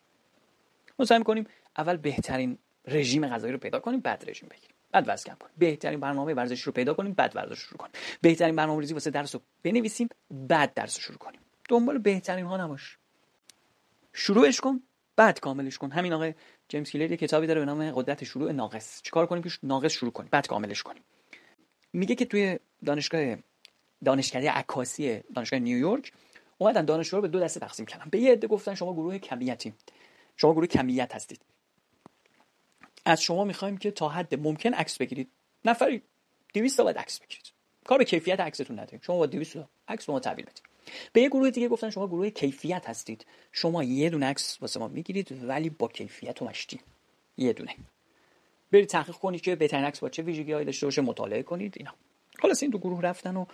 ما 0.99 1.05
سعی 1.05 1.23
کنیم 1.23 1.47
اول 1.77 1.97
بهترین 1.97 2.57
رژیم 2.87 3.27
غذایی 3.27 3.53
رو 3.53 3.59
پیدا 3.59 3.79
کنیم 3.79 3.99
بعد 3.99 4.29
رژیم 4.29 4.49
بگیریم. 4.49 4.75
بعد 4.91 5.03
وزن 5.07 5.23
کم 5.23 5.35
کنیم. 5.39 5.53
بهترین 5.57 5.99
برنامه 5.99 6.33
ورزش 6.33 6.61
رو 6.61 6.71
پیدا 6.71 6.93
کنیم 6.93 7.13
بعد 7.13 7.35
ورزش 7.35 7.59
شروع 7.59 7.77
کنیم. 7.77 7.91
بهترین 8.21 8.55
برنامه 8.55 8.79
ریزی 8.79 8.93
واسه 8.93 9.11
درس 9.11 9.35
رو 9.35 9.41
بنویسیم 9.63 10.09
بعد 10.31 10.73
درس 10.73 10.99
شروع 10.99 11.17
کنیم. 11.17 11.41
دنبال 11.67 11.97
بهترین 11.97 12.45
ها 12.45 12.57
نباش. 12.57 12.97
شروعش 14.13 14.61
کن 14.61 14.83
بعد 15.15 15.39
کاملش 15.39 15.77
کن. 15.77 15.91
همین 15.91 16.13
آقای 16.13 16.33
جیمز 16.69 16.91
کلیر 16.91 17.11
یه 17.11 17.17
کتابی 17.17 17.47
داره 17.47 17.59
به 17.59 17.65
نام 17.65 17.91
قدرت 17.91 18.23
شروع 18.23 18.51
ناقص. 18.51 19.01
چیکار 19.01 19.25
کنیم 19.25 19.43
که 19.43 19.49
ناقص 19.63 19.91
شروع 19.91 20.11
کنیم؟ 20.11 20.29
بعد 20.31 20.47
کاملش 20.47 20.83
کنیم. 20.83 21.03
میگه 21.93 22.15
که 22.15 22.25
توی 22.25 22.59
دانشگاه 22.85 23.37
دانشکده 24.05 24.51
عکاسی 24.51 25.19
دانشگاه 25.35 25.59
نیویورک 25.59 26.13
اومدن 26.57 26.85
دانشجو 26.85 27.15
رو 27.15 27.21
به 27.21 27.27
دو 27.27 27.39
دسته 27.39 27.59
تقسیم 27.59 27.85
کردن. 27.85 28.09
به 28.09 28.19
یه 28.19 28.31
عده 28.31 28.47
گفتن 28.47 28.75
شما 28.75 28.93
گروه 28.93 29.17
کمیتی 29.17 29.73
شما 30.35 30.53
گروه 30.53 30.67
کمیت 30.67 31.15
هستید. 31.15 31.41
از 33.05 33.21
شما 33.21 33.43
می‌خوایم 33.43 33.77
که 33.77 33.91
تا 33.91 34.09
حد 34.09 34.39
ممکن 34.39 34.73
عکس 34.73 34.97
بگیرید. 34.97 35.31
نفری 35.65 36.01
200 36.53 36.77
تا 36.77 36.89
عکس 36.89 37.19
بگیرید. 37.19 37.45
کار 37.85 37.97
به 37.97 38.05
کیفیت 38.05 38.39
عکستون 38.39 38.79
نداریم. 38.79 38.99
شما 39.03 39.17
با 39.17 39.25
200 39.25 39.57
عکس 39.87 40.09
ما 40.09 40.19
تحویل 40.19 40.45
بدید. 40.45 40.66
به 41.13 41.21
یه 41.21 41.29
گروه 41.29 41.49
دیگه 41.49 41.67
گفتن 41.67 41.89
شما 41.89 42.07
گروه 42.07 42.29
کیفیت 42.29 42.89
هستید. 42.89 43.25
شما 43.51 43.83
یه 43.83 44.09
دونه 44.09 44.25
عکس 44.25 44.57
واسه 44.61 44.79
ما 44.79 44.87
می‌گیرید 44.87 45.43
ولی 45.43 45.69
با 45.69 45.87
کیفیت 45.87 46.41
و 46.41 46.45
مشتی. 46.45 46.79
یه 47.37 47.53
دونه. 47.53 47.75
برید 48.71 48.89
تحقیق 48.89 49.15
کنید 49.15 49.41
که 49.41 49.55
بهترین 49.55 49.85
عکس 49.85 49.99
با 49.99 50.09
چه 50.09 50.23
ویژگی‌هایی 50.23 50.65
داشته 50.65 50.85
باشه 50.85 51.01
مطالعه 51.01 51.43
کنید 51.43 51.73
اینا. 51.77 51.93
خلاص 52.39 52.63
این 52.63 52.71
دو 52.71 52.77
گروه 52.77 53.01
رفتن 53.01 53.37
و 53.37 53.45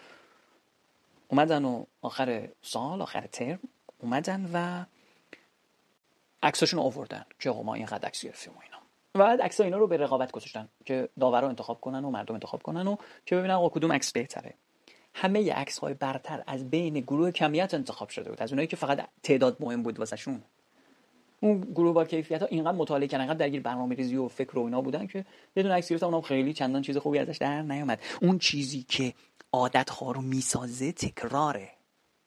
اومدن 1.27 1.65
و 1.65 1.85
آخر 2.01 2.49
سال 2.61 3.01
آخر 3.01 3.21
ترم 3.21 3.59
اومدن 3.99 4.49
و 4.53 4.85
عکساشون 6.43 6.79
آوردن. 6.79 7.25
که 7.39 7.49
آقا 7.49 7.63
ما 7.63 7.73
اینقدر 7.73 8.07
عکس 8.07 8.25
گرفتیم 8.25 8.53
و 8.53 8.59
اینا. 8.63 8.77
و 9.15 9.19
بعد 9.19 9.41
عکس 9.41 9.61
اینا 9.61 9.77
رو 9.77 9.87
به 9.87 9.97
رقابت 9.97 10.31
گذاشتن 10.31 10.69
که 10.85 11.09
داورا 11.19 11.49
انتخاب 11.49 11.81
کنن 11.81 12.05
و 12.05 12.09
مردم 12.09 12.33
انتخاب 12.33 12.63
کنن 12.63 12.87
و 12.87 12.95
که 13.25 13.35
ببینن 13.35 13.53
آقا 13.53 13.69
کدوم 13.69 13.93
عکس 13.93 14.11
بهتره. 14.11 14.53
همه 15.13 15.53
عکس 15.53 15.77
های 15.77 15.93
برتر 15.93 16.43
از 16.47 16.69
بین 16.69 16.93
گروه 16.93 17.31
کمیت 17.31 17.73
انتخاب 17.73 18.09
شده 18.09 18.29
بود. 18.29 18.41
از 18.41 18.51
اونایی 18.51 18.67
که 18.67 18.75
فقط 18.75 19.07
تعداد 19.23 19.57
مهم 19.59 19.83
بود 19.83 19.99
واسهشون. 19.99 20.43
اون 21.39 21.61
گروه 21.61 21.93
با 21.93 22.05
کیفیت 22.05 22.41
ها 22.41 22.47
اینقدر 22.47 22.77
مطالعه 22.77 23.07
کردن 23.07 23.21
اینقدر 23.21 23.37
درگیر 23.37 23.61
برنامه 23.61 23.95
ریزی 23.95 24.15
و 24.15 24.27
فکر 24.27 24.59
و 24.59 24.63
اینا 24.63 24.81
بودن 24.81 25.07
که 25.07 25.25
یه 25.55 25.63
دونه 25.63 25.75
عکس 25.75 25.89
گرفتن 25.89 26.05
اونم 26.05 26.21
خیلی 26.21 26.53
چندان 26.53 26.81
چیز 26.81 26.97
خوبی 26.97 27.19
ازش 27.19 27.37
در 27.37 27.61
نیومد 27.61 28.01
اون 28.21 28.39
چیزی 28.39 28.85
که 28.89 29.13
عادت 29.53 29.89
ها 29.89 30.11
رو 30.11 30.21
می‌سازه 30.21 30.91
تکراره. 30.91 31.69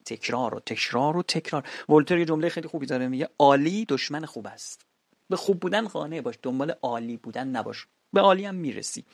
تکرار 0.05 0.55
و 0.55 0.61
تکرار 0.61 1.17
و 1.17 1.23
تکرار. 1.23 1.69
ولتر 1.89 2.19
یه 2.19 2.25
جمله 2.25 2.49
خیلی 2.49 2.69
خوبی 2.69 2.87
داره 2.87 3.09
میگه 3.09 3.29
عالی 3.39 3.85
دشمن 3.85 4.25
خوب 4.25 4.47
است. 4.47 4.87
به 5.31 5.37
خوب 5.37 5.61
بودن 5.61 5.89
خانه 5.89 6.21
باش 6.21 6.39
دنبال 6.43 6.75
عالی 6.83 7.17
بودن 7.17 7.49
نباش. 7.49 7.87
به 8.13 8.21
عالی 8.21 8.45
هم 8.45 8.55
می‌رسی. 8.55 9.05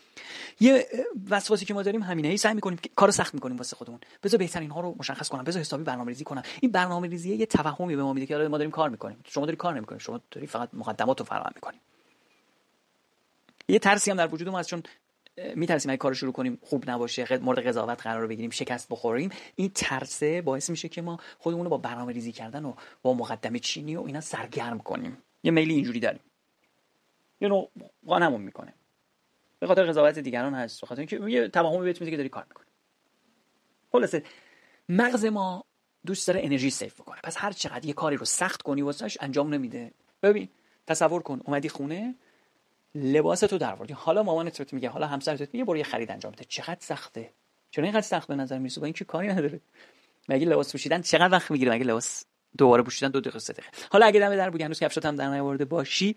یه 0.61 0.87
وسواسی 1.31 1.65
که 1.65 1.75
ما 1.75 1.83
داریم 1.83 2.03
همینه. 2.03 2.29
ای 2.29 2.37
سعی 2.37 2.55
می‌کنیم 2.55 2.79
کار 2.97 3.11
سخت 3.11 3.35
می‌کنیم 3.35 3.57
واسه 3.57 3.77
خودمون. 3.77 4.01
بذار 4.23 4.39
بهترین 4.39 4.71
ها 4.71 4.81
رو 4.81 4.97
مشخص 4.99 5.29
کنم. 5.29 5.45
بذار 5.45 5.61
حسابی 5.61 5.85
برنامه‌ریزی 5.85 6.25
کنم. 6.25 6.43
این 6.61 6.73
برنامه‌ریزی 6.73 7.37
یه 7.37 7.47
توهمی 7.47 7.97
به 7.97 8.03
ما 8.03 8.13
میده 8.13 8.27
که 8.27 8.37
ما 8.37 8.59
داریم 8.59 8.71
کار 8.71 8.89
می‌کنیم. 8.89 9.21
شما 9.25 9.47
داری 9.47 9.57
کار 9.57 9.75
نمی‌کنید 9.75 10.01
شما 10.01 10.21
داری 10.31 10.47
فقط 10.47 10.69
مقدمات 10.73 11.21
رو 11.21 11.27
فراهم 11.27 11.53
می‌کنیم 11.55 11.81
یه 13.69 13.79
ترسی 13.79 14.11
هم 14.11 14.17
در 14.17 14.35
وجود 14.35 14.49
ما 14.49 14.59
هست 14.59 14.69
چون 14.69 14.83
میترسیم 15.55 15.91
اگه 15.91 15.99
کار 15.99 16.15
شروع 16.15 16.33
کنیم 16.33 16.59
خوب 16.63 16.91
نباشه 16.91 17.39
مورد 17.39 17.67
قضاوت 17.67 18.03
قرار 18.03 18.27
بگیریم 18.27 18.51
شکست 18.51 18.89
بخوریم. 18.89 19.31
این 19.57 19.71
ترسه 19.75 20.43
باعث 20.43 20.71
میشه 20.71 20.89
که 20.89 21.03
ما 21.03 21.19
خودمون 21.39 21.65
رو 21.65 21.71
با 21.71 21.79
برنامه 21.79 22.13
ریزی 22.13 22.33
کردن 22.33 22.65
و 22.65 22.73
با 23.03 23.15
مقدمه 23.15 23.59
چینی 23.59 23.97
و 23.97 24.03
اینا 24.03 24.21
سرگرم 24.21 24.79
کنیم. 24.79 25.17
یه 25.43 25.51
میلی 25.51 25.75
اینجوری 25.75 26.01
داریم. 26.01 26.21
یه 27.41 27.49
نوع 27.49 27.71
قانمون 28.07 28.41
می‌کنه. 28.41 28.75
به 29.63 29.69
خاطر 29.69 29.87
قضاوت 29.87 30.19
دیگران 30.19 30.55
هست 30.55 30.81
به 30.81 30.87
خاطر 30.87 31.01
اینکه 31.01 31.31
یه 31.31 31.49
توهمی 31.49 31.85
بهت 31.85 32.01
میده 32.01 32.11
که 32.11 32.17
داری 32.17 32.29
کار 32.29 32.47
می‌کنی. 32.49 32.67
خلاصه 33.93 34.23
مغز 34.89 35.25
ما 35.25 35.65
دوست 36.07 36.29
داره 36.29 36.41
انرژی 36.45 36.71
سیف 36.71 37.01
بکنه. 37.01 37.21
پس 37.25 37.37
هر 37.39 37.53
چقدر 37.53 37.85
یه 37.87 37.93
کاری 37.93 38.17
رو 38.17 38.25
سخت 38.25 38.63
کنی 38.63 38.83
واسش 38.83 39.19
انجام 39.21 39.55
نمیده. 39.55 39.93
ببین 40.23 40.49
تصور 40.87 41.23
کن 41.23 41.41
اومدی 41.45 41.69
خونه 41.69 42.15
لباس 42.95 43.41
تو 43.41 43.59
در 43.59 43.73
آوردی 43.73 43.93
حالا 43.93 44.23
مامانت 44.23 44.63
تو 44.63 44.77
میگه 44.77 44.89
حالا 44.89 45.07
همسرت 45.07 45.55
میگه 45.55 45.65
برو 45.65 45.77
یه 45.77 45.85
خرید 45.85 46.11
انجام 46.11 46.33
بده. 46.33 46.45
چقدر 46.45 46.81
سخته؟ 46.81 47.33
چون 47.71 47.85
اینقدر 47.85 48.01
سخت 48.01 48.29
به 48.29 48.35
نظر 48.35 48.59
می‌رسه 48.59 48.81
با 48.81 48.85
اینکه 48.85 49.05
کاری 49.05 49.29
نداره. 49.29 49.61
مگه 50.29 50.47
لباس 50.47 50.73
پوشیدن 50.73 51.03
چقدر 51.03 51.33
وقت 51.33 51.51
می‌گیره؟ 51.51 51.73
مگه 51.73 51.85
لباس 51.85 52.25
دوباره 52.59 52.83
پوشیدن 52.83 53.11
دو 53.11 53.21
دقیقه 53.21 53.39
سه 53.39 53.53
دقیقه. 53.53 53.71
حالا 53.91 54.07
اگه 54.07 54.21
دم 54.21 54.37
در 54.37 54.51
بودی 54.51 54.65
هنوز 54.65 54.81
کفشات 54.81 55.07
هم 55.07 55.17
در 55.17 55.29
نیاورده 55.29 55.65
باشی 55.65 56.17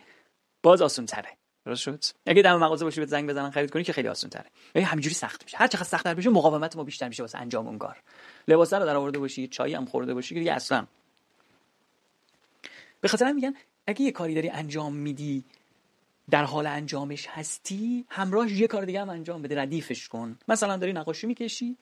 باز 0.64 0.82
آسون 0.82 1.06
تره 1.06 1.30
درست 1.66 1.82
شد؟ 1.82 2.04
اگه 2.26 2.42
دم 2.42 2.56
مغازه 2.56 2.86
باشی 2.86 3.00
به 3.00 3.06
زنگ 3.06 3.30
بزنن 3.30 3.52
خرید 3.52 3.72
کنی 3.72 3.84
که 3.84 3.94
خیلی 3.94 4.08
آسان 4.08 4.30
تره 4.30 4.86
همینجوری 4.86 5.16
سخت 5.16 5.44
میشه. 5.44 5.58
هر 5.58 5.68
چقدر 5.68 5.84
سخت‌تر 5.84 6.14
بشه 6.14 6.30
مقاومت 6.30 6.76
ما 6.76 6.84
بیشتر 6.84 7.08
میشه 7.08 7.24
واسه 7.24 7.38
انجام 7.38 7.68
اون 7.68 7.78
کار. 7.78 8.02
لباس 8.48 8.74
رو 8.74 8.86
در 8.86 8.96
آورده 8.96 9.20
باشی 9.20 9.48
چای 9.48 9.74
هم 9.74 9.86
خورده 9.86 10.14
باشی 10.14 10.44
که 10.44 10.54
اصلا. 10.54 10.88
به 13.02 13.08
خاطر 13.08 13.32
میگن 13.32 13.54
اگه 13.88 14.02
یه 14.02 14.12
کاری 14.12 14.36
داری 14.36 14.50
انجام 14.50 14.96
میدی 14.96 15.44
در 16.30 16.44
حال 16.44 16.68
انجامش 16.68 17.28
هستی 17.28 18.06
همراهش 18.10 18.52
یه 18.52 18.68
کار 18.68 18.86
دیگه 18.86 19.02
هم 19.02 19.10
انجام 19.10 19.42
بده 19.42 19.62
ردیفش 19.62 20.08
کن. 20.08 20.40
مثلا 20.48 20.78
داری 20.78 20.94
نقاشی 20.94 21.28
می‌کشی 21.28 21.78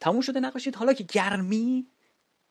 تموم 0.00 0.20
شده 0.20 0.40
نقاشید 0.40 0.76
حالا 0.76 0.92
که 0.92 1.04
گرمی 1.04 1.86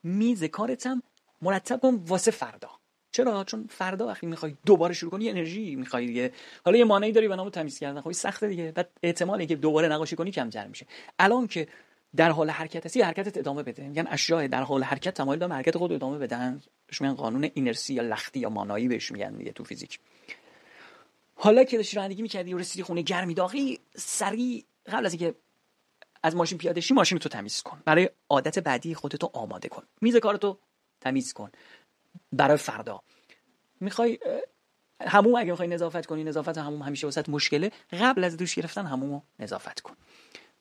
میز 0.04 0.43
کارت 0.43 0.88
هم 0.88 1.04
مرتب 1.41 1.80
کن 1.80 1.95
واسه 1.95 2.32
فردا. 2.32 2.78
چرا؟ 3.12 3.43
چون 3.43 3.68
فردا 3.70 4.07
وقتی 4.07 4.28
می‌خوای 4.28 4.55
دوباره 4.66 4.93
شروع 4.93 5.12
کنی 5.12 5.30
انرژی 5.30 5.76
می‌خوای 5.76 6.07
دیگه. 6.07 6.32
حالا 6.66 6.78
یه 6.78 6.86
مانعی 6.86 7.12
داری 7.12 7.28
به 7.28 7.36
نام 7.36 7.49
تمیز 7.49 7.80
کردن. 7.80 8.01
خب 8.01 8.12
سخته 8.12 8.47
دیگه. 8.47 8.72
بعد 8.72 8.89
احتمال 9.03 9.39
اینکه 9.39 9.55
دوباره 9.55 9.88
نقاشی 9.88 10.16
کنی 10.16 10.32
کمتر 10.32 10.68
میشه. 10.68 10.86
الان 11.20 11.47
که 11.47 11.68
در 12.16 12.30
حال 12.30 12.49
حرکت 12.49 12.86
هستی 12.86 13.01
حرکتت 13.01 13.38
ادامه 13.38 13.64
بده. 13.64 13.88
میگن 13.88 14.07
اشیاء 14.10 14.47
در 14.47 14.64
حال 14.64 14.84
حرکت 14.84 15.14
تمایل 15.14 15.39
دارن 15.39 15.51
حرکت 15.51 15.78
خود 15.78 15.91
ادامه 15.91 16.18
بدن. 16.18 16.62
بهش 16.88 17.01
میگن 17.01 17.14
قانون 17.14 17.49
اینرسی 17.53 17.93
یا 17.93 18.03
لختی 18.03 18.39
یا 18.39 18.49
مانایی 18.49 18.88
بهش 18.88 19.12
میگن 19.12 19.38
دیگه 19.38 19.51
تو 19.51 19.64
فیزیک. 19.64 19.99
حالا 21.36 21.64
که 21.64 21.78
داشتی 21.78 21.97
رانندگی 21.97 22.22
می‌کردی 22.22 22.53
و 22.53 22.57
رسیدی 22.57 22.84
خونه 22.84 23.01
گرمی 23.01 23.34
داغی 23.34 23.80
سریع 23.95 24.64
قبل 24.86 25.05
از 25.05 25.14
اینکه 25.14 25.36
از 26.24 26.36
ماشین 26.36 26.57
پیاده 26.57 26.82
شی 26.82 26.93
ماشین 26.93 27.18
تو 27.18 27.30
تمیز 27.30 27.62
کن. 27.62 27.82
برای 27.86 28.10
عادت 28.30 28.60
بعدی 28.60 28.95
خودتو 28.95 29.30
آماده 29.34 29.70
کن. 29.70 29.84
میز 30.01 30.16
کارتو 30.16 30.57
تمیز 31.01 31.34
کن. 31.34 31.51
برای 32.34 32.57
فردا. 32.57 33.01
می‌خوای 33.80 34.20
هموم 35.01 35.36
اگه 35.36 35.51
می‌خوای 35.51 35.68
نظافت 35.68 36.05
کنی 36.05 36.24
نظافت 36.24 36.57
هموم 36.57 36.82
همیشه 36.82 37.07
وسط 37.07 37.30
مشکله. 37.30 37.72
قبل 37.91 38.24
از 38.24 38.38
دوش 38.38 38.55
گرفتن 38.55 38.86
همومو 38.86 39.22
نظافت 39.39 39.80
کن. 39.80 39.93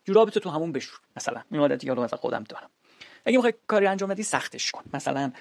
جورابتو 0.05 0.41
تو 0.41 0.51
همون 0.51 0.73
بشور. 0.73 1.01
مثلا 1.17 1.43
این 1.51 1.61
عادتی 1.61 1.89
رو 1.89 2.03
مثلا 2.03 2.19
خودم 2.19 2.45
دارم. 2.49 2.71
اگه 3.25 3.37
می‌خوای 3.37 3.55
کاری 3.67 3.87
انجام 3.87 4.09
بدی 4.09 4.23
سختش 4.23 4.71
کن. 4.71 4.83
مثلا 4.95 5.33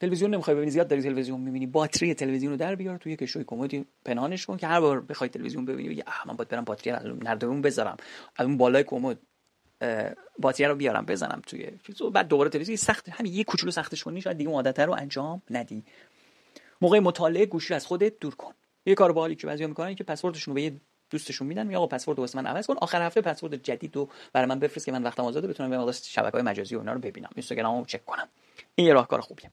تلویزیون 0.00 0.34
نمی‌خوای 0.34 0.56
ببینی 0.56 0.70
زیاد 0.70 0.88
داری 0.88 1.02
تلویزیون 1.02 1.40
می‌بینی 1.40 1.66
باتری 1.66 2.14
تلویزیون 2.14 2.52
رو 2.52 2.58
در 2.58 2.74
بیار 2.74 2.98
توی 2.98 3.16
کشوی 3.16 3.44
کمدی 3.44 3.86
پنهانش 4.04 4.46
کن 4.46 4.56
که 4.56 4.66
هر 4.66 4.80
بار 4.80 5.00
بخوای 5.00 5.30
تلویزیون 5.30 5.64
ببینی 5.64 5.88
بگی 5.88 6.02
من 6.26 6.36
باید 6.36 6.48
برم 6.48 6.64
باتری 6.64 7.14
نردبون 7.22 7.62
بذارم 7.62 7.96
از 8.36 8.46
اون 8.46 8.56
بالای 8.56 8.84
کمد. 8.84 9.18
باتری 10.38 10.66
رو 10.66 10.74
بیارم 10.74 11.06
بزنم 11.06 11.42
توی 11.46 11.70
چیزو. 11.86 12.10
بعد 12.10 12.28
دوباره 12.28 12.50
تلویزیون 12.50 12.76
سخت 12.76 13.08
همین 13.08 13.32
یه 13.32 13.44
کوچولو 13.44 13.70
سختش 13.70 14.04
کنی 14.04 14.20
شاید 14.20 14.36
دیگه 14.36 14.50
عادت 14.50 14.80
رو 14.80 14.92
انجام 14.92 15.42
ندی. 15.50 15.84
موقع 16.80 16.98
مطالعه 16.98 17.46
گوشی 17.46 17.74
از 17.74 17.86
خودت 17.86 18.18
دور 18.20 18.34
کن. 18.34 18.52
یه 18.86 18.94
کار 18.94 19.12
باحالی 19.12 19.34
که 19.34 19.46
بعضیا 19.46 19.68
می‌کنن 19.68 19.94
که 19.94 20.04
پسوردشون 20.04 20.52
رو 20.52 20.54
به 20.54 20.62
یه 20.62 20.72
دوستشون 21.10 21.46
میدن 21.46 21.66
میگه 21.66 21.76
آقا 21.76 21.86
پسورد 21.86 22.18
واسه 22.18 22.38
من 22.38 22.46
عوض 22.46 22.66
کن. 22.66 22.74
آخر 22.80 23.02
هفته 23.02 23.20
پسورد 23.20 23.54
جدید 23.54 23.96
رو 23.96 24.08
برای 24.32 24.48
من 24.48 24.58
بفرست 24.58 24.86
که 24.86 24.92
من 24.92 25.02
وقتم 25.02 25.22
آزاده 25.22 25.48
بتونم 25.48 25.70
برم 25.70 25.92
شبکه 25.92 26.32
های 26.32 26.42
مجازی 26.42 26.76
و 26.76 26.78
اینا 26.78 26.92
رو 26.92 26.98
ببینم. 27.00 27.30
اینستاگرامو 27.34 27.84
چک 27.84 28.04
کنم. 28.04 28.28
این 28.74 28.86
یه 28.86 28.92
راهکار 28.92 29.20
خوبیه. 29.20 29.50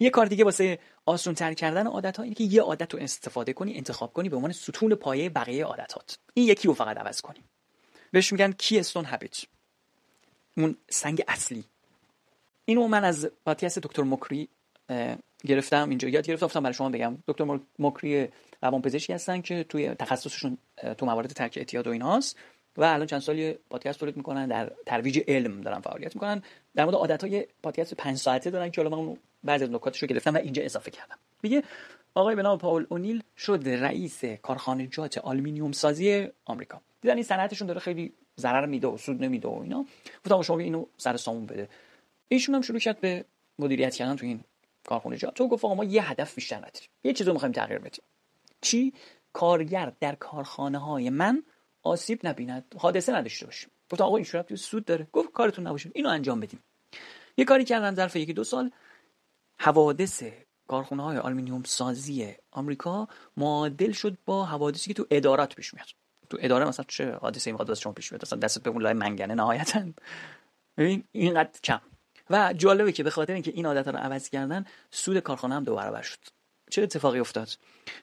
یه 0.00 0.10
کار 0.10 0.26
دیگه 0.26 0.44
واسه 0.44 0.78
آسون 1.06 1.34
تر 1.34 1.54
کردن 1.54 1.86
عادت 1.86 2.16
ها 2.16 2.22
اینه 2.22 2.34
که 2.34 2.44
یه 2.44 2.62
عادت 2.62 2.94
رو 2.94 3.00
استفاده 3.00 3.52
کنی 3.52 3.74
انتخاب 3.74 4.12
کنی 4.12 4.28
به 4.28 4.36
عنوان 4.36 4.52
ستون 4.52 4.94
پایه 4.94 5.30
بقیه 5.30 5.64
عادتات. 5.64 6.18
این 6.34 6.48
یکی 6.48 6.68
رو 6.68 6.74
فقط 6.74 6.96
عوض 6.96 7.20
کنی. 7.20 7.44
بهش 8.10 8.32
میگن 8.32 8.52
keystone 8.52 9.06
اون 10.56 10.76
سنگ 10.90 11.22
اصلی. 11.28 11.64
اینو 12.64 12.88
من 12.88 13.04
از 13.04 13.30
پادکست 13.44 13.78
دکتر 13.78 14.02
مکری 14.02 14.48
گرفتم 15.46 15.88
اینجا 15.88 16.08
یاد 16.08 16.26
گرفتم 16.26 16.62
برای 16.62 16.74
شما 16.74 16.88
بگم. 16.88 17.18
دکتر 17.28 17.58
مکری 17.78 18.28
روانپزشکی 18.62 19.12
هستن 19.12 19.40
که 19.40 19.64
توی 19.64 19.88
تخصصشون 19.88 20.58
تو 20.98 21.06
موارد 21.06 21.28
ترک 21.28 21.54
اعتیاد 21.56 21.86
و 21.86 21.90
ایناست 21.90 22.38
و 22.76 22.84
الان 22.84 23.06
چند 23.06 23.20
سالی 23.20 23.52
پادکست 23.70 24.00
تولید 24.00 24.16
می‌کنن 24.16 24.46
در 24.46 24.72
ترویج 24.86 25.20
علم 25.28 25.60
دارن 25.60 25.80
فعالیت 25.80 26.14
می‌کنن. 26.14 26.42
در 26.74 26.84
مورد 26.84 26.96
عادت 26.96 27.24
های 27.24 27.46
پادکست 27.62 27.94
5 27.94 28.16
ساعته 28.16 28.50
دارن 28.50 28.70
که 28.70 28.82
حالا 28.82 28.96
من 28.96 29.16
بعضی 29.44 29.64
از 29.64 29.70
نکاتش 29.70 30.02
رو 30.02 30.08
گرفتم 30.08 30.34
و 30.34 30.36
اینجا 30.36 30.62
اضافه 30.62 30.90
کردم. 30.90 31.18
میگه 31.42 31.62
آقایی 32.18 32.36
به 32.36 32.42
نام 32.42 32.58
پاول 32.58 32.86
اونیل 32.88 33.22
شد 33.36 33.68
رئیس 33.68 34.24
کارخانجات 34.24 35.18
آلومینیوم 35.18 35.72
سازی 35.72 36.28
آمریکا. 36.44 36.80
دیدن 37.00 37.14
این 37.14 37.22
صنعتشون 37.22 37.66
داره 37.66 37.80
خیلی 37.80 38.12
ضرر 38.40 38.66
میده 38.66 38.86
و 38.86 38.96
سود 38.96 39.24
نمیده 39.24 39.48
و 39.48 39.60
اینا. 39.62 39.86
گفتن 40.24 40.42
شما 40.42 40.58
اینو 40.58 40.86
سر 40.96 41.16
سامون 41.16 41.46
بده. 41.46 41.68
ایشون 42.28 42.54
هم 42.54 42.60
شروع 42.60 42.78
کرد 42.78 43.00
به 43.00 43.24
مدیریت 43.58 43.94
کردن 43.94 44.16
تو 44.16 44.26
این 44.26 44.40
کارخانجات 44.88 45.34
تو 45.34 45.48
گفت 45.48 45.64
آقا 45.64 45.74
ما 45.74 45.84
یه 45.84 46.10
هدف 46.10 46.34
بیشتر 46.34 46.56
نداریم. 46.56 46.88
یه 47.04 47.12
چیزو 47.12 47.32
می‌خوایم 47.32 47.52
تغییر 47.52 47.78
بدیم. 47.78 48.04
چی؟ 48.60 48.92
کارگر 49.32 49.92
در 50.00 50.14
کارخانه 50.14 50.78
های 50.78 51.10
من 51.10 51.42
آسیب 51.82 52.26
نبیند 52.26 52.74
حادثه 52.78 53.12
نداشته 53.12 53.46
باشیم. 53.46 53.70
گفت 53.90 54.00
آقا 54.00 54.16
این 54.16 54.24
تو 54.24 54.56
سود 54.56 54.84
داره. 54.84 55.06
گفت 55.12 55.32
کارتون 55.32 55.66
نباشه. 55.66 55.90
اینو 55.94 56.08
انجام 56.08 56.40
بدیم. 56.40 56.62
یه 57.36 57.44
کاری 57.44 57.64
کردن 57.64 57.94
ظرف 57.94 58.16
یکی 58.16 58.32
دو 58.32 58.44
سال. 58.44 58.70
حوادث 59.60 60.22
کارخونه 60.68 61.02
های 61.02 61.18
آلومینیوم 61.18 61.62
سازی 61.62 62.34
آمریکا 62.50 63.08
معادل 63.36 63.92
شد 63.92 64.18
با 64.26 64.44
حوادثی 64.44 64.88
که 64.88 64.94
تو 64.94 65.06
ادارات 65.10 65.54
پیش 65.54 65.74
میاد. 65.74 65.86
تو 66.30 66.38
اداره 66.40 66.64
مثلا 66.64 66.84
چه 66.88 67.12
حادثه 67.12 67.50
این 67.50 67.74
شما 67.74 67.92
پیش 67.92 68.12
میاد 68.12 68.24
مثلا 68.24 68.38
دست 68.38 68.62
به 68.62 68.70
اون 68.70 68.82
لای 68.82 68.92
منگنه 68.92 69.34
نهایتا. 69.34 69.84
ببین 70.76 71.04
اینقدر 71.12 71.60
کم. 71.64 71.80
و 72.30 72.52
جالبه 72.52 72.92
که 72.92 73.02
به 73.02 73.10
خاطر 73.10 73.32
اینکه 73.32 73.50
این 73.50 73.66
عادت 73.66 73.88
رو 73.88 73.96
عوض 73.96 74.28
کردن 74.28 74.64
سود 74.90 75.18
کارخانه 75.18 75.54
هم 75.54 75.64
دو 75.64 75.76
برابر 75.76 76.02
شد. 76.02 76.18
چه 76.70 76.82
اتفاقی 76.82 77.18
افتاد؟ 77.18 77.48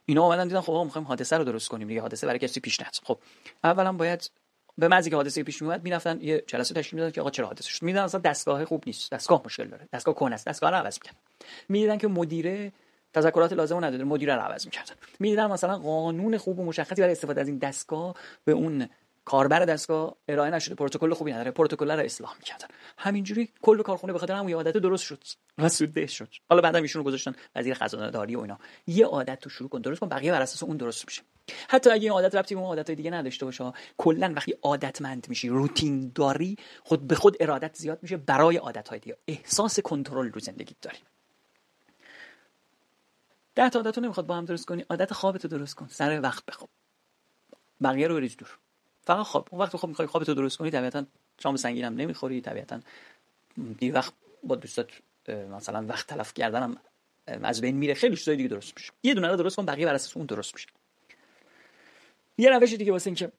اینا 0.05 0.23
اومدن 0.23 0.47
دیدن 0.47 0.61
خب 0.61 0.71
آقا 0.71 0.83
می‌خوایم 0.83 1.07
حادثه 1.07 1.37
رو 1.37 1.43
درست 1.43 1.67
کنیم 1.67 1.87
دیگه 1.87 2.01
حادثه 2.01 2.27
برای 2.27 2.39
کسی 2.39 2.59
پیش 2.59 2.79
نیاد. 2.79 2.95
خب 3.03 3.19
اولا 3.63 3.93
باید 3.93 4.31
به 4.77 4.87
مزی 4.87 5.09
که 5.09 5.15
حادثه 5.15 5.43
پیش 5.43 5.61
میومد 5.61 5.83
می‌رفتن 5.83 6.21
یه 6.21 6.43
جلسه 6.47 6.73
تشکیل 6.73 6.95
می‌دادن 6.95 7.11
که 7.11 7.21
آقا 7.21 7.29
چرا 7.29 7.47
حادثه 7.47 7.69
شد؟ 7.69 7.83
میدن 7.83 8.01
اصلا 8.01 8.21
دستگاه 8.21 8.65
خوب 8.65 8.83
نیست 8.85 9.11
دستگاه 9.11 9.41
مشکل 9.45 9.67
داره 9.67 9.87
دستگاه 9.93 10.15
کن 10.15 10.33
است 10.33 10.47
دستگاه 10.47 10.69
رو 10.69 10.75
عوض 10.75 10.99
می‌کنن 11.03 11.19
می‌دیدن 11.69 11.97
که 11.97 12.07
مدیره 12.07 12.71
تذکرات 13.13 13.53
لازم 13.53 13.85
نداره 13.85 14.03
مدیره 14.03 14.35
رو 14.35 14.41
عوض 14.41 14.65
می‌کردن. 14.65 14.95
می‌دیدن 15.19 15.45
مثلا 15.45 15.77
قانون 15.77 16.37
خوب 16.37 16.59
و 16.59 16.65
مشخصی 16.65 17.01
برای 17.01 17.11
استفاده 17.11 17.41
از 17.41 17.47
این 17.47 17.57
دستگاه 17.57 18.15
به 18.45 18.51
اون 18.51 18.89
کاربر 19.25 19.65
دستگاه 19.65 20.15
ارائه 20.27 20.51
نشده 20.51 20.75
پروتکل 20.75 21.13
خوبی 21.13 21.33
نداره 21.33 21.51
پروتکل 21.51 21.91
رو 21.91 21.99
اصلاح 21.99 22.35
می‌کردن 22.37 22.67
همینجوری 22.97 23.49
کل 23.61 23.81
کارخونه 23.81 24.13
به 24.13 24.19
خاطر 24.19 24.33
همون 24.33 24.53
عادت 24.53 24.77
درست 24.77 25.03
شد 25.03 25.23
و 25.57 25.69
سود 25.69 26.05
شد. 26.05 26.29
حالا 26.49 26.61
بعدا 26.61 26.79
ایشون 26.79 26.99
رو 26.99 27.05
گذاشتن 27.05 27.35
وزیر 27.55 27.73
خزانه 27.73 28.11
داری 28.11 28.35
و 28.35 28.39
اینا. 28.39 28.59
یه 28.87 29.05
عادت 29.05 29.39
تو 29.39 29.49
شروع 29.49 29.69
کن 29.69 29.81
درست 29.81 29.99
کن 29.99 30.09
بقیه 30.09 30.31
بر 30.31 30.41
اساس 30.41 30.63
اون 30.63 30.77
درست 30.77 31.05
میشه. 31.05 31.21
حتی 31.69 31.89
اگه 31.89 32.01
این 32.01 32.11
عادت 32.11 32.35
ربطی 32.35 32.55
به 32.55 32.61
اون 32.61 32.69
عادت 32.69 32.91
دیگه 32.91 33.11
نداشته 33.11 33.45
باشه 33.45 33.73
کلا 33.97 34.33
وقتی 34.35 34.53
عادتمند 34.61 35.25
میشی 35.29 35.49
روتین 35.49 36.11
داری 36.15 36.57
خود 36.83 37.07
به 37.07 37.15
خود 37.15 37.37
ارادت 37.39 37.75
زیاد 37.75 37.99
میشه 38.01 38.17
برای 38.17 38.57
عادت 38.57 38.89
های 38.89 38.99
دیگه. 38.99 39.17
احساس 39.27 39.79
کنترل 39.79 40.31
رو 40.31 40.39
زندگی 40.39 40.75
داری. 40.81 40.97
ده 43.55 43.69
تا 43.69 43.79
عادت 43.79 43.97
نمی‌خواد 43.97 44.25
با 44.25 44.35
هم 44.35 44.45
درست 44.45 44.65
کنی 44.65 44.85
عادت 44.89 45.13
خوابتو 45.13 45.47
درست 45.47 45.75
کن. 45.75 45.87
سر 45.87 46.21
وقت 46.21 46.45
بخواب. 46.45 46.69
بقیه 47.83 48.07
رو 48.07 48.15
بریز 48.15 48.37
دور. 48.37 48.57
فقط 49.05 49.25
خواب 49.25 49.47
اون 49.51 49.61
وقت 49.61 49.77
خواب 49.77 49.89
می‌خوای 49.89 50.07
خوابتو 50.07 50.33
درست 50.33 50.57
کنی 50.57 50.71
طبیعتا 50.71 51.05
شام 51.43 51.55
سنگین 51.55 51.85
هم 51.85 51.95
نمی‌خوری 51.95 52.41
طبیعتا 52.41 52.79
دی 53.77 53.91
وقت 53.91 54.13
با 54.43 54.55
دوستات 54.55 54.89
مثلا 55.29 55.85
وقت 55.85 56.07
تلف 56.07 56.33
کردنم 56.33 56.77
از 57.27 57.61
بین 57.61 57.75
میره. 57.75 57.93
خیلی 57.93 58.15
چیزای 58.15 58.35
دیگه 58.35 58.49
درست 58.49 58.73
میشه. 58.77 58.91
یه 59.03 59.13
دونه 59.13 59.27
رو 59.27 59.35
درست 59.35 59.55
کن 59.55 59.65
بقیه 59.65 59.85
بر 59.85 59.93
اساس 59.93 60.17
اون 60.17 60.25
درست 60.25 60.53
میشه. 60.53 60.67
یه 62.37 62.49
روش 62.49 62.73
دیگه 62.73 62.91
واسه 62.91 63.07
اینکه 63.07 63.31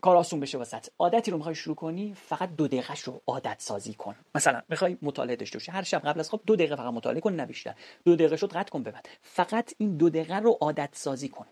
کار 0.00 0.16
آسون 0.16 0.40
بشه 0.40 0.58
واسط 0.58 0.88
عادتی 0.98 1.30
رو 1.30 1.36
می‌خوای 1.36 1.54
شروع 1.54 1.76
کنی 1.76 2.14
فقط 2.14 2.56
دو 2.56 2.66
دقیقه 2.68 2.94
رو 3.04 3.22
عادت 3.26 3.56
سازی 3.58 3.94
کن. 3.94 4.14
مثلا 4.34 4.62
می‌خوای 4.68 4.96
مطالعه 5.02 5.36
داشته 5.36 5.58
باشی. 5.58 5.70
هر 5.70 5.82
شب 5.82 6.02
قبل 6.04 6.20
از 6.20 6.30
خواب 6.30 6.42
دو 6.46 6.56
دقیقه 6.56 6.76
فقط 6.76 6.92
مطالعه 6.92 7.20
کن 7.20 7.32
نه 7.32 7.46
بیشتر. 7.46 7.74
دو 8.04 8.14
دقیقه 8.14 8.36
شد 8.36 8.52
قطع 8.52 8.70
کن 8.70 8.82
ببند 8.82 9.08
فقط 9.22 9.74
این 9.78 9.96
دو 9.96 10.10
دقیقه 10.10 10.38
رو 10.38 10.58
عادت 10.60 10.90
سازی 10.92 11.28
کن. 11.28 11.46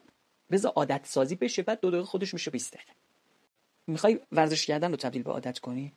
بذار 0.51 0.73
عادت 0.73 1.01
سازی 1.07 1.35
بشه 1.35 1.63
بعد 1.63 1.81
دو 1.81 1.91
دقیقه 1.91 2.05
خودش 2.05 2.35
میشه 2.35 2.51
20 2.51 2.75
دقیقه. 2.75 2.93
می‌خوای 3.91 4.21
ورزش 4.33 4.67
کردن 4.67 4.91
رو 4.91 4.97
تبدیل 4.97 5.23
به 5.23 5.33
عادت 5.33 5.59
کنی؟ 5.59 5.93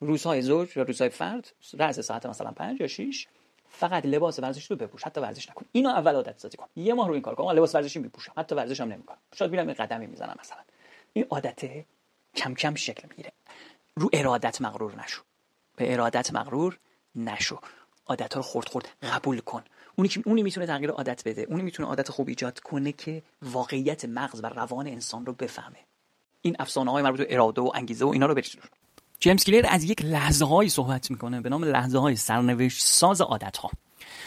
روزهای 0.00 0.42
زوج 0.42 0.76
یا 0.76 0.82
روزهای 0.82 1.10
فرد؟ 1.10 1.52
رأس 1.78 2.00
ساعت 2.00 2.26
مثلا 2.26 2.50
5 2.50 2.80
یا 2.80 2.86
6 2.86 3.26
فقط 3.68 4.06
لباس 4.06 4.38
ورزشی 4.38 4.74
رو 4.74 4.76
بپوش 4.76 5.04
حتی 5.04 5.20
ورزش 5.20 5.50
نکن. 5.50 5.66
اینو 5.72 5.88
اول 5.88 6.14
عادت 6.14 6.38
سازی 6.38 6.56
کن. 6.56 6.66
یه 6.76 6.94
ماه 6.94 7.06
رو 7.08 7.12
این 7.12 7.22
کار 7.22 7.34
کن 7.34 7.52
لباس 7.52 7.74
ورزشی 7.74 7.98
میپوشم 7.98 8.32
حتی 8.36 8.54
ورزش 8.54 8.80
هم 8.80 8.92
نمی‌کنم. 8.92 9.18
شاید 9.34 9.50
میرم 9.50 9.68
یه 9.68 9.74
قدمی 9.74 10.06
می‌زنم 10.06 10.36
مثلا. 10.40 10.58
این 11.12 11.26
عادت 11.30 11.60
کم 12.36 12.54
کم 12.54 12.74
شکل 12.74 13.08
می‌گیره. 13.08 13.32
رو 13.96 14.10
ارادت 14.12 14.60
مغرور 14.60 15.02
نشو. 15.02 15.22
به 15.76 15.92
ارادت 15.92 16.32
مغرور 16.32 16.78
نشو. 17.14 17.58
عادت 18.06 18.34
ها 18.34 18.40
رو 18.40 18.42
خورد 18.42 18.68
خورد 18.68 18.88
قبول 19.02 19.40
کن. 19.40 19.64
اونی 19.96 20.08
که 20.08 20.22
اونی 20.26 20.42
می‌تونه 20.42 20.66
تغییر 20.66 20.90
عادت 20.90 21.28
بده. 21.28 21.42
اونی 21.42 21.62
می‌تونه 21.62 21.88
عادت 21.88 22.10
خوب 22.10 22.28
ایجاد 22.28 22.60
کنه 22.60 22.92
که 22.92 23.22
واقعیت 23.42 24.04
مغز 24.04 24.40
و 24.44 24.46
روان 24.46 24.86
انسان 24.86 25.26
رو 25.26 25.32
بفهمه. 25.32 25.78
این 26.44 26.56
افسانه 26.58 26.90
های 26.90 27.02
مربوط 27.02 27.20
به 27.20 27.34
اراده 27.34 27.60
و 27.60 27.70
انگیزه 27.74 28.04
و 28.04 28.08
اینا 28.08 28.26
رو 28.26 28.34
بریز 28.34 28.56
جیمز 29.20 29.44
کلیر 29.44 29.66
از 29.68 29.84
یک 29.84 30.04
لحظه 30.04 30.44
هایی 30.44 30.68
صحبت 30.68 31.10
می‌کنه 31.10 31.40
به 31.40 31.48
نام 31.48 31.64
لحظه 31.64 31.98
های 31.98 32.16
سرنوشت 32.16 32.82
ساز 32.82 33.20
عادت 33.20 33.56
ها 33.56 33.70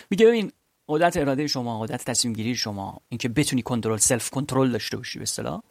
میگه 0.10 0.26
ببین 0.26 0.52
عادت 0.88 1.18
اراده 1.18 1.48
شما 1.48 1.78
عادت 1.78 2.06
تصمیم 2.06 2.34
گیری 2.34 2.56
شما 2.56 3.02
اینکه 3.10 3.30
بتونی 3.30 3.62
کنترل 3.62 3.98
سلف 3.98 4.30
کنترل 4.30 4.72
داشته 4.72 4.98
باشی 4.98 5.20
به 5.20 5.24
اصطلاح 5.24 5.62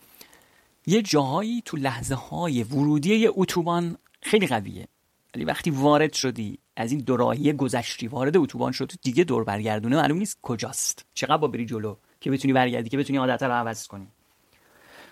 یه 0.87 1.03
جاهایی 1.03 1.63
تو 1.65 1.77
لحظه 1.77 2.15
های 2.15 2.63
ورودی 2.63 3.27
اتوبان 3.27 3.97
خیلی 4.23 4.47
قویه. 4.47 4.89
ولی 5.35 5.45
وقتی 5.45 5.71
وارد 5.71 6.13
شدی 6.13 6.59
از 6.77 6.93
این 6.93 7.01
دوراهی 7.01 7.53
گذشتی 7.53 8.07
وارد 8.07 8.37
اتوبان 8.37 8.73
شد 8.73 8.93
دیگه 9.03 9.25
دور 9.25 9.45
برگردونه 9.45 9.97
معلوم 9.97 10.19
نیست 10.19 10.39
کجاست. 10.43 11.05
چقدر 11.15 11.37
با 11.37 11.49
بری 11.49 11.67
جلو 11.67 11.97
که 12.21 12.31
بتونی 12.31 12.53
برگردی 12.55 12.89
که 12.89 12.99
بتونی 12.99 13.19
عادت 13.19 13.43
رو 13.43 13.53
عوض 13.53 13.87
کنی. 13.87 14.09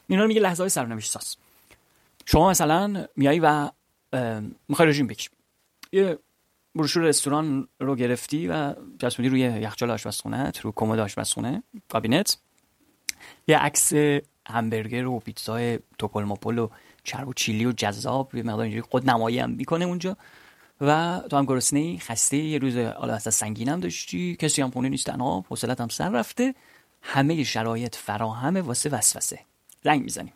اینا 0.06 0.22
رو 0.22 0.28
میگه 0.28 0.40
لحظه 0.40 0.62
های 0.62 0.70
سرنوشت 0.70 1.10
ساز. 1.10 1.36
شما 2.26 2.50
مثلا 2.50 3.06
میایی 3.16 3.40
و 3.40 3.70
می‌خوای 4.68 4.88
رژیم 4.88 5.06
بکشی. 5.06 5.30
یه 5.92 6.18
بروشور 6.74 7.02
رستوران 7.02 7.68
رو 7.80 7.96
گرفتی 7.96 8.48
و 8.48 8.74
چسبوندی 8.98 9.28
روی 9.28 9.40
یخچال 9.40 9.90
آشپزخونه 9.90 10.52
رو 10.62 10.72
کمد 10.76 10.98
آشپزخونه 10.98 11.62
کابینت. 11.88 12.38
یه 13.48 13.58
عکس 13.58 13.92
همبرگر 14.46 15.06
و 15.06 15.18
پیتزای 15.18 15.78
توپل 15.98 16.58
و 16.58 16.68
چرب 17.04 17.28
و 17.28 17.32
چیلی 17.32 17.66
و 17.66 17.72
جذاب 17.72 18.34
یه 18.34 18.42
مقدار 18.42 18.60
اینجوری 18.60 18.82
خود 18.82 19.10
نمایی 19.10 19.38
هم 19.38 19.50
می‌کنه 19.50 19.84
اونجا. 19.84 20.16
و 20.80 21.20
تو 21.30 21.36
هم 21.36 21.44
گرسنه 21.44 21.98
خسته 21.98 22.36
یه 22.36 22.58
روز 22.58 22.76
حالا 22.76 23.14
اصلا 23.14 23.30
سنگین 23.30 23.68
هم 23.68 23.80
داشتی. 23.80 24.36
کسی 24.36 24.62
هم 24.62 24.70
خونه 24.70 24.88
نیست 24.88 25.06
تنها 25.06 25.44
حوصلت 25.48 25.80
هم 25.80 25.88
سر 25.88 26.10
رفته. 26.10 26.54
همه 27.02 27.44
شرایط 27.44 27.96
فراهمه 27.96 28.60
واسه 28.60 28.90
وسوسه. 28.90 29.40
زنگ 29.84 30.02
می‌زنیم. 30.02 30.32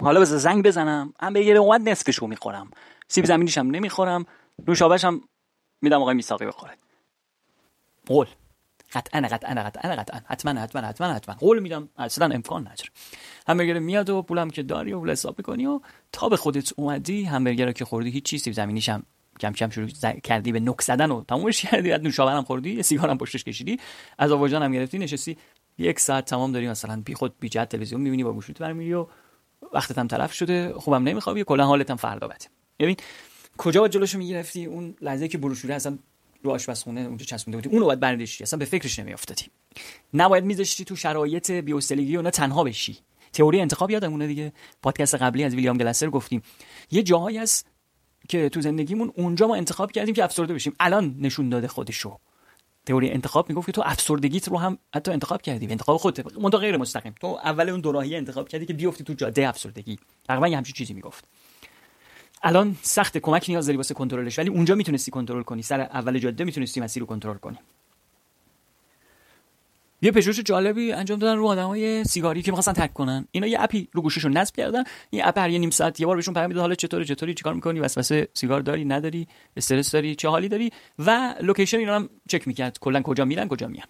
حالا 0.00 0.20
بذار 0.20 0.38
زنگ 0.38 0.64
بزنم. 0.64 1.12
هم 1.20 1.32
بگیره 1.32 1.58
اومد 1.58 1.88
نصفشو 1.88 2.26
می‌خورم. 2.26 2.70
سیب 3.08 3.24
زمینیش 3.24 3.58
هم 3.58 3.70
نمی‌خورم. 3.70 4.26
نوشابش 4.68 5.04
هم 5.04 5.20
میدم 5.82 6.00
آقای 6.02 6.14
میساقی 6.14 6.46
بخوره. 6.46 6.72
قول. 8.06 8.26
قطعا 8.92 9.20
قطعا 9.20 9.62
قطعا 9.62 9.96
قطعا. 9.96 10.20
حتما 10.26 10.60
حتما 10.60 10.82
حتما 10.82 11.12
حتما. 11.12 11.34
قول 11.34 11.58
میدم. 11.58 11.88
اصلا 11.96 12.34
امکان 12.34 12.62
نداره. 12.62 12.90
همبرگر 13.48 13.78
میاد 13.78 14.10
و 14.10 14.22
پولم 14.22 14.50
که 14.50 14.62
داری 14.62 14.92
و 14.92 14.98
پول 14.98 15.10
حساب 15.10 15.38
می‌کنی 15.38 15.66
و 15.66 15.80
تا 16.12 16.28
به 16.28 16.36
خودت 16.36 16.72
اومدی 16.76 17.24
همبرگر 17.24 17.72
که 17.72 17.84
خوردی 17.84 18.10
هیچ 18.10 18.24
چیزی 18.24 18.52
زمینیش 18.52 18.88
هم 18.88 19.02
کم 19.40 19.52
کم 19.52 19.70
شروع 19.70 19.88
کردی 20.24 20.52
به 20.52 20.60
نک 20.60 20.82
زدن 20.82 21.10
و 21.10 21.24
تمومش 21.24 21.62
کردی. 21.62 21.90
بعد 21.90 22.02
نوشابه 22.02 22.30
هم 22.30 22.42
خوردی 22.42 22.74
یه 22.74 22.82
سیگار 22.82 23.10
هم 23.10 23.18
پشتش 23.18 23.44
کشیدی. 23.44 23.80
از 24.18 24.32
آواجان 24.32 24.62
هم 24.62 24.72
گرفتی 24.72 24.98
نشستی. 24.98 25.38
یک 25.78 26.00
ساعت 26.00 26.24
تمام 26.24 26.52
داری 26.52 26.68
مثلا 26.68 27.02
بی 27.04 27.14
خود 27.14 27.34
بی 27.40 27.48
جد 27.48 27.64
تلویزیون 27.64 28.00
می‌بینی 28.00 28.24
با 28.24 28.32
گوشیت 28.32 28.58
برمیری 28.58 28.94
و 28.94 29.06
وقتت 29.72 29.98
هم 29.98 30.06
تلف 30.06 30.32
شده. 30.32 30.72
خوبم 30.72 31.02
نمیخوابی 31.02 31.44
کلا 31.44 31.66
حالت 31.66 31.90
هم 31.90 31.96
فردا 31.96 32.28
بده. 32.28 32.46
ببین 32.78 32.96
کجا 33.58 33.80
با 33.80 33.88
جلوشو 33.88 34.18
می‌گرفتی؟ 34.18 34.64
اون 34.64 34.94
لحظه 35.00 35.28
که 35.28 35.38
بروشوره 35.38 35.74
اصلا 35.74 35.98
رو 36.42 36.50
آشپزخونه 36.50 37.00
اونجا 37.00 37.24
چسبونده 37.24 37.58
بودی. 37.58 37.68
اونو 37.68 37.86
باید 37.86 38.00
برداشتی 38.00 38.44
اصلا 38.44 38.58
به 38.58 38.64
فکرش 38.64 38.98
نمیافتادی. 38.98 39.44
نباید 40.14 40.44
میذاشتی 40.44 40.84
تو 40.84 40.96
شرایط 40.96 41.50
بیوستلگی 41.50 42.16
اونا 42.16 42.30
تنها 42.30 42.64
بشی. 42.64 42.98
تئوری 43.32 43.60
انتخاب 43.60 43.90
یادمونه 43.90 44.26
دیگه. 44.26 44.52
پادکست 44.82 45.14
قبلی 45.14 45.44
از 45.44 45.54
ویلیام 45.54 45.78
گلاسر 45.78 46.10
گفتیم. 46.10 46.42
یه 46.90 47.02
جاهایی 47.02 47.38
هست 47.38 47.66
که 48.28 48.48
تو 48.48 48.60
زندگیمون 48.60 49.12
اونجا 49.16 49.46
ما 49.46 49.54
انتخاب 49.54 49.92
کردیم 49.92 50.14
که 50.14 50.24
افسرده 50.24 50.54
بشیم. 50.54 50.74
الان 50.80 51.16
نشون 51.18 51.48
داده 51.48 51.68
خودشو. 51.68 52.18
تئوری 52.86 53.10
انتخاب 53.10 53.48
می‌گفت 53.48 53.66
که 53.66 53.72
تو 53.72 53.82
افسردگیت 53.84 54.48
رو 54.48 54.58
هم 54.58 54.78
حتی 54.94 55.10
انتخاب 55.10 55.42
کردی. 55.42 55.66
انتخاب 55.66 55.96
خودت. 55.96 56.36
منتها 56.36 56.60
غیر 56.60 56.76
مستقیم. 56.76 57.14
تو 57.20 57.26
اول 57.26 57.68
اون 57.68 57.80
دوراهی 57.80 58.16
انتخاب 58.16 58.48
کردی 58.48 58.66
که 58.66 58.72
بیفتی 58.72 59.04
تو 59.04 59.12
جاده 59.12 59.48
افسردگی. 59.48 59.98
تقریبا 60.28 60.48
یه 60.48 60.56
همچین 60.56 60.74
چیزی 60.74 60.94
می‌گفت. 60.94 61.24
الان 62.42 62.76
سخت 62.82 63.18
کمک 63.18 63.44
نیاز 63.48 63.66
داری 63.66 63.76
واسه 63.76 63.94
کنترلش 63.94 64.38
ولی 64.38 64.48
اونجا 64.48 64.74
می‌تونستی 64.74 65.10
کنترل 65.10 65.42
کنی. 65.42 65.62
سر 65.62 65.80
اول 65.80 66.18
جاده 66.18 66.44
می‌تونستی 66.44 66.80
مسیر 66.80 67.00
رو 67.00 67.06
کنترل 67.06 67.36
کنی. 67.36 67.58
یه 70.02 70.12
پژوهش 70.12 70.40
جالبی 70.40 70.92
انجام 70.92 71.18
دادن 71.18 71.36
رو 71.36 71.46
آدمای 71.46 72.04
سیگاری 72.04 72.42
که 72.42 72.50
می‌خواستن 72.50 72.72
ترک 72.72 72.92
کنن. 72.92 73.28
اینا 73.30 73.46
یه 73.46 73.56
app 73.60 73.81
ی 73.81 73.88
رو 73.92 74.02
گوشیشون 74.02 74.36
نصب 74.36 74.56
کردن. 74.56 74.84
این 75.10 75.22
app 75.24 75.38
هر 75.38 75.50
یه 75.50 75.58
نیم 75.58 75.70
ساعت 75.70 76.00
یه 76.00 76.06
بار 76.06 76.16
بهشون 76.16 76.34
پیام 76.34 76.48
میده 76.48 76.60
حالا 76.60 76.74
چطوره 76.74 77.04
چطوری 77.04 77.34
چیکار 77.34 77.54
می‌کنی؟ 77.54 77.80
وسوسه 77.80 78.28
سیگار 78.34 78.60
داری؟ 78.60 78.84
نداری؟ 78.84 79.28
استرس 79.56 79.90
داری؟ 79.90 80.14
چه 80.14 80.28
حالی 80.28 80.48
داری؟ 80.48 80.70
و 80.98 81.34
location 81.40 81.78
اینا 81.78 81.94
هم 81.94 82.08
چک 82.28 82.48
می‌کرد. 82.48 82.78
کلا 82.78 83.02
کجا 83.02 83.24
میرن 83.24 83.48
کجا 83.48 83.66
میان. 83.68 83.86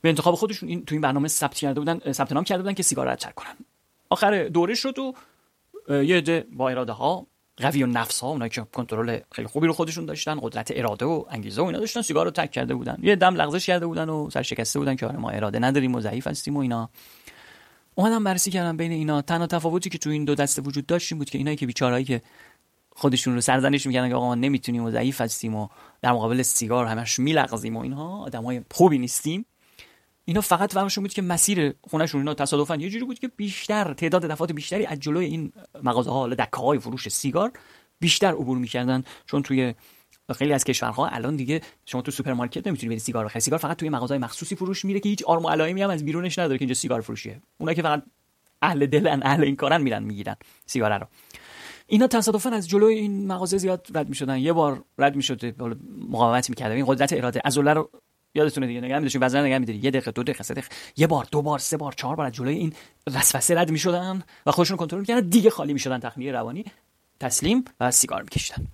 به 0.00 0.08
انتخاب 0.08 0.34
خودشون 0.34 0.68
این 0.68 0.84
تو 0.84 0.94
این 0.94 1.02
برنامه 1.02 1.28
ثبت 1.28 1.54
کرده 1.54 1.80
بودن 1.80 2.12
ثبت 2.12 2.32
نام 2.32 2.44
کرده 2.44 2.62
بودن 2.62 2.74
که 2.74 2.82
سیگار 2.82 3.08
رو 3.08 3.14
ترک 3.14 3.34
کنن. 3.34 3.56
آخر 4.10 4.44
دوره 4.44 4.74
شد 4.74 4.98
و 4.98 5.14
یه 6.02 6.46
با 6.52 6.70
اراده 6.70 6.92
ها 6.92 7.26
قوی 7.56 7.82
و 7.82 7.86
نفس 7.86 8.20
ها 8.20 8.28
اونایی 8.28 8.50
که 8.50 8.66
کنترل 8.72 9.18
خیلی 9.32 9.48
خوبی 9.48 9.66
رو 9.66 9.72
خودشون 9.72 10.06
داشتن 10.06 10.38
قدرت 10.42 10.72
اراده 10.74 11.04
و 11.04 11.24
انگیزه 11.30 11.62
و 11.62 11.64
اینا 11.64 11.78
داشتن 11.78 12.02
سیگار 12.02 12.24
رو 12.24 12.30
تک 12.30 12.50
کرده 12.50 12.74
بودن. 12.74 12.98
یه 13.02 13.16
دم 13.16 13.34
لغزش 13.34 13.66
کرده 13.66 13.86
بودن 13.86 14.08
و 14.08 14.30
سر 14.30 14.42
شکسته 14.42 14.78
بودن 14.78 14.96
که 14.96 15.06
آره 15.06 15.16
ما 15.16 15.30
اراده 15.30 15.58
نداریم 15.58 15.94
و 15.94 16.00
ضعیف 16.00 16.26
هستیم 16.26 16.56
و 16.56 16.60
اینا. 16.60 16.90
اومدم 17.94 18.24
بررسی 18.24 18.50
کردم 18.50 18.76
بین 18.76 18.92
اینا. 18.92 19.22
تنها 19.22 19.46
تفاوتی 19.46 19.90
که 19.90 19.98
تو 19.98 20.10
این 20.10 20.24
دو 20.24 20.34
دسته 20.34 20.62
وجود 20.62 20.86
داشت 20.86 21.14
بود 21.14 21.30
که 21.30 21.38
اینایی 21.38 21.56
که 21.56 21.66
بیچارهایی 21.66 22.04
که 22.04 22.22
خودشون 22.90 23.34
رو 23.34 23.40
سرزنش 23.40 23.86
می‌کردن 23.86 24.08
که 24.08 24.14
آقا 24.14 24.26
ما 24.26 24.34
نمی‌تونیم 24.34 24.84
و 24.84 24.90
ضعیف 24.90 25.20
هستیم 25.20 25.54
و 25.54 25.68
در 26.02 26.12
مقابل 26.12 26.42
سیگار 26.42 26.86
همش 26.86 27.18
میلغزیم 27.18 27.76
و 27.76 27.80
اینها 27.80 28.22
آدمای 28.22 28.60
خوبی 28.70 28.98
نیستیم. 28.98 29.46
اینا 30.28 30.40
فقط 30.40 30.72
فهمشون 30.72 31.04
بود 31.04 31.12
که 31.12 31.22
مسیر 31.22 31.74
خونهشون 31.90 32.20
اینا 32.20 32.34
تصادفا 32.34 32.76
یه 32.76 32.90
جوری 32.90 33.04
بود 33.04 33.18
که 33.18 33.28
بیشتر 33.28 33.94
تعداد 33.94 34.24
دفعات 34.24 34.52
بیشتری 34.52 34.86
از 34.86 35.00
جلوی 35.00 35.24
این 35.24 35.52
مغازه 35.82 36.10
ها 36.10 36.28
دکه 36.28 36.56
های 36.56 36.78
فروش 36.78 37.08
سیگار 37.08 37.52
بیشتر 38.00 38.32
عبور 38.32 38.58
می‌کردن. 38.58 39.04
چون 39.26 39.42
توی 39.42 39.74
خیلی 40.36 40.52
از 40.52 40.64
کشورها 40.64 41.06
الان 41.06 41.36
دیگه 41.36 41.60
شما 41.86 42.02
تو 42.02 42.10
سوپرمارکت 42.10 42.66
نمی‌تونی 42.66 42.90
بری 42.90 42.98
سیگار 42.98 43.24
بخری. 43.24 43.40
سیگار 43.40 43.58
فقط 43.58 43.76
توی 43.76 43.88
مغازهای 43.88 44.18
مخصوصی 44.18 44.56
فروش 44.56 44.84
میره 44.84 45.00
که 45.00 45.08
هیچ 45.08 45.24
آرم 45.24 45.44
و 45.44 45.48
علائمی 45.48 45.82
هم 45.82 45.90
از 45.90 46.04
بیرونش 46.04 46.38
نداره 46.38 46.58
که 46.58 46.62
اینجا 46.62 46.74
سیگار 46.74 47.00
فروشیه. 47.00 47.40
اونا 47.58 47.74
که 47.74 47.82
فقط 47.82 48.02
اهل 48.62 48.86
دلن 48.86 49.22
اهل 49.22 49.44
این 49.44 49.56
کارن 49.56 49.82
میرن 49.82 50.02
می‌گیرن 50.02 50.36
سیگار 50.66 50.98
رو. 50.98 51.06
اینا 51.86 52.06
تصادفا 52.06 52.50
از 52.50 52.68
جلوی 52.68 52.94
این 52.94 53.26
مغازه 53.26 53.58
زیاد 53.58 53.86
رد 53.94 54.08
می‌شدن. 54.08 54.38
یه 54.38 54.52
بار 54.52 54.84
رد 54.98 55.16
می‌شد 55.16 55.62
مقاومت 56.08 56.50
می‌کردن. 56.50 56.74
این 56.74 56.84
قدرت 56.88 57.12
اراده 57.12 57.40
عضله 57.44 57.72
رو 57.72 57.90
یادتونه 58.36 58.66
دیگه 58.66 58.80
نگه 58.80 58.98
می‌داشتین 58.98 59.22
وزن 59.22 59.44
نگه 59.44 59.58
می‌داری 59.58 59.78
یه 59.78 59.90
دقیقه 59.90 60.10
دو 60.10 60.22
دقیقه 60.22 60.42
سه 60.42 60.54
دقیقه 60.54 60.68
یه 60.96 61.06
بار 61.06 61.26
دو 61.30 61.42
بار 61.42 61.58
سه 61.58 61.76
بار 61.76 61.92
چهار 61.92 62.16
بار 62.16 62.26
از 62.26 62.32
جلوی 62.32 62.54
این 62.54 62.72
وسوسه 63.06 63.54
رد 63.54 63.70
می‌شدن 63.70 64.22
و 64.46 64.50
خودشون 64.50 64.76
کنترل 64.76 65.00
می‌کردن 65.00 65.28
دیگه 65.28 65.50
خالی 65.50 65.72
می‌شدن. 65.72 65.98
تخلیه 65.98 66.32
روانی 66.32 66.64
تسلیم 67.20 67.64
و 67.80 67.90
سیگار 67.90 68.22
می‌کشیدن. 68.22 68.66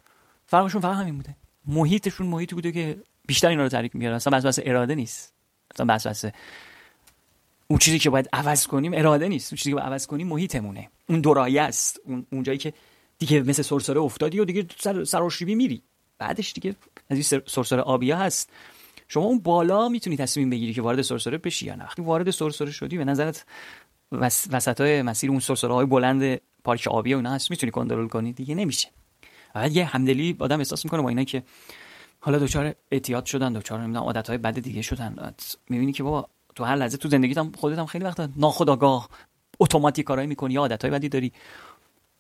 فرقشون 0.47 0.81
فقط 0.81 0.97
همین 0.97 1.17
بوده. 1.17 1.37
محیطشون 1.67 2.27
محیطی 2.27 2.55
بوده 2.55 2.73
که 2.73 2.97
بیشتر 3.27 3.49
اینا 3.49 3.63
رو 3.63 3.69
تحریک 3.69 3.97
می‌کردن. 3.97 4.15
اصلا 4.15 4.39
وسوسه 4.39 4.63
اراده 4.67 4.95
نیست. 4.95 5.33
اصلا 5.75 5.87
وسوسه 5.89 6.33
اون 7.69 7.79
چیزی 7.79 7.99
که 7.99 8.11
باید 8.11 8.29
عوض 8.33 8.67
کنیم 8.67 8.93
اراده 8.95 9.29
نیست. 9.29 9.53
اون 9.53 9.57
چیزی 9.57 9.71
که 9.71 9.75
باید 9.75 9.87
عوض 9.87 10.07
کنیم 10.07 10.27
محیطمونه. 10.27 10.89
اون 11.09 11.21
دورایه 11.21 11.63
است. 11.63 12.01
اون 12.05 12.27
اونجایی 12.33 12.59
که 12.59 12.73
دیگه 13.19 13.43
مثل 13.43 13.63
سرسره 13.63 14.01
افتادی 14.01 14.41
و 14.41 14.45
دیگه 14.45 14.67
سر 14.79 15.05
سراشیبی 15.05 15.55
میری. 15.55 15.83
بعدش 16.19 16.53
دیگه 16.53 16.75
از 17.11 17.33
این 17.33 17.43
سرسره 17.47 17.81
آبیا 17.81 18.17
هست. 18.17 18.51
شما 19.13 19.25
اون 19.25 19.39
بالا 19.39 19.89
می‌تونی 19.89 20.17
تصمیم 20.17 20.51
بگیری 20.51 20.75
که 20.75 20.83
وارد 20.83 21.03
سرسره 21.03 21.39
بشی 21.39 21.67
یا 21.67 21.75
نه. 21.75 21.89
وارد 21.99 22.31
سرسره 22.31 22.71
شدی 22.71 22.99
به 22.99 23.05
نظرت 23.05 23.45
وس... 24.13 24.47
وسط 24.51 24.81
مسیر 24.81 25.31
اون 25.31 25.41
سرسره 25.41 25.75
های 25.75 25.87
بلند 25.87 26.41
پارک 26.65 26.89
آبی 26.89 27.15
و 27.15 27.17
اینا 27.17 27.31
هست 27.31 27.51
می‌تونی 27.51 27.71
کنترل 27.71 28.09
کنی؟ 28.09 28.33
دیگه 28.33 28.55
نمیشه. 28.55 28.89
بعد 29.55 29.77
یه 29.77 29.85
همدلی 29.85 30.37
آدم 30.39 30.59
احساس 30.59 30.85
می‌کنه 30.85 31.03
با 31.03 31.09
اینا 31.09 31.25
که 31.25 31.43
حالا 32.21 32.39
دچار 32.39 32.75
اعتیاد 32.91 33.25
شدن 33.25 33.53
دچار 33.53 33.81
نمی‌دونم 33.81 34.05
عادت 34.05 34.29
های 34.29 34.39
بد 34.39 34.59
دیگه 34.59 34.83
شدن. 34.83 35.35
می‌بینی 35.69 35.93
که 35.93 36.03
بابا 36.03 36.29
تو 36.55 36.65
هر 36.65 36.77
لحظه 36.77 36.97
تو 36.97 37.09
زندگیت 37.09 37.39
هم 37.39 37.53
خودت 37.59 37.79
هم 37.79 37.87
خیلی 37.87 38.05
وقت 38.05 38.31
ناخودآگاه 38.37 39.09
اتوماتیک 39.61 40.07
کارایی 40.07 40.29
می‌کنی 40.29 40.57
عادت 40.57 40.83
های 40.83 40.91
بدی 40.91 41.09
داری. 41.09 41.33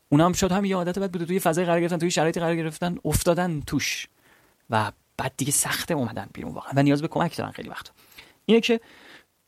اونا 0.08 0.26
هم 0.26 0.32
شد 0.32 0.52
هم 0.52 0.64
یه 0.64 0.76
عادت 0.76 0.98
بد 0.98 1.10
بوده 1.10 1.24
توی 1.24 1.38
فضای 1.38 1.64
قرار 1.64 1.80
گرفتن 1.80 1.98
توی 1.98 2.10
شرایطی 2.10 2.40
قرار 2.40 2.56
گرفتن 2.56 2.96
افتادن 3.04 3.60
توش. 3.60 4.08
و 4.70 4.92
بعد 5.16 5.32
دیگه 5.36 5.52
سخته 5.52 5.94
اومدن 5.94 6.28
بیرون 6.32 6.52
واقعا. 6.52 6.72
و 6.76 6.82
نیاز 6.82 7.02
به 7.02 7.08
کمک 7.08 7.36
دارن 7.36 7.50
خیلی 7.50 7.68
وقت. 7.68 7.90
اینه 8.46 8.60
که 8.60 8.80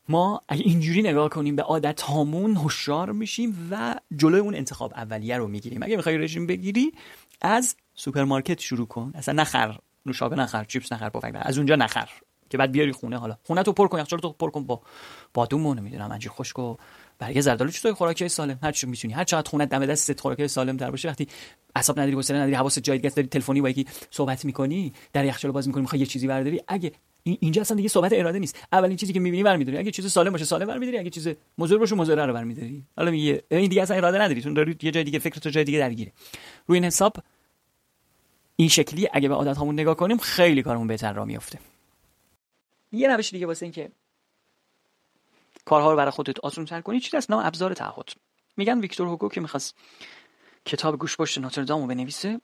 ما 0.09 0.41
اگه 0.49 0.63
اینجوری 0.63 1.03
نگاه 1.03 1.29
کنیم 1.29 1.57
به 1.57 1.63
عادت 1.63 2.01
هامون 2.01 2.57
هوشیار 2.57 3.13
میشیم 3.13 3.69
و 3.71 3.95
جلوی 4.17 4.41
اون 4.41 4.55
انتخاب 4.55 4.93
اولیه 4.97 5.37
رو 5.37 5.49
می‌گیریم. 5.49 5.83
اگه 5.83 5.97
می‌خوای 5.97 6.19
رژیم 6.19 6.47
بگیری 6.47 6.93
از 7.41 7.77
سوپرمارکت 7.95 8.61
شروع 8.61 8.87
کن. 8.87 9.13
اصلا 9.15 9.35
نخر 9.35 9.79
نوشابه 10.07 10.37
نخر 10.37 10.65
چیپس 10.65 10.93
نخر 10.93 11.09
پفک 11.09 11.33
از 11.35 11.59
اونجا 11.59 11.77
نخر. 11.77 12.11
که 12.51 12.59
بعد 12.59 12.73
بیاری 12.73 12.93
خونه 12.93 13.19
حالا. 13.19 13.37
خونه 13.43 13.63
تو 13.63 13.73
پر 13.73 13.89
کن 13.89 13.99
یخچال 13.99 14.19
تو 14.21 14.33
پر 14.33 14.51
کن. 14.51 14.65
با 14.65 14.81
بادوم 15.35 15.67
نمی‌دونم 15.67 16.13
انجیر 16.13 16.33
خشک 16.33 16.59
و 16.59 16.77
برگه 17.19 17.41
زردالو 17.41 17.71
چطور 17.71 17.93
خوراکی 17.93 18.29
سالم؟ 18.29 18.59
هر 18.63 18.75
می‌تونی. 18.87 19.15
هر 19.15 19.25
چقدر 19.25 19.51
خونه 19.51 19.67
دم 19.67 19.87
دست 19.87 20.21
خوراکی 20.21 20.49
سالم 20.49 20.77
در 20.77 20.91
باشه 20.91 21.09
وقتی 21.09 21.29
اصاب 21.77 21.99
نداری 21.99 22.15
حوصله 22.15 22.37
نداری 22.37 22.55
حواست 22.55 22.79
جای 22.79 22.99
دیگه 22.99 23.11
داری 23.11 23.29
تلفنی 23.29 23.61
با 23.61 23.71
یکی 23.71 23.87
صحبت 24.11 24.45
می‌کنی 24.45 24.93
در 25.13 25.25
یخچال 25.25 25.51
باز 25.51 25.67
می‌کنی 25.67 25.81
می‌خوای 25.81 26.01
یه 26.01 26.07
چیزی 26.07 26.27
برداری. 26.27 26.61
اگه 26.69 26.93
اینجا 27.25 27.61
اصلا 27.61 27.77
دیگه 27.77 27.89
صحبت 27.89 28.13
اراده 28.13 28.39
نیست. 28.39 28.59
اولین 28.73 28.97
چیزی 28.97 29.13
که 29.13 29.21
می‌بینی 29.21 29.43
برمیداری. 29.43 29.79
اگه 29.79 29.91
چیز 29.91 30.13
سالم 30.13 30.33
باشه 30.33 30.45
سالم 30.45 30.67
برمیداری. 30.67 30.99
اگه 30.99 31.11
چیز 31.11 31.29
مضر 31.59 31.79
باشه 31.79 31.95
مضر 31.95 32.27
رو 32.27 32.33
برمیداری. 32.33 32.85
حالا 32.97 33.11
میگه 33.11 33.43
این 33.51 33.69
دیگه 33.69 33.83
اصلا 33.83 33.97
اراده 33.97 34.23
نداری. 34.23 34.43
چون 34.43 34.55
داری 34.55 34.77
یه 34.83 34.91
جای 34.91 35.05
دیگه 35.05 35.19
فکر 35.19 35.41
تو 35.41 35.51
جای 35.51 35.65
دیگه 35.65 35.79
درگیره. 35.79 36.13
روی 36.67 36.77
این 36.77 36.85
حساب 36.85 37.17
این 38.57 38.69
شکلی 38.69 39.09
اگه 39.13 39.29
به 39.29 39.35
عادت 39.35 39.57
هامون 39.57 39.75
نگاه 39.75 39.97
کنیم 39.97 40.19
خیلی 40.19 40.63
کارمون 40.63 40.87
بهتر 40.87 41.13
را 41.13 41.25
میفته 41.25 41.59
یه 42.93 43.09
روش 43.09 43.31
دیگه 43.31 43.47
واسه 43.47 43.67
اینکه 43.67 43.91
کارها 45.65 45.91
رو 45.91 45.97
برای 45.97 46.11
خودت 46.11 46.41
آسون 46.41 46.65
تر 46.65 46.81
کنی 46.81 47.01
چیزی 47.01 47.17
از 47.17 47.31
نام 47.31 47.47
ابزار 47.47 47.75
تعهد. 47.75 48.09
میگن 48.57 48.81
ویکتور 48.81 49.09
هوگو 49.09 49.29
که 49.29 49.41
می‌خواست 49.41 49.77
کتاب 50.65 50.99
گوش 50.99 51.17
پشت 51.17 51.39
ناتردام 51.39 51.81
رو 51.81 51.87
بنویسه. 51.87 52.41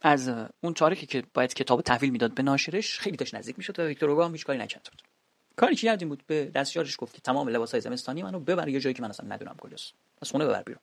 از 0.00 0.32
اون 0.60 0.74
تاریخی 0.74 1.06
که 1.06 1.22
باید 1.34 1.54
کتاب 1.54 1.82
تحویل 1.82 2.10
می‌داد 2.10 2.34
به 2.34 2.42
ناشرش 2.42 2.98
خیلی 2.98 3.16
داشت 3.16 3.34
نزدیک 3.34 3.58
می‌شد 3.58 3.78
و 3.78 3.82
ویکتور 3.82 4.10
هوگو 4.10 4.22
هم 4.22 4.32
هیچ 4.32 4.44
کاری 4.44 4.58
نکرد. 4.58 4.88
کاری 5.56 5.76
که 5.76 5.86
کردیم 5.86 6.08
بود 6.08 6.24
به 6.26 6.44
دستیارش 6.44 6.96
گفت 6.98 7.14
که 7.14 7.20
تمام 7.20 7.48
لباسای 7.48 7.80
زمستانی 7.80 8.22
منو 8.22 8.40
ببر 8.40 8.68
یه 8.68 8.80
جایی 8.80 8.94
که 8.94 9.02
من 9.02 9.10
اصلا 9.10 9.26
ندونم 9.28 9.56
کجاست. 9.60 9.92
از 10.22 10.30
خونه 10.30 10.44
ببر 10.46 10.62
بیرون. 10.62 10.82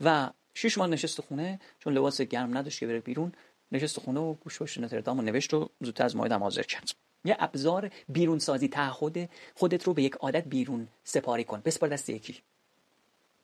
و 0.00 0.30
شش 0.54 0.78
ماه 0.78 0.86
نشست 0.86 1.20
خونه 1.20 1.60
چون 1.78 1.92
لباس 1.92 2.20
گرم 2.20 2.58
نداشت 2.58 2.80
که 2.80 2.86
بره 2.86 3.00
بیرون 3.00 3.32
نشست 3.72 4.00
خونه 4.00 4.20
و 4.20 4.34
گوش 4.34 4.58
باش 4.58 4.78
نتردام 4.78 5.18
و 5.18 5.22
نوشت 5.22 5.54
و 5.54 5.70
زودتر 5.80 6.04
از 6.04 6.16
موعد 6.16 6.32
حاضر 6.32 6.62
کرد. 6.62 6.90
یه 7.24 7.36
ابزار 7.38 7.90
بیرون 8.08 8.38
سازی 8.38 8.68
تعهد 8.68 9.30
خودت 9.54 9.84
رو 9.84 9.94
به 9.94 10.02
یک 10.02 10.14
عادت 10.14 10.44
بیرون 10.44 10.88
سپاری 11.04 11.44
کن. 11.44 11.62
بسپار 11.64 11.88
دست 11.88 12.10
یکی. 12.10 12.42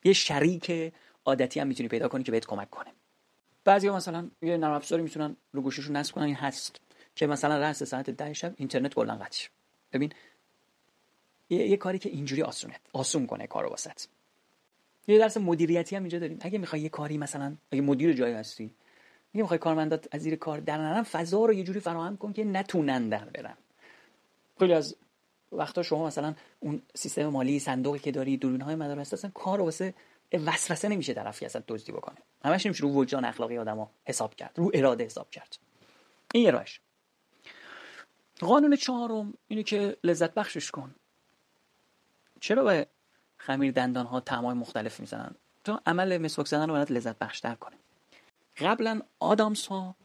یه 0.04 0.12
شریک 0.12 0.92
عادتی 1.24 1.60
هم 1.60 1.66
می‌تونی 1.66 1.88
پیدا 1.88 2.08
کنی 2.08 2.24
که 2.24 2.32
بهت 2.32 2.46
کمک 2.46 2.70
کنه. 2.70 2.92
بعضی 3.64 3.90
مثلا 3.90 4.30
یه 4.42 4.56
نرم 4.56 4.72
افزاری 4.72 5.02
می‌تونن 5.02 5.36
رو 5.52 5.62
گوشیشون 5.62 5.96
نصب 5.96 6.14
کنن. 6.14 6.24
این 6.24 6.34
هست 6.34 6.80
که 7.16 7.26
مثلا 7.26 7.58
رأس 7.58 7.82
ساعت 7.82 8.10
10 8.10 8.32
شب 8.32 8.54
اینترنت 8.56 8.94
کلا 8.94 9.14
قطع 9.16 9.48
ببین 9.92 10.12
یه،, 11.50 11.66
یه 11.66 11.76
کاری 11.76 11.98
که 11.98 12.08
اینجوری 12.08 12.42
آسونه 12.42 12.74
آسون 12.92 13.26
کنه 13.26 13.46
کارو 13.46 13.68
واسط. 13.68 14.02
یه 15.08 15.18
درس 15.18 15.36
مدیریتی 15.36 15.96
هم 15.96 16.02
اینجا 16.02 16.18
داریم. 16.18 16.38
اگه 16.40 16.58
می‌خوای 16.58 16.82
یه 16.82 16.88
کاری 16.88 17.18
مثلا 17.18 17.56
اگه 17.72 17.82
مدیر 17.82 18.12
جایی 18.12 18.34
هستی 18.34 18.70
اگه 19.34 19.42
می‌خوای 19.42 19.58
کارمندات 19.58 20.08
از 20.10 20.22
زیر 20.22 20.36
کار 20.36 20.60
در 20.60 20.78
نرن 20.78 21.02
فضا 21.02 21.44
رو 21.44 21.52
یه 21.52 21.64
جوری 21.64 21.80
فراهم 21.80 22.16
کن 22.16 22.32
که 22.32 22.44
نتونن 22.44 23.08
در 23.08 23.24
برن. 23.24 23.56
خیلی 24.58 24.72
از 24.72 24.96
وقتا 25.52 25.82
شما 25.82 26.06
مثلا 26.06 26.34
اون 26.60 26.82
سیستم 26.94 27.26
مالی 27.26 27.58
صندوقی 27.58 27.98
که 27.98 28.12
داری 28.12 28.36
دوربین 28.36 28.60
های 28.60 28.74
مدارس 28.74 29.12
اصلا 29.12 29.30
کار 29.34 29.60
واسه 29.60 29.94
وسوسه 30.32 30.88
نمیشه 30.88 31.14
طرفی 31.14 31.46
اصلا 31.46 31.62
دزدی 31.68 31.92
بکنه. 31.92 32.16
همش 32.44 32.66
نمیشه 32.66 32.82
رو 32.82 32.92
وجدان 32.92 33.24
اخلاقی 33.24 33.58
آدمو 33.58 33.86
حساب 34.04 34.34
کرد 34.34 34.52
رو 34.56 34.70
اراده 34.74 35.04
حساب 35.04 35.30
کرد. 35.30 35.58
این 36.34 36.44
یه 36.44 36.50
راهش. 36.50 36.80
قانون 38.40 38.76
چهارم 38.76 39.34
اینه 39.48 39.62
که 39.62 39.96
لذت 40.04 40.34
بخشش 40.34 40.70
کن. 40.70 40.94
چرا 42.40 42.64
به 42.64 42.86
خمیر 43.38 43.72
دندان 43.72 44.06
ها 44.06 44.54
مختلف 44.54 45.00
می‌زنن؟ 45.00 45.34
تو 45.64 45.80
عمل 45.86 46.18
مسواک 46.18 46.46
زدن 46.46 46.70
رو 46.70 46.76
لذت 46.76 47.18
بخشتر 47.18 47.54
کنه. 47.54 47.76
قبلا 48.56 49.00
آدامس 49.20 49.66
ها 49.66 49.96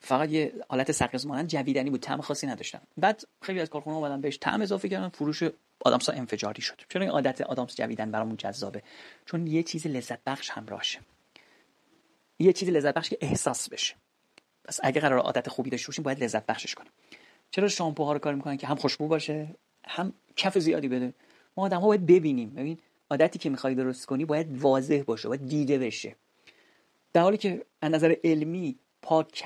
فقط 0.00 0.30
یه 0.30 0.52
حالت 0.68 0.92
سرقز 0.92 1.26
مانند 1.26 1.48
جویدنی 1.48 1.90
بود 1.90 2.00
طعم 2.00 2.20
خاصی 2.20 2.46
نداشتن 2.46 2.80
بعد 2.96 3.22
خیلی 3.42 3.60
از 3.60 3.70
کارخونه 3.70 3.96
اومدن 3.96 4.20
بهش 4.20 4.38
طعم 4.40 4.62
اضافه 4.62 4.88
کردن 4.88 5.08
فروش 5.08 5.42
آدامس 5.84 6.10
ها 6.10 6.16
انفجاری 6.16 6.62
شد. 6.62 6.82
چرا 6.88 7.02
این 7.02 7.10
عادت 7.10 7.40
آدامس 7.40 7.76
جویدن 7.76 8.10
برامون 8.10 8.36
جذابه. 8.36 8.82
چون 9.26 9.46
یه 9.46 9.62
چیز 9.62 9.86
لذت 9.86 10.24
بخش 10.26 10.50
همراهشه. 10.50 11.00
یه 12.38 12.52
چیز 12.52 12.68
لذت 12.68 12.94
بخش 12.94 13.10
که 13.10 13.18
احساس 13.20 13.68
بشه. 13.68 13.94
پس 14.64 14.80
اگه 14.82 15.00
قرار 15.00 15.18
عادت 15.18 15.48
خوبی 15.48 15.70
داشته 15.70 15.86
باشیم 15.86 16.04
باید 16.04 16.24
لذت 16.24 16.46
بخشش 16.46 16.74
کنیم. 16.74 16.92
چرا 17.50 17.68
شامپوها 17.68 18.12
رو 18.12 18.18
کار 18.18 18.34
می‌کنن 18.34 18.56
که 18.56 18.66
هم 18.66 18.76
خوشبو 18.76 19.08
باشه 19.08 19.48
هم 19.84 20.12
کف 20.36 20.58
زیادی 20.58 20.88
بده؟ 20.88 21.14
ما 21.56 21.64
آدم 21.64 21.80
ها 21.80 21.86
باید 21.86 22.06
ببینیم. 22.06 22.50
ببین 22.50 22.78
عادتی 23.10 23.38
که 23.38 23.50
می‌خوای 23.50 23.74
درست 23.74 24.06
کنی 24.06 24.24
باید 24.24 24.58
واضح 24.58 25.02
باشه 25.06 25.28
باید 25.28 25.48
دیده 25.48 25.78
بشه. 25.78 26.16
در 27.12 27.22
حالی 27.22 27.36
که 27.36 27.66
از 27.80 27.92
نظر 27.92 28.14
علمی 28.24 28.78
پاک 29.02 29.44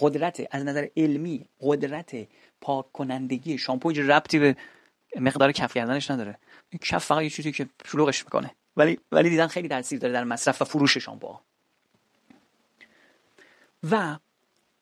قدرت 0.00 0.48
از 0.50 0.64
نظر 0.64 0.88
علمی 0.96 1.46
قدرت 1.60 2.16
پاک 2.60 2.92
کنندگی 2.92 3.58
شامپو 3.58 3.90
ربطی 3.90 4.38
به 4.38 4.56
مقدار 5.20 5.52
کف 5.52 5.74
کردنش 5.74 6.10
نداره. 6.10 6.38
این 6.70 6.78
کف 6.82 7.04
فقط 7.04 7.22
یه 7.22 7.30
چیزی 7.30 7.52
که 7.52 7.68
شلوغش 7.84 8.24
می‌کنه. 8.24 8.50
ولی 8.76 8.98
ولی 9.12 9.30
دیدن 9.30 9.46
خیلی 9.46 9.68
تاثیر 9.68 9.98
داره 9.98 10.12
در 10.12 10.24
مصرف 10.24 10.62
و 10.62 10.64
فروش 10.64 10.98
شامپو 10.98 11.38
و 13.90 14.18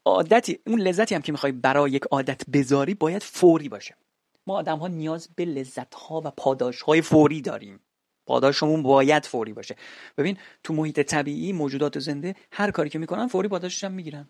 عادتی 0.04 0.58
اون 0.66 0.80
لذتی 0.80 1.14
هم 1.14 1.22
که 1.22 1.32
می‌خوای 1.32 1.52
برای 1.52 1.90
یک 1.90 2.04
عادت 2.04 2.42
بذاری 2.50 2.94
باید 2.94 3.22
فوری 3.22 3.68
باشه. 3.68 3.96
ما 4.46 4.54
آدم 4.54 4.78
ها 4.78 4.88
نیاز 4.88 5.28
به 5.36 5.44
لذت 5.44 5.94
ها 5.94 6.22
و 6.24 6.30
پاداش 6.30 6.82
های 6.82 7.02
فوری 7.02 7.40
داریم. 7.40 7.80
پاداشمون 8.26 8.82
باید 8.82 9.26
فوری 9.26 9.52
باشه. 9.52 9.76
ببین 10.18 10.36
تو 10.62 10.74
محیط 10.74 11.00
طبیعی 11.00 11.52
موجودات 11.52 11.98
زنده 11.98 12.34
هر 12.52 12.70
کاری 12.70 12.90
که 12.90 12.98
می‌کنن 12.98 13.26
فوری 13.26 13.48
پاداشش 13.48 13.84
هم 13.84 13.92
می‌گیرن. 13.92 14.28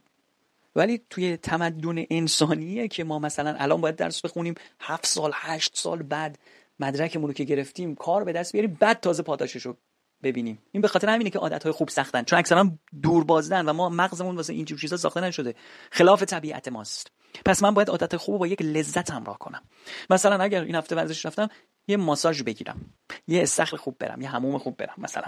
ولی 0.77 1.01
توی 1.11 1.37
تمدن 1.37 2.05
انسانیه 2.11 2.89
که 2.89 3.05
ما 3.05 3.19
مثلا 3.19 3.55
الان 3.59 3.81
باید 3.81 3.97
درس 3.97 4.25
بخونیم 4.25 4.55
هفت 4.81 5.07
سال 5.07 5.31
هشت 5.35 5.77
سال 5.77 6.03
بعد 6.03 6.39
مدرکمون 6.81 7.27
رو 7.27 7.33
که 7.33 7.45
گرفتیم 7.45 7.95
کار 7.95 8.25
به 8.25 8.33
دست 8.33 8.53
بیاریم 8.53 8.77
بعد 8.81 9.01
تازه 9.01 9.23
پاداشش 9.23 9.63
رو 9.63 9.77
ببینیم. 10.23 10.59
این 10.73 10.81
به 10.81 10.89
خاطر 10.89 11.09
همینه 11.09 11.31
که 11.31 11.39
عادت 11.39 11.63
های 11.63 11.73
خوب 11.73 11.89
سختن. 11.89 12.23
چون 12.23 12.39
اکثرا 12.39 12.71
دور 13.03 13.25
بازدن 13.25 13.65
و 13.67 13.73
ما 13.73 13.89
مغزمون 13.89 14.37
واسه 14.37 14.53
اینجور 14.53 14.79
چیزا 14.79 14.97
ساخته 14.97 15.21
نشده. 15.21 15.55
خلاف 15.91 16.23
طبیعت 16.23 16.69
ماست. 16.69 17.13
پس 17.45 17.63
من 17.63 17.75
باید 17.75 17.91
عادت 17.91 18.17
خوب 18.17 18.39
با 18.39 18.47
یک 18.47 18.63
لذت 18.63 19.11
همراه 19.11 19.39
کنم. 19.39 19.63
مثلا 20.11 20.45
اگر 20.45 20.63
این 20.63 20.75
هفته 20.75 20.97
ورزش 20.97 21.27
رفتم 21.27 21.49
یه 21.89 21.97
ماساژ 21.97 22.43
بگیرم. 22.43 22.81
یه 23.29 23.43
استخر 23.43 23.77
خوب 23.77 23.99
برم 23.99 24.21
یه 24.21 24.29
هموم 24.29 24.59
خوب 24.59 24.77
برم 24.77 24.95
مثلا. 24.99 25.27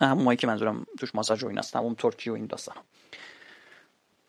همومایی 0.00 0.36
که 0.36 0.46
منظورم 0.46 0.86
توش 0.98 1.14
ماساژ 1.14 1.44
و 1.44 1.46
ایناست 1.46 1.76
همون 1.76 1.94
ترکی 1.94 2.30
و 2.30 2.34
این 2.34 2.46
داستان 2.46 2.76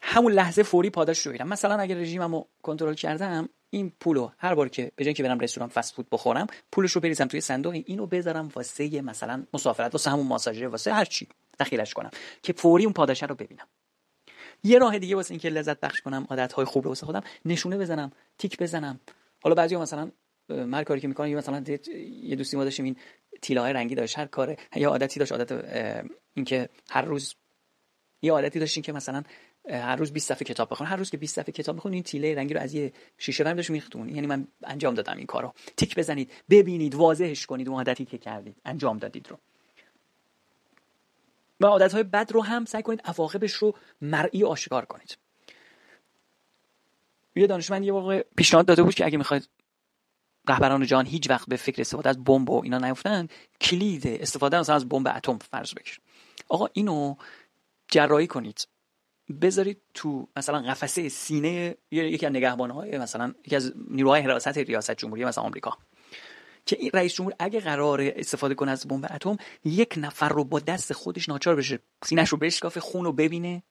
همون 0.02 0.32
لحظه 0.32 0.64
فوری 0.64 0.90
پاداش 0.90 1.26
رو 1.26 1.32
بگیرم. 1.32 1.48
مثلا 1.48 1.76
اگر 1.76 1.96
رژیممو 1.96 2.44
کنترل 2.62 2.94
کردم 2.94 3.50
این 3.70 3.94
پولو 4.00 4.30
هر 4.38 4.56
بار 4.56 4.70
که 4.70 4.92
به 4.96 5.06
جای 5.06 5.14
که 5.14 5.24
برم 5.24 5.40
رستوران 5.40 5.70
فست 5.70 5.94
فود 5.94 6.08
بخورم 6.12 6.48
پولش 6.72 6.92
رو 6.92 7.02
بریزم 7.02 7.28
توی 7.28 7.42
صندوق 7.42 7.74
اینو 7.86 8.06
بذارم 8.06 8.50
واسه 8.56 9.02
مثلا 9.02 9.44
مسافرت 9.54 9.94
واسه 9.94 10.12
همون 10.12 10.28
ماساژر 10.28 10.68
واسه 10.68 10.94
هر 10.94 11.06
چی 11.06 11.28
دخیلش 11.60 11.94
کنم 11.94 12.10
که 12.44 12.54
فوری 12.54 12.84
اون 12.84 12.94
پاداش 12.94 13.24
رو 13.24 13.36
ببینم. 13.36 13.68
یه 14.64 14.80
راه 14.80 15.00
دیگه 15.00 15.16
واسه 15.16 15.32
اینکه 15.32 15.50
لذت 15.50 15.80
بخش 15.80 16.02
کنم 16.02 16.28
عادت 16.30 16.54
های 16.54 16.66
خوب 16.66 16.84
رو 16.84 16.90
واسه 16.90 17.06
خودم 17.06 17.22
نشونه 17.46 17.78
بزنم 17.78 18.12
تیک 18.38 18.58
بزنم. 18.58 19.00
حالا 19.44 19.56
بعضیا 19.56 19.82
مثلا 19.82 20.12
هر 20.50 20.84
کاری 20.84 21.02
که 21.02 21.08
می‌کنن 21.08 21.36
مثلا 21.36 21.64
یه 22.24 22.36
دوستی 22.36 22.58
ما 22.58 22.64
داشتیم 22.64 22.86
این 22.86 22.95
تیله 23.41 23.62
های 23.62 23.74
رنگی 23.74 23.95
داشت 23.95 24.20
هر 24.20 24.26
کاره 24.26 24.58
یا 24.76 24.89
عادتی 24.89 25.20
داشت 25.20 25.32
عادت 25.32 25.52
اینکه 26.34 26.70
هر 26.89 27.02
روز 27.02 27.36
یه 28.22 28.32
عادتی 28.32 28.60
داشتین 28.60 28.84
که 28.84 28.91
مثلا 28.93 29.24
هر 29.70 29.95
روز 29.95 30.12
20 30.12 30.28
صفحه 30.28 30.45
کتاب 30.45 30.70
بخون 30.70 30.88
هر 30.88 30.95
روز 30.95 31.10
که 31.10 31.18
20 31.18 31.36
صفحه 31.36 31.52
کتاب 31.52 31.76
بخون 31.76 31.93
این 31.93 32.04
تیله 32.04 32.36
رنگی 32.36 32.54
رو 32.54 32.60
از 32.60 32.74
یه 32.74 32.93
شیشه 33.18 33.43
برمی 33.43 33.56
داشت 33.56 33.70
میختون 33.70 34.10
یعنی 34.10 34.28
من 34.28 34.48
انجام 34.64 34.93
دادم 34.93 35.18
این 35.18 35.26
کارو. 35.26 35.54
تیک 35.78 35.95
بزنید 35.95 36.32
ببینید 36.50 36.95
واضحش 36.95 37.45
کنید 37.45 37.68
اون 37.68 37.78
عادتی 37.78 38.06
که 38.06 38.18
کردید. 38.18 38.56
انجام 38.66 38.98
دادید 38.98 39.28
رو. 39.30 39.38
و 41.60 41.66
عادت 41.66 41.93
های 41.93 42.04
بد 42.04 42.32
رو 42.32 42.43
هم 42.43 42.66
سعی 42.66 42.84
کنید 42.84 43.02
عواقبش 43.06 43.54
رو 43.54 43.76
مرئی 44.02 44.43
آشکار 44.43 44.86
کنید. 44.86 45.18
یه 47.36 47.48
دانشمند 47.48 47.84
یه 47.84 47.93
واقع 47.93 48.24
پیشنهاد 48.36 48.66
داده 48.66 48.84
بود 48.84 48.95
که 48.95 49.06
اگه 49.06 49.18
می‌خواید 49.18 49.50
رهبران 50.50 50.86
جهان 50.86 51.06
هیچ 51.06 51.30
وقت 51.30 51.50
به 51.50 51.56
فکر 51.56 51.82
استفاده 51.82 52.10
از 52.10 52.24
بمب 52.24 52.50
و 52.50 52.62
اینا 52.64 52.78
نیفتن. 52.78 53.28
کلید 53.62 54.08
استفاده 54.08 54.60
مثلا 54.60 54.76
از 54.76 54.89
بمب 54.89 55.08
اتم 55.16 55.38
فرض 55.38 55.74
بگیر 55.74 56.00
آقا 56.50 56.68
اینو 56.74 57.16
جراحی 57.91 58.28
کنید. 58.28 58.68
بذارید 59.41 59.82
تو 59.93 60.28
مثلا 60.38 60.62
قفسه 60.62 61.10
سینه 61.10 61.78
یکی 61.91 62.26
از 62.26 62.32
نگهبانهای 62.32 62.98
مثلا 62.98 63.34
یکی 63.45 63.56
از 63.56 63.74
نیروهای 63.89 64.22
حراست 64.22 64.58
ریاست 64.58 64.91
جمهوری 64.91 65.26
مثلا 65.26 65.43
آمریکا. 65.43 65.78
که 66.66 66.78
این 66.80 66.91
رئیس 66.93 67.14
جمهور 67.14 67.34
اگه 67.39 67.60
قرار 67.60 68.02
استفاده 68.02 68.56
کنه 68.56 68.72
از 68.72 68.88
بمب 68.88 69.08
اتم 69.14 69.38
یک 69.66 69.93
نفر 69.98 70.30
رو 70.30 70.43
با 70.43 70.60
دست 70.60 70.93
خودش 70.93 71.30
ناچار 71.30 71.56
بشه. 71.56 71.80
سینه‌ش 72.06 72.30
رو 72.30 72.38
بشکافه 72.38 72.80
خون 72.80 73.06
رو 73.06 73.14
ببینه. 73.14 73.64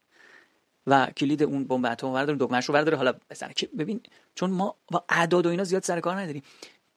و 0.87 1.07
کلید 1.07 1.43
اون 1.43 1.65
بمب 1.65 1.87
اتم 1.87 2.09
ورداره 2.09 2.39
دکمه‌ش 2.41 2.65
رو 2.65 2.75
ورداره 2.75 2.97
حالا 2.97 3.15
بزنه 3.31 3.53
که 3.55 3.69
ببین 3.79 4.01
چون 4.35 4.51
ما 4.51 4.77
با 4.89 5.05
اعداد 5.09 5.47
و 5.47 5.49
اینا 5.49 5.65
زیاد 5.65 5.83
سر 5.83 6.01
کار 6.01 6.17
نداریم. 6.17 6.43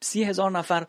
سی 0.02 0.24
هزار 0.24 0.52
نفر 0.52 0.88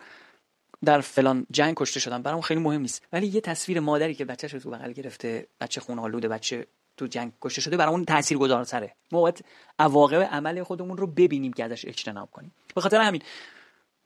در 0.84 1.01
فلان 1.01 1.46
جنگ 1.51 1.74
کشته 1.76 2.01
شدن 2.01 2.22
برام 2.22 2.40
خیلی 2.40 2.61
مهم 2.61 2.80
نیست. 2.80 3.07
ولی 3.12 3.26
یه 3.26 3.40
تصویر 3.40 3.80
مادری 3.80 4.14
که 4.14 4.24
بچه‌ش 4.24 4.55
رو 4.55 4.61
تو 4.61 4.70
بغل 4.70 4.92
گرفته 4.92 5.46
بچه 5.61 5.80
خون 5.80 5.98
آلوده 5.98 6.28
بچه 6.28 6.66
تو 6.96 7.07
جنگ 7.07 7.32
کشته 7.42 7.61
شده 7.61 7.76
برامون 7.76 8.05
تاثیرگذارتره 8.05 8.94
ما 9.12 9.20
باید 9.20 9.44
عواقب 9.78 10.20
عمل 10.20 10.62
خودمون 10.62 10.96
رو 10.96 11.07
ببینیم 11.07 11.53
که 11.53 11.64
ازش 11.64 11.84
اجتناب 11.84 12.30
کنیم. 12.30 12.55
به 12.74 12.80
خاطر 12.80 13.01
همین 13.01 13.22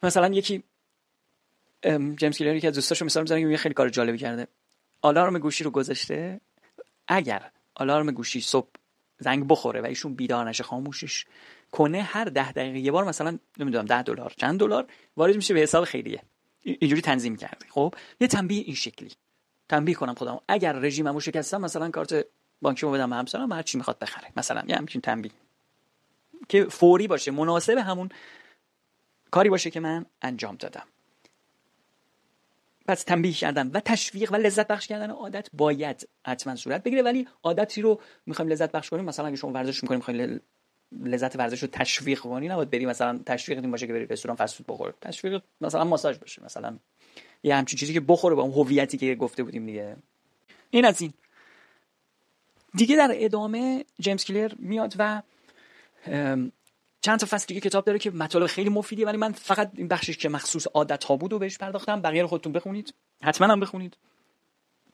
مثلا 0.03 0.29
یکی 0.29 0.63
جیمز 2.17 2.39
کلری 2.39 2.61
که 2.61 2.69
از 2.69 2.75
دوستاشو 2.75 3.05
مثال 3.05 3.23
می‌زنه 3.23 3.41
یه 3.41 3.57
خیلی 3.57 3.75
کار 3.75 3.89
جالبی 3.89 4.19
کرده. 4.19 4.47
آلارم 5.03 5.39
گوشی 5.39 5.65
رو 5.65 5.71
گذاشته. 5.71 6.41
اگر 7.09 7.51
آلارم 7.75 8.11
گوشی 8.11 8.41
صبح 8.41 8.69
زنگ 9.25 9.49
بخوره 9.49 9.81
و 9.81 9.85
ایشون 9.85 10.15
بیدار 10.15 10.49
نشه 10.49 10.65
خاموشش 10.65 11.25
کنه. 11.73 12.03
هر 12.03 12.25
ده 12.25 12.53
دقیقه 12.53 12.79
یه 12.79 12.93
بار 12.93 13.05
مثلا 13.05 13.39
نمی‌دونم 13.59 13.85
ده 13.85 14.03
دلار 14.03 14.33
چند 14.37 14.61
دلار 14.61 14.87
وارد 15.17 15.37
میشه 15.37 15.55
به 15.55 15.61
حساب 15.61 15.85
خیریه. 15.85 16.23
اینجوری 16.63 17.03
تنظیم 17.03 17.37
کرده 17.37 17.67
خب؟ 17.71 17.95
یه 18.21 18.29
تنبیه 18.29 18.63
این 18.65 18.75
شکلی. 18.75 19.11
تنبیه 19.69 19.95
کنم 19.95 20.15
خودم 20.15 20.41
اگر 20.49 20.73
رژیممو 20.73 21.21
شکستم 21.21 21.61
مثلا 21.61 21.91
کارت 21.91 22.27
بانکیمو 22.63 22.93
بدم 22.93 23.11
به 23.11 23.17
همسرم 23.17 23.53
هر 23.53 23.63
چی 23.63 23.79
می‌خواد 23.79 23.99
بخره. 23.99 24.29
مثلا 24.37 24.63
یه 24.67 24.77
همچین 24.77 25.01
تنبیه. 25.01 25.33
که 26.49 26.65
فوری 26.65 27.09
باشه 27.09 27.31
مناسب 27.31 27.79
همون 27.79 28.09
کاری 29.31 29.49
باشه 29.51 29.71
که 29.71 29.81
من 29.81 30.07
انجام 30.23 30.57
دادم. 30.57 30.87
پس 32.87 33.03
تنبیه 33.03 33.33
کردن 33.33 33.71
و 33.71 33.81
تشویق 33.81 34.33
و 34.33 34.37
لذت 34.37 34.67
بخش 34.67 34.87
کردن 34.87 35.11
عادت 35.11 35.49
باید 35.53 36.09
حتما 36.27 36.57
صورت 36.57 36.83
بگیره. 36.83 37.03
ولی 37.03 37.29
عادتی 37.43 37.83
رو 37.83 38.01
می‌خوایم 38.27 38.51
لذت 38.51 38.73
بخش 38.73 38.91
کنیم. 38.91 39.05
مثلا 39.05 39.27
اگه 39.27 39.37
شما 39.37 39.53
ورزش 39.53 39.83
می‌کنیم 39.83 39.99
می‌خوایم 39.99 40.41
لذت 41.03 41.37
ورزش 41.37 41.63
رو 41.63 41.69
تشویق 41.73 42.19
کنی 42.19 42.49
نباید 42.49 42.71
بری 42.71 42.87
مثلا 42.87 43.21
تشویق 43.27 43.59
این 43.59 43.71
باشه 43.71 43.87
که 43.87 43.93
بری 43.93 44.07
رستوران 44.07 44.37
فست 44.37 44.55
فود 44.55 44.67
بخور 44.67 44.95
تشویق 45.01 45.43
مثلا 45.61 45.85
ماساژ 45.85 46.19
باشه 46.19 46.45
مثلا 46.45 46.79
یه 47.43 47.57
همچین 47.57 47.79
چیزی 47.79 47.93
که 47.93 48.01
بخوره 48.01 48.35
با 48.35 48.43
اون 48.43 48.53
هویتی 48.53 48.99
که 48.99 49.15
گفته 49.15 49.43
بودیم 49.43 49.67
دیگه. 49.67 49.97
این 50.71 50.85
از 50.85 51.01
این. 51.01 51.13
دیگه 52.75 52.97
در 52.97 53.11
ادامه 53.15 53.85
جیمز 54.01 54.25
کلیر 54.25 54.55
میاد 54.59 54.95
و 54.99 55.23
چند 57.05 57.19
تا 57.19 57.27
فصل 57.31 57.47
دیگه 57.47 57.61
کتاب 57.61 57.85
داره 57.85 57.99
که 57.99 58.11
مطالب 58.11 58.47
خیلی 58.47 58.71
مفیدیه 58.71 59.07
ولی 59.07 59.17
من 59.17 59.33
فقط 59.33 59.71
این 59.77 59.89
بخشش 59.89 60.17
که 60.17 60.29
مخصوص 60.29 60.67
عادت 60.67 61.05
ها 61.05 61.17
بود 61.17 61.33
و 61.33 61.39
بهش 61.39 61.59
پرداختم 61.59 62.01
بقیه 62.01 62.23
رو 62.23 62.29
خودتون 62.29 62.53
بخونید. 62.53 62.95
حتما 63.23 63.47
هم 63.47 63.61
بخونید. 63.61 63.97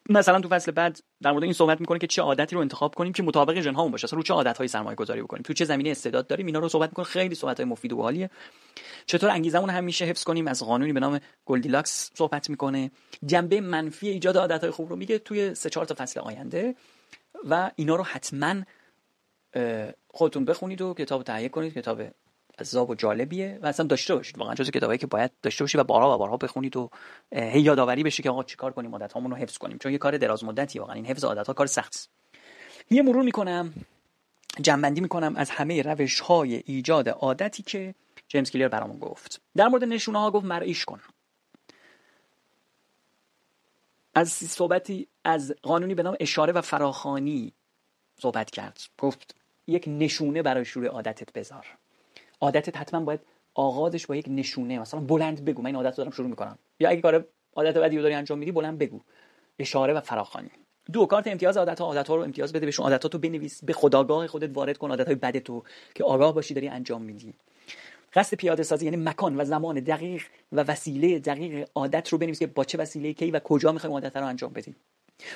مثلا 0.08 0.40
تو 0.40 0.48
فصل 0.48 0.72
بعد 0.72 1.00
در 1.22 1.32
مورد 1.32 1.44
این 1.44 1.52
صحبت 1.52 1.80
می‌کنه 1.80 1.98
که 1.98 2.06
چه 2.06 2.22
عادتی 2.22 2.54
رو 2.54 2.60
انتخاب 2.60 2.94
کنیم 2.94 3.12
که 3.12 3.22
مطابق 3.22 3.60
ژن 3.60 3.74
هامون 3.74 3.92
باشه. 3.92 4.04
اصلا 4.04 4.16
رو 4.16 4.22
چه 4.22 4.34
عادت 4.34 4.58
های 4.58 4.68
سرمایه 4.68 4.96
گذاری 4.96 5.22
بکنیم؟ 5.22 5.42
تو 5.42 5.52
چه 5.52 5.64
زمینه 5.64 5.90
استعداد 5.90 6.26
داریم؟ 6.26 6.46
اینا 6.46 6.58
رو 6.58 6.68
صحبت 6.68 6.88
می‌کنه. 6.88 7.04
خیلی 7.04 7.34
صحبت 7.34 7.56
های 7.56 7.68
مفید 7.68 7.92
و 7.92 8.02
حالیه 8.02 8.30
چطور 9.06 9.30
انگیزمون 9.30 9.70
همیشه 9.70 10.04
حفظ 10.04 10.24
کنیم؟ 10.24 10.48
از 10.48 10.62
قانونی 10.62 10.92
به 10.92 11.00
نام 11.00 11.20
Goldilocks 11.44 12.10
صحبت 12.14 12.50
می‌کنه. 12.50 12.90
جنبه 13.26 13.60
منفی 13.60 14.08
ایجاد 14.08 14.36
عادت 14.36 14.60
های 14.60 14.70
خوب 14.70 14.88
رو 14.88 14.96
میگه 14.96 15.18
توی 15.18 15.54
سه 15.54 15.70
چهار 15.70 15.86
تا 15.86 15.94
فصل 15.98 16.20
آینده 16.20 16.74
و 17.48 17.70
اینا 17.76 17.96
رو 17.96 18.04
حتما 18.04 18.54
خودتون 20.08 20.44
بخونید 20.44 20.82
و 20.82 20.94
کتاب 20.94 21.22
تهیه 21.22 21.48
کنید. 21.48 21.74
کتاب 21.74 22.02
عذاب 22.58 22.90
و 22.90 22.94
جالبیه 22.94 23.58
و 23.62 23.66
اصلا 23.66 23.86
داشته 23.86 24.14
باشید. 24.14 24.38
واقعا 24.38 24.54
جز 24.54 24.70
کتابایی 24.70 24.98
که 24.98 25.06
باید 25.06 25.30
داشته 25.42 25.64
باشید 25.64 25.80
و 25.80 25.84
بارها 25.84 26.14
و 26.14 26.18
بارها 26.18 26.36
بخونید 26.36 26.76
و 26.76 26.90
هی 27.32 27.60
یادآوری 27.60 28.02
بشه 28.02 28.22
که 28.22 28.30
آقا 28.30 28.44
چیکار 28.44 28.72
کنیم 28.72 28.92
عادت 28.92 29.16
رو 29.16 29.34
حفظ 29.34 29.58
کنیم. 29.58 29.78
چون 29.78 29.92
یه 29.92 29.98
کار 29.98 30.18
دراز 30.18 30.44
مدتی 30.44 30.78
واقعا 30.78 30.94
این 30.94 31.06
حفظ 31.06 31.24
عادت 31.24 31.46
ها 31.46 31.52
کار 31.52 31.66
سخت 31.66 31.94
است. 31.94 32.10
یه 32.90 33.02
مرور 33.02 33.22
می‌کنم 33.22 33.74
جنبندی 34.60 35.00
می‌کنم 35.00 35.36
از 35.36 35.50
همه 35.50 35.82
روش 35.82 36.20
های 36.20 36.62
ایجاد 36.66 37.08
عادتی 37.08 37.62
که 37.62 37.94
جیمز 38.28 38.50
کلیر 38.50 38.68
برامون 38.68 38.98
گفت. 38.98 39.40
در 39.56 39.68
مورد 39.68 39.84
نشونه 39.84 40.18
ها 40.18 40.30
گفت 40.30 40.44
مرعیش 40.44 40.84
کن. 40.84 41.00
از 44.14 44.28
صحبتی 44.32 45.08
از 45.24 45.54
قانونی 45.62 45.94
به 45.94 46.02
نام 46.02 46.16
اشاره 46.20 46.52
و 46.52 46.60
فراخانی 46.60 47.52
صحبت 48.18 48.50
کرد. 48.50 48.80
گفت 48.98 49.34
یک 49.70 49.84
نشونه 49.88 50.42
برای 50.42 50.64
شروع 50.64 50.86
عادتت 50.86 51.32
بذار. 51.32 51.66
عادتت 52.40 52.76
حتما 52.76 53.00
باید 53.00 53.20
آغازش 53.54 54.06
با 54.06 54.16
یک 54.16 54.26
نشونه 54.28 54.78
مثلا 54.78 55.00
بلند 55.00 55.44
بگو. 55.44 55.62
من 55.62 55.66
این 55.66 55.76
عادت 55.76 55.96
دارم 55.96 56.10
شروع 56.10 56.28
می‌کنم. 56.28 56.58
یا 56.80 56.88
اگه 56.88 57.00
کار 57.00 57.24
عادت 57.56 57.78
بدی 57.78 57.96
رو 57.96 58.02
داری 58.02 58.14
انجام 58.14 58.38
میدی 58.38 58.52
بلند 58.52 58.78
بگو. 58.78 59.00
اشاره 59.58 59.94
و 59.94 60.00
فراخوانی 60.00 60.50
دو 60.92 61.06
کارت 61.06 61.26
امتیاز 61.26 61.56
عادت 61.56 61.80
ها. 61.80 61.86
عادت 61.86 62.08
ها 62.08 62.16
رو 62.16 62.22
امتیاز 62.22 62.52
بده 62.52 62.66
بهشون 62.66 62.84
عادت 62.84 63.02
ها 63.02 63.08
تو 63.08 63.18
بنویس. 63.18 63.64
به 63.64 63.72
خداگاه 63.72 64.26
خودت 64.26 64.50
وارد 64.56 64.78
کن 64.78 64.90
عادت 64.90 65.06
های 65.06 65.14
بد 65.14 65.38
تو 65.38 65.62
که 65.94 66.04
آگاه 66.04 66.34
باشی 66.34 66.54
داری 66.54 66.68
انجام 66.68 67.02
میدی. 67.02 67.34
قصد 68.14 68.36
پیاده 68.36 68.62
سازی 68.62 68.84
یعنی 68.84 68.96
مکان 68.96 69.40
و 69.40 69.44
زمان 69.44 69.80
دقیق 69.80 70.22
و 70.52 70.60
وسیله 70.62 71.18
دقیق 71.18 71.68
عادت 71.74 72.08
رو 72.08 72.18
بنویس 72.18 72.38
که 72.38 72.46
با 72.46 72.64
چه 72.64 72.78
وسیله 72.78 73.12
کی 73.12 73.30
و 73.30 73.38
کجا 73.38 73.72
می‌خوایم 73.72 73.94
عادت 73.94 74.16
رو 74.16 74.26
انجام 74.26 74.52
بدیم. 74.52 74.76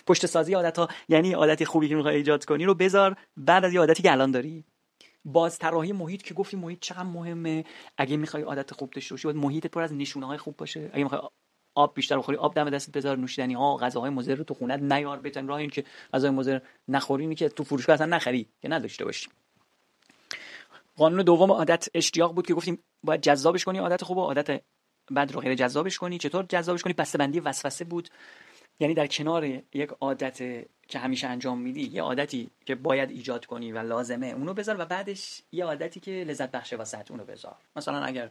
پشت 0.06 0.26
سازی 0.26 0.54
عادت 0.54 0.78
ها 0.78 0.88
یعنی 1.08 1.32
عادت 1.32 1.64
خوبی 1.64 1.88
که 1.88 1.94
می‌خوای 1.94 2.16
ایجاد 2.16 2.44
کنی 2.44 2.64
رو 2.64 2.74
بذار 2.74 3.16
بعد 3.36 3.64
از 3.64 3.72
یه 3.72 3.80
عادتی 3.80 4.02
که 4.02 4.12
الان 4.12 4.30
داری. 4.30 4.64
باز 5.24 5.58
طراحی 5.58 5.92
محیط 5.92 6.22
که 6.22 6.34
گفتی 6.34 6.56
محیط 6.56 6.78
چقدر 6.80 7.02
مهمه. 7.02 7.64
اگه 7.98 8.16
می‌خوای 8.16 8.42
عادت 8.42 8.74
خوب 8.74 8.90
داشته 8.90 9.14
باشی 9.14 9.28
باید 9.28 9.36
محیط 9.36 9.66
پر 9.66 9.82
از 9.82 9.92
نشونه 9.92 10.26
های 10.26 10.38
خوب 10.38 10.56
باشه. 10.56 10.90
اگه 10.92 11.02
می‌خوای 11.02 11.20
آب 11.74 11.94
بیشتر 11.94 12.18
بخوری 12.18 12.38
آب 12.38 12.54
دم 12.54 12.70
دستت 12.70 12.96
بذار 12.96 13.16
نوشیدنی 13.16 13.54
ها 13.54 13.76
غذاهای 13.76 14.10
مضر 14.10 14.34
رو 14.34 14.44
تو 14.44 14.54
خونت 14.54 14.80
نیار 14.80 15.18
بهترین 15.18 15.48
راه 15.48 15.58
این 15.58 15.70
که 15.70 15.84
غذای 16.14 16.30
مضر 16.30 16.58
نخوری 16.88 17.34
که 17.34 17.48
تو 17.48 17.64
فروشگاه 17.64 17.94
اصلا 17.94 18.06
نخری 18.06 18.48
که 18.62 18.68
نداشته 18.68 19.04
باشی. 19.04 19.28
قانون 20.96 21.22
دوم 21.22 21.52
عادت 21.52 21.88
اشتیاق 21.94 22.34
بود 22.34 22.46
که 22.46 22.54
گفتیم 22.54 22.78
باید 23.02 23.20
جذابش 23.20 23.64
کنی 23.64 23.78
عادت 23.78 24.04
خوب 24.04 24.16
و 24.18 24.20
عادت 24.20 24.62
بعد 25.10 25.32
رو 25.32 25.40
غیر 25.40 25.54
جذابش 25.54 25.98
کنی. 25.98 26.18
چطور 26.18 26.46
جذابش 26.48 26.82
کنی؟ 26.82 26.94
بندی 27.18 27.40
وسوسه 27.40 27.84
بود. 27.84 28.08
یعنی 28.80 28.94
در 28.94 29.06
کنار 29.06 29.44
یک 29.72 29.90
عادت 30.00 30.38
که 30.88 30.98
همیشه 30.98 31.26
انجام 31.26 31.58
میدی 31.58 31.82
یه 31.82 32.02
عادتی 32.02 32.50
که 32.66 32.74
باید 32.74 33.10
ایجاد 33.10 33.46
کنی 33.46 33.72
و 33.72 33.78
لازمه 33.78 34.26
اونو 34.26 34.54
بذار 34.54 34.80
و 34.80 34.84
بعدش 34.84 35.42
یه 35.52 35.64
عادتی 35.64 36.00
که 36.00 36.10
لذت 36.10 36.50
بخشه 36.50 36.76
واسه 36.76 37.04
اونو 37.10 37.24
بذار. 37.24 37.56
مثلا 37.76 38.04
اگر 38.04 38.30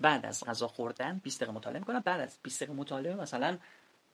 بعد 0.00 0.26
از 0.26 0.44
غذا 0.44 0.68
خوردن 0.68 1.20
20 1.24 1.40
دقیقه 1.40 1.52
مطالعه 1.52 1.78
می‌کنم 1.78 2.00
بعد 2.00 2.20
از 2.20 2.38
20 2.42 2.62
دقیقه 2.62 2.78
مطالعه 2.78 3.14
مثلا 3.14 3.58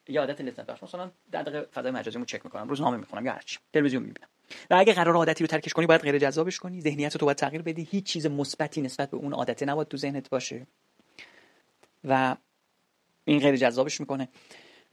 یه 0.09 0.21
عادت 0.21 0.41
لذت 0.41 0.67
بخش. 0.67 0.83
مثلا 0.83 1.11
در 1.31 1.43
دقیقه 1.43 1.67
فضای 1.75 1.91
مجازیمو 1.91 2.25
چک 2.25 2.45
می‌کنم 2.45 2.69
روزنامه 2.69 2.97
می‌خونم 2.97 3.27
یا 3.27 3.33
هرچی. 3.33 3.59
تلویزیون 3.73 4.03
می‌بینم. 4.03 4.29
و 4.71 4.75
اگه 4.75 4.93
قرار 4.93 5.17
عادتی 5.17 5.45
رو 5.45 5.49
ترکش 5.49 5.73
کنی 5.73 5.87
باید 5.87 6.01
غیر 6.01 6.19
جذابش 6.19 6.59
کنی. 6.59 6.81
ذهنیت 6.81 7.17
تو 7.17 7.27
باید 7.27 7.37
تغییر 7.37 7.63
بدی. 7.63 7.89
هیچ 7.91 8.05
چیز 8.05 8.27
مثبتی 8.27 8.83
نسبت 8.83 9.11
به 9.11 9.17
اون 9.17 9.33
عادت 9.33 9.63
نباید 9.63 9.89
تو 9.89 9.97
ذهنت 9.97 10.31
باشه. 10.31 10.67
و 12.05 12.37
این 13.25 13.41
غیر 13.41 13.57
جذابش 13.57 14.01
می‌کنه. 14.01 14.29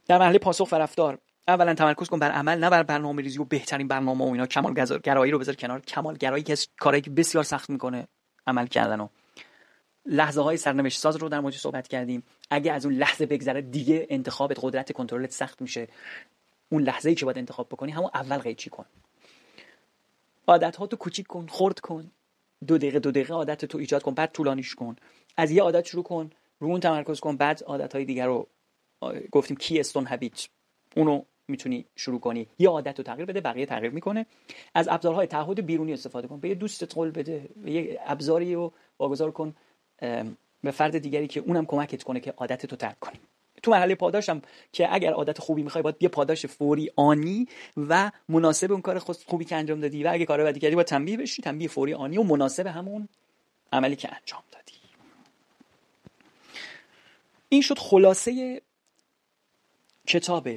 در 0.08 0.18
مرحله 0.18 0.38
پاسخ 0.38 0.68
و 0.72 0.76
رفتار 0.76 1.18
اولا 1.48 1.74
تمرکز 1.74 2.08
کن 2.08 2.18
بر 2.18 2.30
عمل 2.30 2.58
نه 2.58 2.70
بر 2.70 2.82
برنامه 2.82 3.22
ریزی 3.22 3.38
و 3.38 3.44
بهترین 3.44 3.88
برنامه 3.88 4.24
و 4.24 4.28
اینا. 4.28 4.46
کمال 4.46 4.74
گرایی 5.04 5.32
رو 5.32 5.38
بذار 5.38 5.54
کنار. 5.54 5.80
کمال 5.80 6.16
گرایی 6.16 6.42
که 6.42 6.56
کاری 6.78 7.00
که 7.00 7.10
بسیار 7.10 7.44
سخت 7.44 7.70
می‌کنه 7.70 8.08
عمل 8.46 8.66
کردن 8.66 9.00
و 9.00 9.08
لحظه 10.06 10.42
های 10.42 10.56
سرنوشت 10.56 11.00
ساز 11.00 11.16
رو 11.16 11.28
در 11.28 11.40
موردش 11.40 11.58
صحبت 11.58 11.88
کردیم. 11.88 12.22
اگه 12.50 12.72
از 12.72 12.86
اون 12.86 12.94
لحظه 12.94 13.26
بگذره 13.26 13.62
دیگه 13.62 14.06
انتخابت 14.10 14.56
قدرت 14.62 14.92
کنترلت 14.92 15.30
سخت 15.30 15.62
میشه. 15.62 15.88
اون 16.68 16.82
لحظه 16.82 17.08
ای 17.08 17.14
که 17.14 17.24
باید 17.24 17.38
انتخاب 17.38 17.68
بکنی 17.68 17.92
همون 17.92 18.10
اول 18.14 18.38
قیچی 18.38 18.70
کن. 18.70 18.84
عادت 20.46 20.76
ها 20.76 20.86
تو 20.86 20.96
کوچیک 20.96 21.26
کن 21.26 21.46
خرد 21.50 21.80
کن. 21.80 22.10
دو 22.66 22.78
دقیقه 22.78 22.98
دو 22.98 23.10
دقیقه 23.10 23.34
عادت 23.34 23.64
تو 23.64 23.78
ایجاد 23.78 24.02
کن 24.02 24.14
بعد 24.14 24.32
طولانیش 24.32 24.74
کن. 24.74 24.96
از 25.36 25.50
یه 25.50 25.62
عادت 25.62 25.86
شروع 25.86 26.04
کن 26.04 26.30
رو 26.60 26.68
اون 26.68 26.80
تمرکز 26.80 27.20
کن 27.20 27.36
بعد 27.36 27.62
عادت 27.66 27.94
های 27.94 28.04
دیگر 28.04 28.26
رو 28.26 28.48
گفتیم 29.30 29.56
کی 29.56 29.80
استون 29.80 30.06
هابیت 30.06 30.48
اونو 30.96 31.22
می‌تونی 31.48 31.84
شروع 31.96 32.20
کنی. 32.20 32.46
یه 32.58 32.68
عادت 32.68 32.98
رو 32.98 33.04
تغییر 33.04 33.26
بده 33.26 33.40
بقیه 33.40 33.66
تغییر 33.66 33.92
می‌کنه. 33.92 34.26
از 34.74 34.88
ابزارهای 34.88 35.26
تعهد 35.26 35.66
بیرونی 35.66 35.92
استفاده 35.92 36.28
کن. 36.28 36.40
به 36.40 36.48
یه 36.48 36.54
دوستت 36.54 36.94
قول 36.94 37.10
بده. 37.10 37.48
به 37.56 37.70
یه 37.70 38.00
ابزاری 38.06 38.54
رو 38.54 38.72
واگذار 38.98 39.30
کن 39.30 39.54
به 40.62 40.70
فرد 40.70 40.98
دیگری 40.98 41.28
که 41.28 41.40
اونم 41.40 41.66
کمکت 41.66 42.02
کنه 42.02 42.20
که 42.20 42.30
عادت 42.30 42.70
رو 42.70 42.76
ترک 42.76 43.00
کنی. 43.00 43.20
تو 43.62 43.70
مرحله 43.70 43.94
پاداشم 43.94 44.42
که 44.72 44.94
اگر 44.94 45.12
عادت 45.12 45.38
خوبی 45.38 45.62
می‌خوای 45.62 45.82
باید 45.82 45.96
یه 46.00 46.08
پاداش 46.08 46.46
فوری 46.46 46.90
آنی 46.96 47.48
و 47.76 48.10
مناسب 48.28 48.72
اون 48.72 48.80
کار 48.80 48.98
خوبی 48.98 49.44
که 49.44 49.56
انجام 49.56 49.80
دادی 49.80 50.04
و 50.04 50.08
اگه 50.12 50.26
کار 50.26 50.44
بدی 50.44 50.60
کردی 50.60 50.74
باید 50.74 50.86
تنبیه 50.86 51.16
بشی. 51.16 51.42
تنبیه 51.42 51.68
فوری 51.68 51.94
آنی 51.94 52.18
و 52.18 52.22
مناسب 52.22 52.66
همون 52.66 53.08
عملی 53.72 53.96
که 53.96 54.08
انجام 54.14 54.42
دادی. 54.52 54.72
این 57.48 57.62
شد 57.62 57.78
خلاصه 57.78 58.62
کتاب 60.06 60.48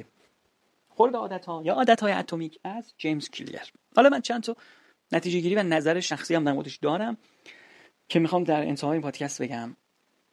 خلق 0.88 1.14
عادت 1.14 1.46
ها 1.46 1.62
یا 1.64 1.74
عادت 1.74 2.00
های 2.00 2.12
اتمیک 2.12 2.60
از 2.64 2.94
جیمز 2.98 3.28
کلیر 3.28 3.72
حالا 3.96 4.08
من 4.08 4.20
چند 4.20 4.42
تا 4.42 4.56
نتیجه 5.12 5.40
گیری 5.40 5.54
و 5.54 5.62
نظر 5.62 6.00
شخصی 6.00 6.34
هم 6.34 6.44
در 6.44 6.52
موردش 6.52 6.76
دارم 6.76 7.16
که 8.08 8.18
می‌خوام 8.18 8.44
در 8.44 8.62
انتهای 8.62 8.92
این 8.92 9.02
پادکست 9.02 9.42
بگم. 9.42 9.76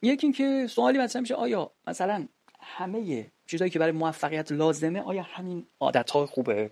یکی 0.02 0.26
اینکه 0.26 0.66
سوالی 0.70 0.98
مطرح 0.98 1.20
میشه 1.22 1.34
آیا 1.34 1.72
مثلا 1.86 2.28
همه 2.60 3.30
چیزایی 3.46 3.70
که 3.70 3.78
برای 3.78 3.92
موفقیت 3.92 4.52
لازمه 4.52 5.00
آیا 5.00 5.22
همین 5.22 5.66
عادت 5.80 6.10
های 6.10 6.26
خوبه؟ 6.26 6.70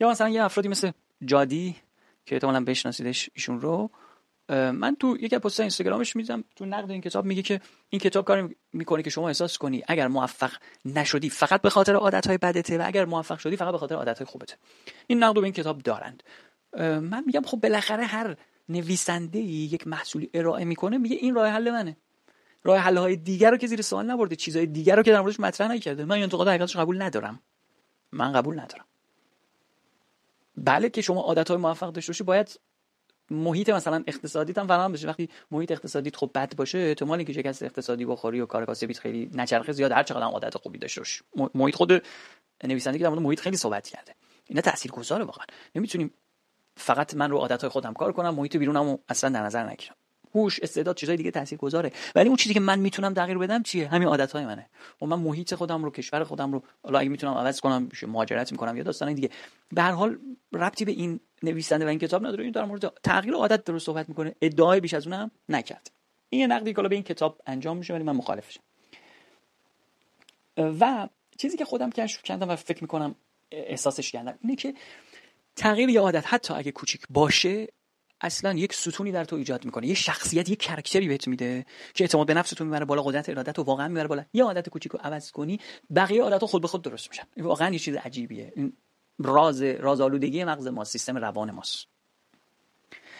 یا 0.00 0.10
مثلا 0.10 0.28
یه 0.28 0.44
افرادی 0.44 0.68
مثل 0.68 0.90
جادی 1.24 1.76
که 2.26 2.34
احتمالاً 2.34 2.64
بشناسیدش 2.64 3.30
ایشون 3.34 3.60
رو 3.60 3.90
من 4.50 4.96
تو 5.00 5.16
یکی 5.20 5.36
از 5.36 5.42
پست 5.42 5.60
اینستاگرامش 5.60 6.16
میدم 6.16 6.44
تو 6.56 6.66
نقد 6.66 6.90
این 6.90 7.00
کتاب 7.00 7.24
میگه 7.24 7.42
که 7.42 7.60
این 7.90 8.00
کتاب 8.00 8.24
کار 8.24 8.50
می‌کنه 8.72 9.02
که 9.02 9.10
شما 9.10 9.28
احساس 9.28 9.58
کنی 9.58 9.82
اگر 9.88 10.08
موفق 10.08 10.52
نشدی 10.84 11.30
فقط 11.30 11.62
به 11.62 11.70
خاطر 11.70 11.94
عادت 11.94 12.26
های 12.26 12.38
بدته 12.38 12.78
و 12.78 12.82
اگر 12.86 13.04
موفق 13.04 13.38
شدی 13.38 13.56
فقط 13.56 13.72
به 13.72 13.78
خاطر 13.78 13.94
عادت 13.94 14.18
های 14.18 14.26
خوبته. 14.26 14.56
این 15.06 15.22
نقد 15.22 15.36
رو 15.36 15.40
به 15.40 15.46
این 15.46 15.54
کتاب 15.54 15.78
دارند. 15.78 16.22
من 16.78 17.22
میگم 17.26 17.42
خب 17.42 17.60
بالاخره 17.60 18.04
هر 18.04 18.36
نویسنده 18.68 19.38
یک 19.38 19.86
محصولی 19.86 20.30
ارائه 20.34 20.64
می‌کنه 20.64 20.98
میگه 20.98 21.16
این 21.16 21.34
راه 21.34 21.48
حل 21.48 21.70
منه. 21.70 21.96
راه 22.64 22.78
حل 22.78 22.96
های 22.96 23.16
دیگر 23.16 23.50
رو 23.50 23.56
که 23.56 23.66
زیر 23.66 23.82
سوال 23.82 24.06
نبرده 24.06 24.36
چیزهای 24.36 24.66
دیگر 24.66 24.96
رو 24.96 25.02
که 25.02 25.12
در 25.12 25.20
موردش 25.20 25.40
مطرح 25.40 25.68
نکرده. 25.68 26.04
من 26.04 26.14
این 26.14 26.22
انتقاد 26.22 26.48
حقیقتش 26.48 26.76
قبول 26.76 27.02
ندارم. 27.02 27.40
من 28.12 28.32
قبول 28.32 28.60
ندارم. 28.60 28.84
بله 30.56 30.88
که 30.88 31.02
شما 31.02 31.20
عادت 31.20 31.48
های 31.48 31.56
موفق 31.56 31.92
داشته 31.92 32.10
باشی 32.10 32.24
باید 32.24 32.60
محیط 33.30 33.70
مثلا 33.70 34.04
اقتصادی 34.06 34.52
هم 34.56 34.66
فراهم 34.66 34.92
بشه. 34.92 35.08
وقتی 35.08 35.28
محیط 35.50 35.72
اقتصادی 35.72 36.10
خب 36.14 36.30
بد 36.34 36.56
باشه 36.56 36.78
احتمالی 36.78 37.24
که 37.24 37.32
شکست 37.32 37.62
اقتصادی 37.62 38.04
بخوری 38.04 38.40
و 38.40 38.46
کار 38.46 38.64
کاسبیت 38.66 38.98
خیلی 38.98 39.30
نچرخه 39.34 39.72
زیاد. 39.72 39.92
هر 39.92 40.02
چقدر 40.02 40.22
عادت 40.22 40.56
خوبی 40.56 40.78
داشته 40.78 41.02
محیط 41.54 41.74
خود 41.74 42.02
نویسنده 42.64 42.98
که 42.98 43.04
در 43.04 43.10
محیط 43.10 43.40
خیلی 43.40 43.56
صحبت 43.56 43.88
کرده. 43.88 44.14
اینا 44.46 44.60
تاثیرگذاره 44.60 45.24
واقعا. 45.24 45.46
نمی‌تونیم 45.74 46.14
فقط 46.76 47.14
من 47.14 47.30
رو 47.30 47.38
عادت 47.38 47.60
های 47.60 47.70
خودم 47.70 47.92
کار 47.92 48.12
کنم 48.12 48.34
محیط 48.34 48.56
بیرونم 48.56 48.98
اصلا 49.08 49.30
در 49.30 49.42
نظر 49.42 49.64
نگیرم. 49.70 49.94
هوش 50.34 50.60
استعداد 50.60 50.96
چیزای 50.96 51.16
دیگه 51.16 51.56
گذاره 51.56 51.92
ولی 52.14 52.28
اون 52.28 52.36
چیزی 52.36 52.54
که 52.54 52.60
من 52.60 52.78
می‌تونم 52.78 53.14
تغییر 53.14 53.38
بدم 53.38 53.62
چیه؟ 53.62 53.88
همین 53.88 54.08
عادت 54.08 54.32
های 54.32 54.46
منه. 54.46 54.66
و 55.02 55.06
من 55.06 55.18
محیط 55.18 55.54
خودم 55.54 55.84
رو 55.84 55.90
کشور 55.90 56.24
خودم 56.24 56.52
رو 56.52 56.62
حالا 56.84 56.98
اگه 56.98 57.08
می‌تونم 57.08 57.34
عوض 57.34 57.60
کنم 57.60 57.88
مهاجرت 58.02 58.52
می‌کنم 58.52 58.76
یا 58.76 58.82
داستان 58.82 59.14
دیگه. 59.14 59.30
به 59.72 59.82
هر 59.82 59.92
حال 59.92 60.18
ربطی 60.52 60.84
به 60.84 60.92
این 60.92 61.20
نویسنده 61.42 61.84
و 61.84 61.88
این 61.88 61.98
کتاب 61.98 62.26
نداره. 62.26 62.44
این 62.44 62.52
در 62.52 62.64
مورد 62.64 62.92
تغییر 63.02 63.34
عادت 63.34 63.64
درست 63.64 63.86
صحبت 63.86 64.08
می‌کنه. 64.08 64.34
ادعای 64.42 64.80
بیش 64.80 64.94
از 64.94 65.06
اونم 65.06 65.30
نکرد. 65.48 65.90
این 66.28 66.52
نقدی 66.52 66.74
که 66.74 66.82
به 66.82 66.94
این 66.94 67.04
کتاب 67.04 67.40
انجام 67.46 67.76
میشه 67.76 67.94
ولی 67.94 68.02
من 68.02 68.16
مخالفشم 68.16 68.60
و 70.56 71.08
چیزی 71.38 71.56
که 71.56 71.64
خودم 71.64 71.90
کشف 71.90 72.22
کردم 72.22 72.48
و 72.48 72.56
فکر 72.56 72.84
می‌کنم 72.84 73.14
احساسش 73.50 74.12
کردم 74.12 74.38
اینه 74.42 74.56
که 74.56 74.74
تغییر 75.56 75.88
یه 75.88 76.00
عادت 76.00 76.24
حتی 76.26 76.54
اگه 76.54 76.72
کوچیک 76.72 77.02
باشه 77.10 77.68
اصلا 78.20 78.52
یک 78.52 78.72
ستونی 78.72 79.12
در 79.12 79.24
تو 79.24 79.36
ایجاد 79.36 79.64
می‌کنه. 79.64 79.86
یه 79.86 79.94
شخصیت 79.94 80.48
یه 80.48 80.56
کرکتری 80.56 81.08
بهت 81.08 81.28
میده 81.28 81.66
که 81.94 82.04
اعتماد 82.04 82.26
به 82.26 82.34
نفس 82.34 82.50
تو 82.50 82.64
می‌بره 82.64 82.84
بالا 82.84 83.02
قدرت 83.02 83.28
ارادت 83.28 83.58
رو 83.58 83.64
واقعا 83.64 83.88
می‌بره 83.88 84.08
بالا. 84.08 84.24
یه 84.32 84.44
عادت 84.44 84.68
کوچیک 84.68 84.92
رو 84.92 84.98
عوض 85.02 85.30
کنی 85.30 85.60
بقیه 85.94 86.22
عادت 86.22 86.44
خود 86.44 86.62
به 86.62 86.68
خود 86.68 86.82
درست 86.82 87.08
میشن. 87.08 87.24
واقعا 87.36 87.72
یه 87.72 87.78
چیز 87.78 87.94
عجیبیه. 87.94 88.52
این 88.56 88.72
راز 89.18 89.62
رازآلودگی 89.62 90.44
مغز 90.44 90.66
ما 90.66 90.84
سیستم 90.84 91.16
روان 91.16 91.50
ماست. 91.50 91.86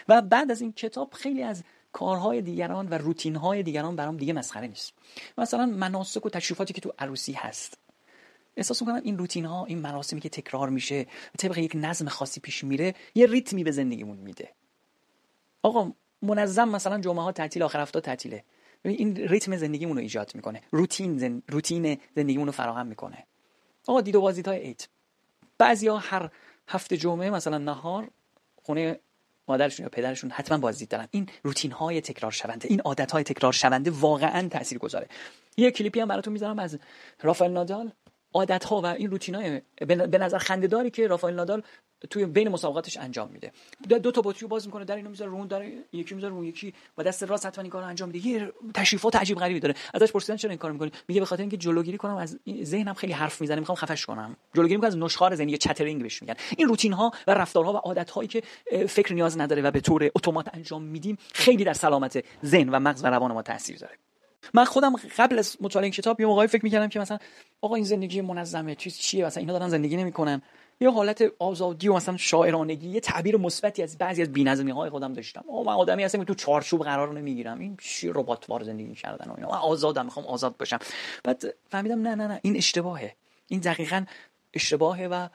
و 0.09 0.23
بعد 0.23 0.51
از 0.51 0.61
این 0.61 0.73
کتاب 0.73 1.13
خیلی 1.15 1.43
از 1.43 1.65
کارهای 1.93 2.43
دیگران 2.43 2.89
و 2.89 2.95
روتین 2.95 3.37
های 3.37 3.63
دیگران 3.63 3.97
برام 3.97 4.17
دیگه 4.17 4.33
مسخره 4.33 4.67
نیست. 4.67 4.93
مثلا 5.39 5.67
مناسک 5.67 6.27
و 6.27 6.29
تشریفاتی 6.29 6.73
که 6.73 6.81
تو 6.81 6.93
عروسی 6.99 7.33
هست. 7.33 7.79
احساس 8.57 8.83
می‌کنم 8.83 9.01
این 9.05 9.19
روتین 9.19 9.45
ها 9.45 9.65
این 9.65 9.79
مراسمی 9.79 10.21
که 10.21 10.29
تکرار 10.29 10.69
میشه 10.69 11.07
طبق 11.39 11.59
یک 11.59 11.73
نظم 11.75 12.09
خاصی 12.09 12.41
پیش 12.41 12.65
میره 12.65 12.95
یه 13.15 13.27
ریتمی 13.27 13.65
به 13.65 13.71
زندگیمون 13.71 14.17
میده. 14.17 14.49
آقا 15.63 15.93
منظم 16.23 16.69
مثلا 16.69 17.01
جمعه 17.01 17.23
ها 17.23 17.33
تعطیل 17.33 17.63
آخر 17.63 17.81
هفته 17.81 18.01
تعطیله. 18.01 18.45
این 18.85 19.17
ریتم 19.17 19.57
زندگیمون 19.57 19.97
رو 19.97 20.03
ایجاد 20.03 20.33
می‌کنه. 20.35 20.63
روتین 20.71 21.19
زن... 21.19 21.43
روتین 21.49 22.01
زندگیمون 22.17 22.47
رو 22.47 22.53
فراهم 22.53 22.87
می‌کنه. 22.87 23.27
آقا 23.87 24.01
دید 24.01 24.17
و 24.17 24.21
بازدید 24.21 24.49
های 24.49 24.59
عید. 24.59 24.89
بعضیا 25.59 25.97
هر 25.97 26.31
هفته 26.69 26.97
جمعه 26.97 27.31
مثلا 27.31 27.59
نهار 27.59 28.11
خونه 28.63 29.01
مادرشون 29.49 29.85
یا 29.85 29.91
پدرشون 29.91 30.31
حتما 30.31 30.59
بازدید 30.59 30.89
دارن. 30.89 31.09
این 31.11 31.29
روتین 31.43 31.73
های 31.73 32.01
تکرار 32.01 32.33
شونده 32.33 32.69
این 32.71 32.81
عادت 32.81 33.13
های 33.13 33.23
تکرار 33.25 33.53
شونده 33.53 33.91
واقعا 33.91 34.49
تاثیر 34.49 34.79
گذاره. 34.79 35.09
یه 35.57 35.71
کلیپی 35.71 36.01
هم 36.01 36.09
براتون 36.09 36.33
می‌ذارم 36.33 36.59
از 36.59 36.79
رافائل 37.23 37.51
نادال. 37.51 37.93
عادت 38.35 38.65
ها 38.65 38.81
و 38.81 38.87
این 38.87 39.11
روتین 39.11 39.35
های 39.35 39.63
به 39.87 40.19
نظر 40.19 40.39
خنده 40.39 40.67
داری 40.67 40.91
که 40.91 41.07
رافائل 41.07 41.35
نادال 41.35 41.63
توی 42.11 42.27
بین 42.27 42.49
مسابقاتش 42.49 42.97
انجام 42.97 43.31
میده. 43.33 43.53
دو 43.89 44.11
تا 44.11 44.23
بطری 44.25 44.47
باز 44.49 44.67
می‌کنه 44.67 44.85
در 44.85 44.97
اینو 44.97 45.11
می‌ذاره 45.11 45.31
رون 45.31 45.47
در 45.47 45.65
یکی 45.93 46.15
می‌ذاره 46.15 46.35
رون 46.35 46.45
یکی 46.45 46.75
با 46.97 47.03
دست 47.03 47.23
راست 47.23 47.47
حتما 47.47 47.63
این 47.63 47.71
کارو 47.71 47.87
انجام 47.87 48.09
میده. 48.09 48.29
یه 48.29 48.53
تشریفات 48.75 49.17
عجیب 49.17 49.39
غریبی 49.39 49.61
داره. 49.61 49.75
ازش 49.95 50.13
پرسیدن 50.13 50.37
چرا 50.37 50.51
این 50.51 50.59
کارو 50.59 50.73
می‌کنی؟ 50.73 50.93
میگه 51.09 51.21
به 51.21 51.27
خاطر 51.27 51.43
اینکه 51.43 51.57
جلوگیری 51.57 51.99
کنم 51.99 52.17
از 52.17 52.39
ذهنم 52.63 52.95
خیلی 52.95 53.13
حرف 53.13 53.41
می‌زنه 53.41 53.61
می‌خوام 53.61 53.77
خفش 53.77 54.07
کنم. 54.07 54.37
جلوگیری 54.55 54.77
می‌کنم 54.77 54.89
از 54.89 54.97
نشخوار 54.97 55.35
ذهنی 55.35 55.59
چترینگ 55.59 56.03
بهش 56.03 56.23
میگن. 56.23 56.35
این 56.57 56.69
روتین 56.69 56.93
ها 56.93 57.13
و 57.27 57.35
رفتارها 57.35 57.73
و 57.73 57.77
عادت 57.77 58.11
هایی 58.11 58.29
که 58.29 58.43
فکر 58.87 59.15
نیاز 59.15 59.39
نداره 59.39 59.63
و 59.63 59.71
به 59.71 59.81
طور 59.81 60.11
اتومات 60.15 60.55
انجام 60.55 60.83
میدیم 60.83 61.19
خیلی 61.33 61.65
در 61.65 61.73
سلامت 61.73 62.25
ذهن 62.45 62.69
و 62.69 62.81
مغز 62.81 63.05
و 63.05 63.07
روان 63.07 63.33
ما 63.33 63.43
تاثیر 63.43 63.79
داره. 63.79 63.99
من 64.55 64.65
خودم 64.65 64.97
قبل 65.19 65.39
از 65.39 65.57
مطالعه 65.61 65.91
کتاب 65.91 66.21
یه 66.21 66.27
موقعی 66.27 66.47
فکر 66.47 66.65
می‌کردم 66.65 66.89
که 66.89 67.01
مثلا 67.01 67.19
آقا 67.61 67.75
این 67.75 67.85
زندگی 67.85 68.21
منظمه 68.21 68.75
چیز 68.75 68.99
چیه؟ 68.99 69.27
مثلا 69.27 69.41
اینا 69.41 69.53
دارن 69.53 69.69
زندگی 69.69 69.97
نمی‌کنن. 69.97 70.43
یه 70.83 70.91
حالت 70.91 71.25
آزادی 71.39 71.89
و 71.89 71.95
مثلا 71.95 72.17
شاعرانگی 72.17 72.89
یه 72.89 73.01
تعبیر 73.01 73.37
مثبتی 73.37 73.83
از 73.83 73.99
بعضی 73.99 74.23
از 74.23 74.33
بی‌نظمی 74.33 74.71
های 74.71 74.91
خودم 74.91 75.13
داشتم. 75.13 75.45
آقا 75.49 75.63
من 75.63 75.73
آدمی 75.73 76.05
هستم 76.05 76.19
که 76.19 76.25
تو 76.25 76.35
چارچوب 76.35 76.83
قرار 76.83 77.13
نمی‌گیرم. 77.13 77.61
این 77.61 77.77
شیر 77.81 78.13
ربات 78.15 78.51
وار 78.51 78.63
زندگی 78.63 78.95
کردن 78.95 79.31
و 79.31 79.35
اینا. 79.37 79.49
من 79.49 79.59
آزادم 79.59 80.05
می‌خوام 80.05 80.27
آزاد 80.27 80.57
باشم. 80.57 80.79
بعد 81.25 81.43
فهمیدم 81.69 82.03
نه 82.03 82.15
نه 82.15 82.27
نه 82.27 82.41
این 82.43 82.57
اشتباهه. 82.57 83.15
این 83.49 83.61
دقیقا 83.61 84.05
اشتباهه 84.55 85.09
و 85.09 85.29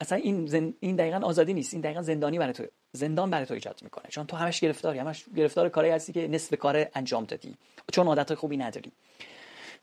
اصلا 0.00 0.18
این 0.18 0.46
زن... 0.46 0.74
این 0.80 0.96
دقیقا 0.96 1.18
آزادی 1.18 1.54
نیست. 1.54 1.74
این 1.74 1.82
دقیقا 1.82 2.02
زندانی 2.02 2.38
برای 2.38 2.52
تو 2.52 2.64
زندان 2.92 3.30
برای 3.30 3.46
تو 3.46 3.54
ایجاد 3.54 3.80
می‌کنه. 3.82 4.04
چون 4.08 4.26
تو 4.26 4.36
همش 4.36 4.60
گرفتاری 4.60 4.98
همش 4.98 5.24
گرفتار 5.36 5.68
کاری 5.68 5.90
هستی 5.90 6.12
که 6.12 6.28
نصف 6.28 6.54
کار 6.54 6.86
انجام 6.94 7.24
دادی. 7.24 7.54
چون 7.92 8.06
عادت 8.06 8.34
خوبی 8.34 8.56
نداری. 8.56 8.92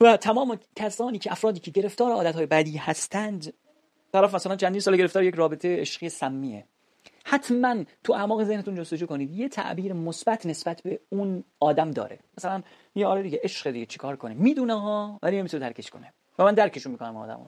و 0.02 0.18
تمام 0.18 0.60
کسانی 0.76 1.20
که 1.20 1.32
افرادی 1.32 1.60
که 1.60 1.72
گرفتار 1.72 2.12
عادت 2.12 2.36
های 2.36 2.46
بدی 2.46 2.78
هستند 2.78 3.54
طرف 4.14 4.36
مثلا 4.36 4.56
چندین 4.56 4.82
سال 4.82 4.98
گرفتار 4.98 5.24
یک 5.24 5.36
رابطه 5.36 5.78
عشقی 5.82 6.10
سمیه. 6.10 6.66
حتما 7.26 7.84
تو 8.04 8.14
اعماق 8.14 8.44
ذهنتون 8.44 8.76
جستجو 8.76 9.06
کنید. 9.06 9.32
یه 9.32 9.50
تعبیر 9.50 9.94
مثبت 9.94 10.46
نسبت 10.46 10.82
به 10.82 11.00
اون 11.10 11.44
آدم 11.60 11.92
داره. 11.92 12.20
مثلا 12.38 12.64
یه 12.96 13.08
آره 13.08 13.24
دیگه 13.24 13.40
عشق 13.44 13.72
دیگه 13.72 13.86
چیکار 13.86 14.16
کنه؟ 14.16 14.34
می‌دونه 14.34 14.82
ها 14.82 15.20
ولی 15.24 15.38
نمی‌تونه 15.38 15.68
درکش 15.68 15.90
کنه. 15.90 16.14
و 16.40 16.44
من 16.44 16.54
درکشون 16.54 16.92
می‌کنم 16.92 17.18
آدمو. 17.18 17.46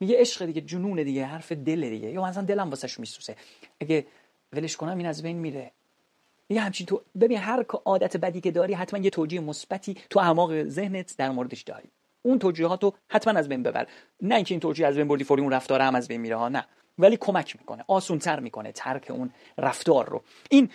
میگه 0.00 0.20
عشق 0.20 0.44
دیگه 0.44 0.60
جنون 0.60 1.02
دیگه 1.02 1.24
حرف 1.24 1.52
دل 1.52 1.90
دیگه. 1.90 2.10
یا 2.10 2.24
مثلا 2.24 2.44
دلم 2.44 2.70
واسش 2.70 3.00
میسوسه 3.00 3.36
اگه 3.80 4.06
ولش 4.52 4.76
کنم 4.76 4.98
این 4.98 5.06
از 5.06 5.22
بین 5.22 5.36
میره. 5.36 5.70
یه 6.48 6.60
همچین 6.60 6.86
تو 6.86 7.02
ببین 7.20 7.38
هر 7.38 7.64
عادت 7.84 8.16
بدی 8.16 8.40
که 8.40 8.50
داری 8.50 8.74
حتما 8.74 9.00
یه 9.00 9.10
توجیه 9.10 9.40
مثبتی 9.40 9.96
تو 10.10 10.20
اعماق 10.20 10.64
ذهنت 10.64 11.14
در 11.18 11.30
موردش 11.30 11.62
داری. 11.62 11.88
اون 12.22 12.38
توجیهاتو 12.38 12.92
حتما 13.08 13.38
از 13.38 13.48
بین 13.48 13.62
ببر. 13.62 13.86
نه 14.22 14.34
اینکه 14.34 14.54
این 14.54 14.60
توجیه 14.60 14.86
از 14.86 14.96
بین 14.96 15.08
بردی 15.08 15.24
فوری 15.24 15.42
اون 15.42 15.52
رفتار 15.52 15.80
هم 15.80 15.94
از 15.94 16.08
بین 16.08 16.20
میره 16.20 16.36
ها 16.36 16.48
نه. 16.48 16.66
ولی 16.98 17.16
کمک 17.16 17.56
می‌کنه 17.58 17.84
آسونتر 17.88 18.40
می‌کنه 18.40 18.72
ترک 18.72 19.10
اون 19.10 19.30
رفتار 19.58 20.08
رو. 20.08 20.22
این 20.50 20.70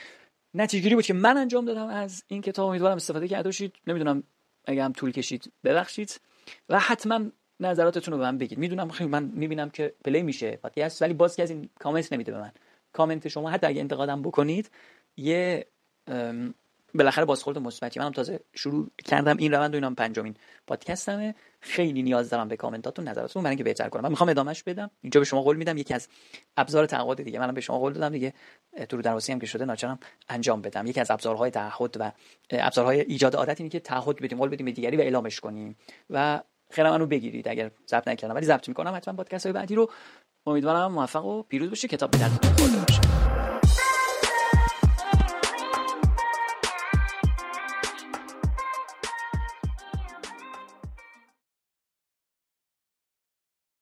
نتیجه 0.53 0.95
بود 0.95 1.05
که 1.05 1.13
من 1.13 1.37
انجام 1.37 1.65
دادم 1.65 1.87
از 1.87 2.23
این 2.27 2.41
کتاب 2.41 2.69
امیدوارم 2.69 2.95
استفاده 2.95 3.27
کرده 3.27 3.47
باشید. 3.47 3.73
نمی‌دونم 3.87 4.23
اگه 4.65 4.83
هم 4.83 4.93
طول 4.93 5.11
کشید 5.11 5.51
ببخشید. 5.63 6.21
و 6.69 6.79
حتما 6.79 7.21
نظراتتون 7.59 8.11
رو 8.11 8.17
به 8.17 8.23
من 8.23 8.37
بگید. 8.37 8.57
می‌دونم 8.57 8.89
خیلی 8.89 9.09
من 9.09 9.23
می‌بینم 9.23 9.69
که 9.69 9.93
پلی 10.05 10.23
میشه 10.23 10.55
پادکست 10.55 11.01
ولی 11.01 11.13
باز 11.13 11.39
از 11.39 11.49
این 11.49 11.69
کامنت 11.79 12.13
نمیده 12.13 12.31
به 12.31 12.37
من. 12.37 12.51
کامنت 12.93 13.27
شما 13.27 13.49
حتی 13.49 13.67
اگه 13.67 13.81
انتقادم 13.81 14.21
بکنید 14.21 14.71
یه 15.17 15.65
بالاخره 16.97 17.25
بازخورد 17.25 17.57
مثبتی. 17.57 17.99
منم 17.99 18.11
تازه 18.11 18.39
شروع 18.53 18.91
کردم 19.05 19.37
این 19.37 19.53
روند 19.53 19.73
و 19.73 19.77
اینم 19.77 19.95
پنجمین. 19.95 20.35
پادکستمه. 20.67 21.35
خیلی 21.59 22.03
نیاز 22.03 22.29
دارم 22.29 22.47
به 22.47 22.57
کامنتاتون 22.57 23.07
نظراتتون 23.07 23.43
برای 23.43 23.51
اینکه 23.51 23.63
بهتر 23.63 23.89
کنم. 23.89 24.03
من 24.03 24.09
می‌خوام 24.09 24.29
ادامهش 24.29 24.63
بدم. 24.63 24.91
اینجا 25.01 25.19
به 25.19 25.25
شما 25.25 25.41
قول 25.41 25.57
میدم. 25.57 25.77
یکی 25.77 25.93
از 25.93 26.07
ابزار 26.57 26.85
تعهد 26.85 27.23
دیگه. 27.23 27.39
منم 27.39 27.53
به 27.53 27.61
شما 27.61 27.79
قول 27.79 27.93
دادم 27.93 28.09
دیگه. 28.09 28.33
تو 28.89 29.01
درواسی 29.01 29.31
هم 29.31 29.39
که 29.39 29.45
شده 29.45 29.65
ناچارم 29.65 29.99
انجام 30.29 30.61
بدم. 30.61 30.87
یکی 30.87 30.99
از 30.99 31.11
ابزارهای 31.11 31.51
تعهد 31.51 31.97
و 31.99 32.11
ابزارهای 32.49 33.01
ایجاد 33.01 33.35
عادت 33.35 33.59
اینه 33.59 33.69
که 33.69 33.79
تعهد 33.79 34.15
بدیم 34.15 34.37
قول 34.37 34.49
بدیم 34.49 34.65
به 34.65 34.71
دیگری 34.71 34.97
و 34.97 35.01
اعلامش 35.01 35.39
کنیم. 35.39 35.77
و 36.09 36.41
خیلی 36.71 36.89
منو 36.89 37.05
بگیرید 37.05 37.47
اگر 37.47 37.71
ضبط 37.87 38.07
نکردم. 38.07 38.35
ولی 38.35 38.45
ضبط 38.45 38.67
می‌کنم 38.67 38.95
حتما 38.95 39.13
پادکست 39.13 39.45
های 39.45 39.53
بعدی 39.53 39.75
رو. 39.75 39.91
امیدوارم 40.47 40.91
موفق 40.91 41.25
و 41.25 41.43
پیروز 41.43 41.69
بشه 41.71 41.87
کتاب 41.87 42.11
به 42.11 42.17
دردتون 42.17 42.85
باشه 42.87 43.14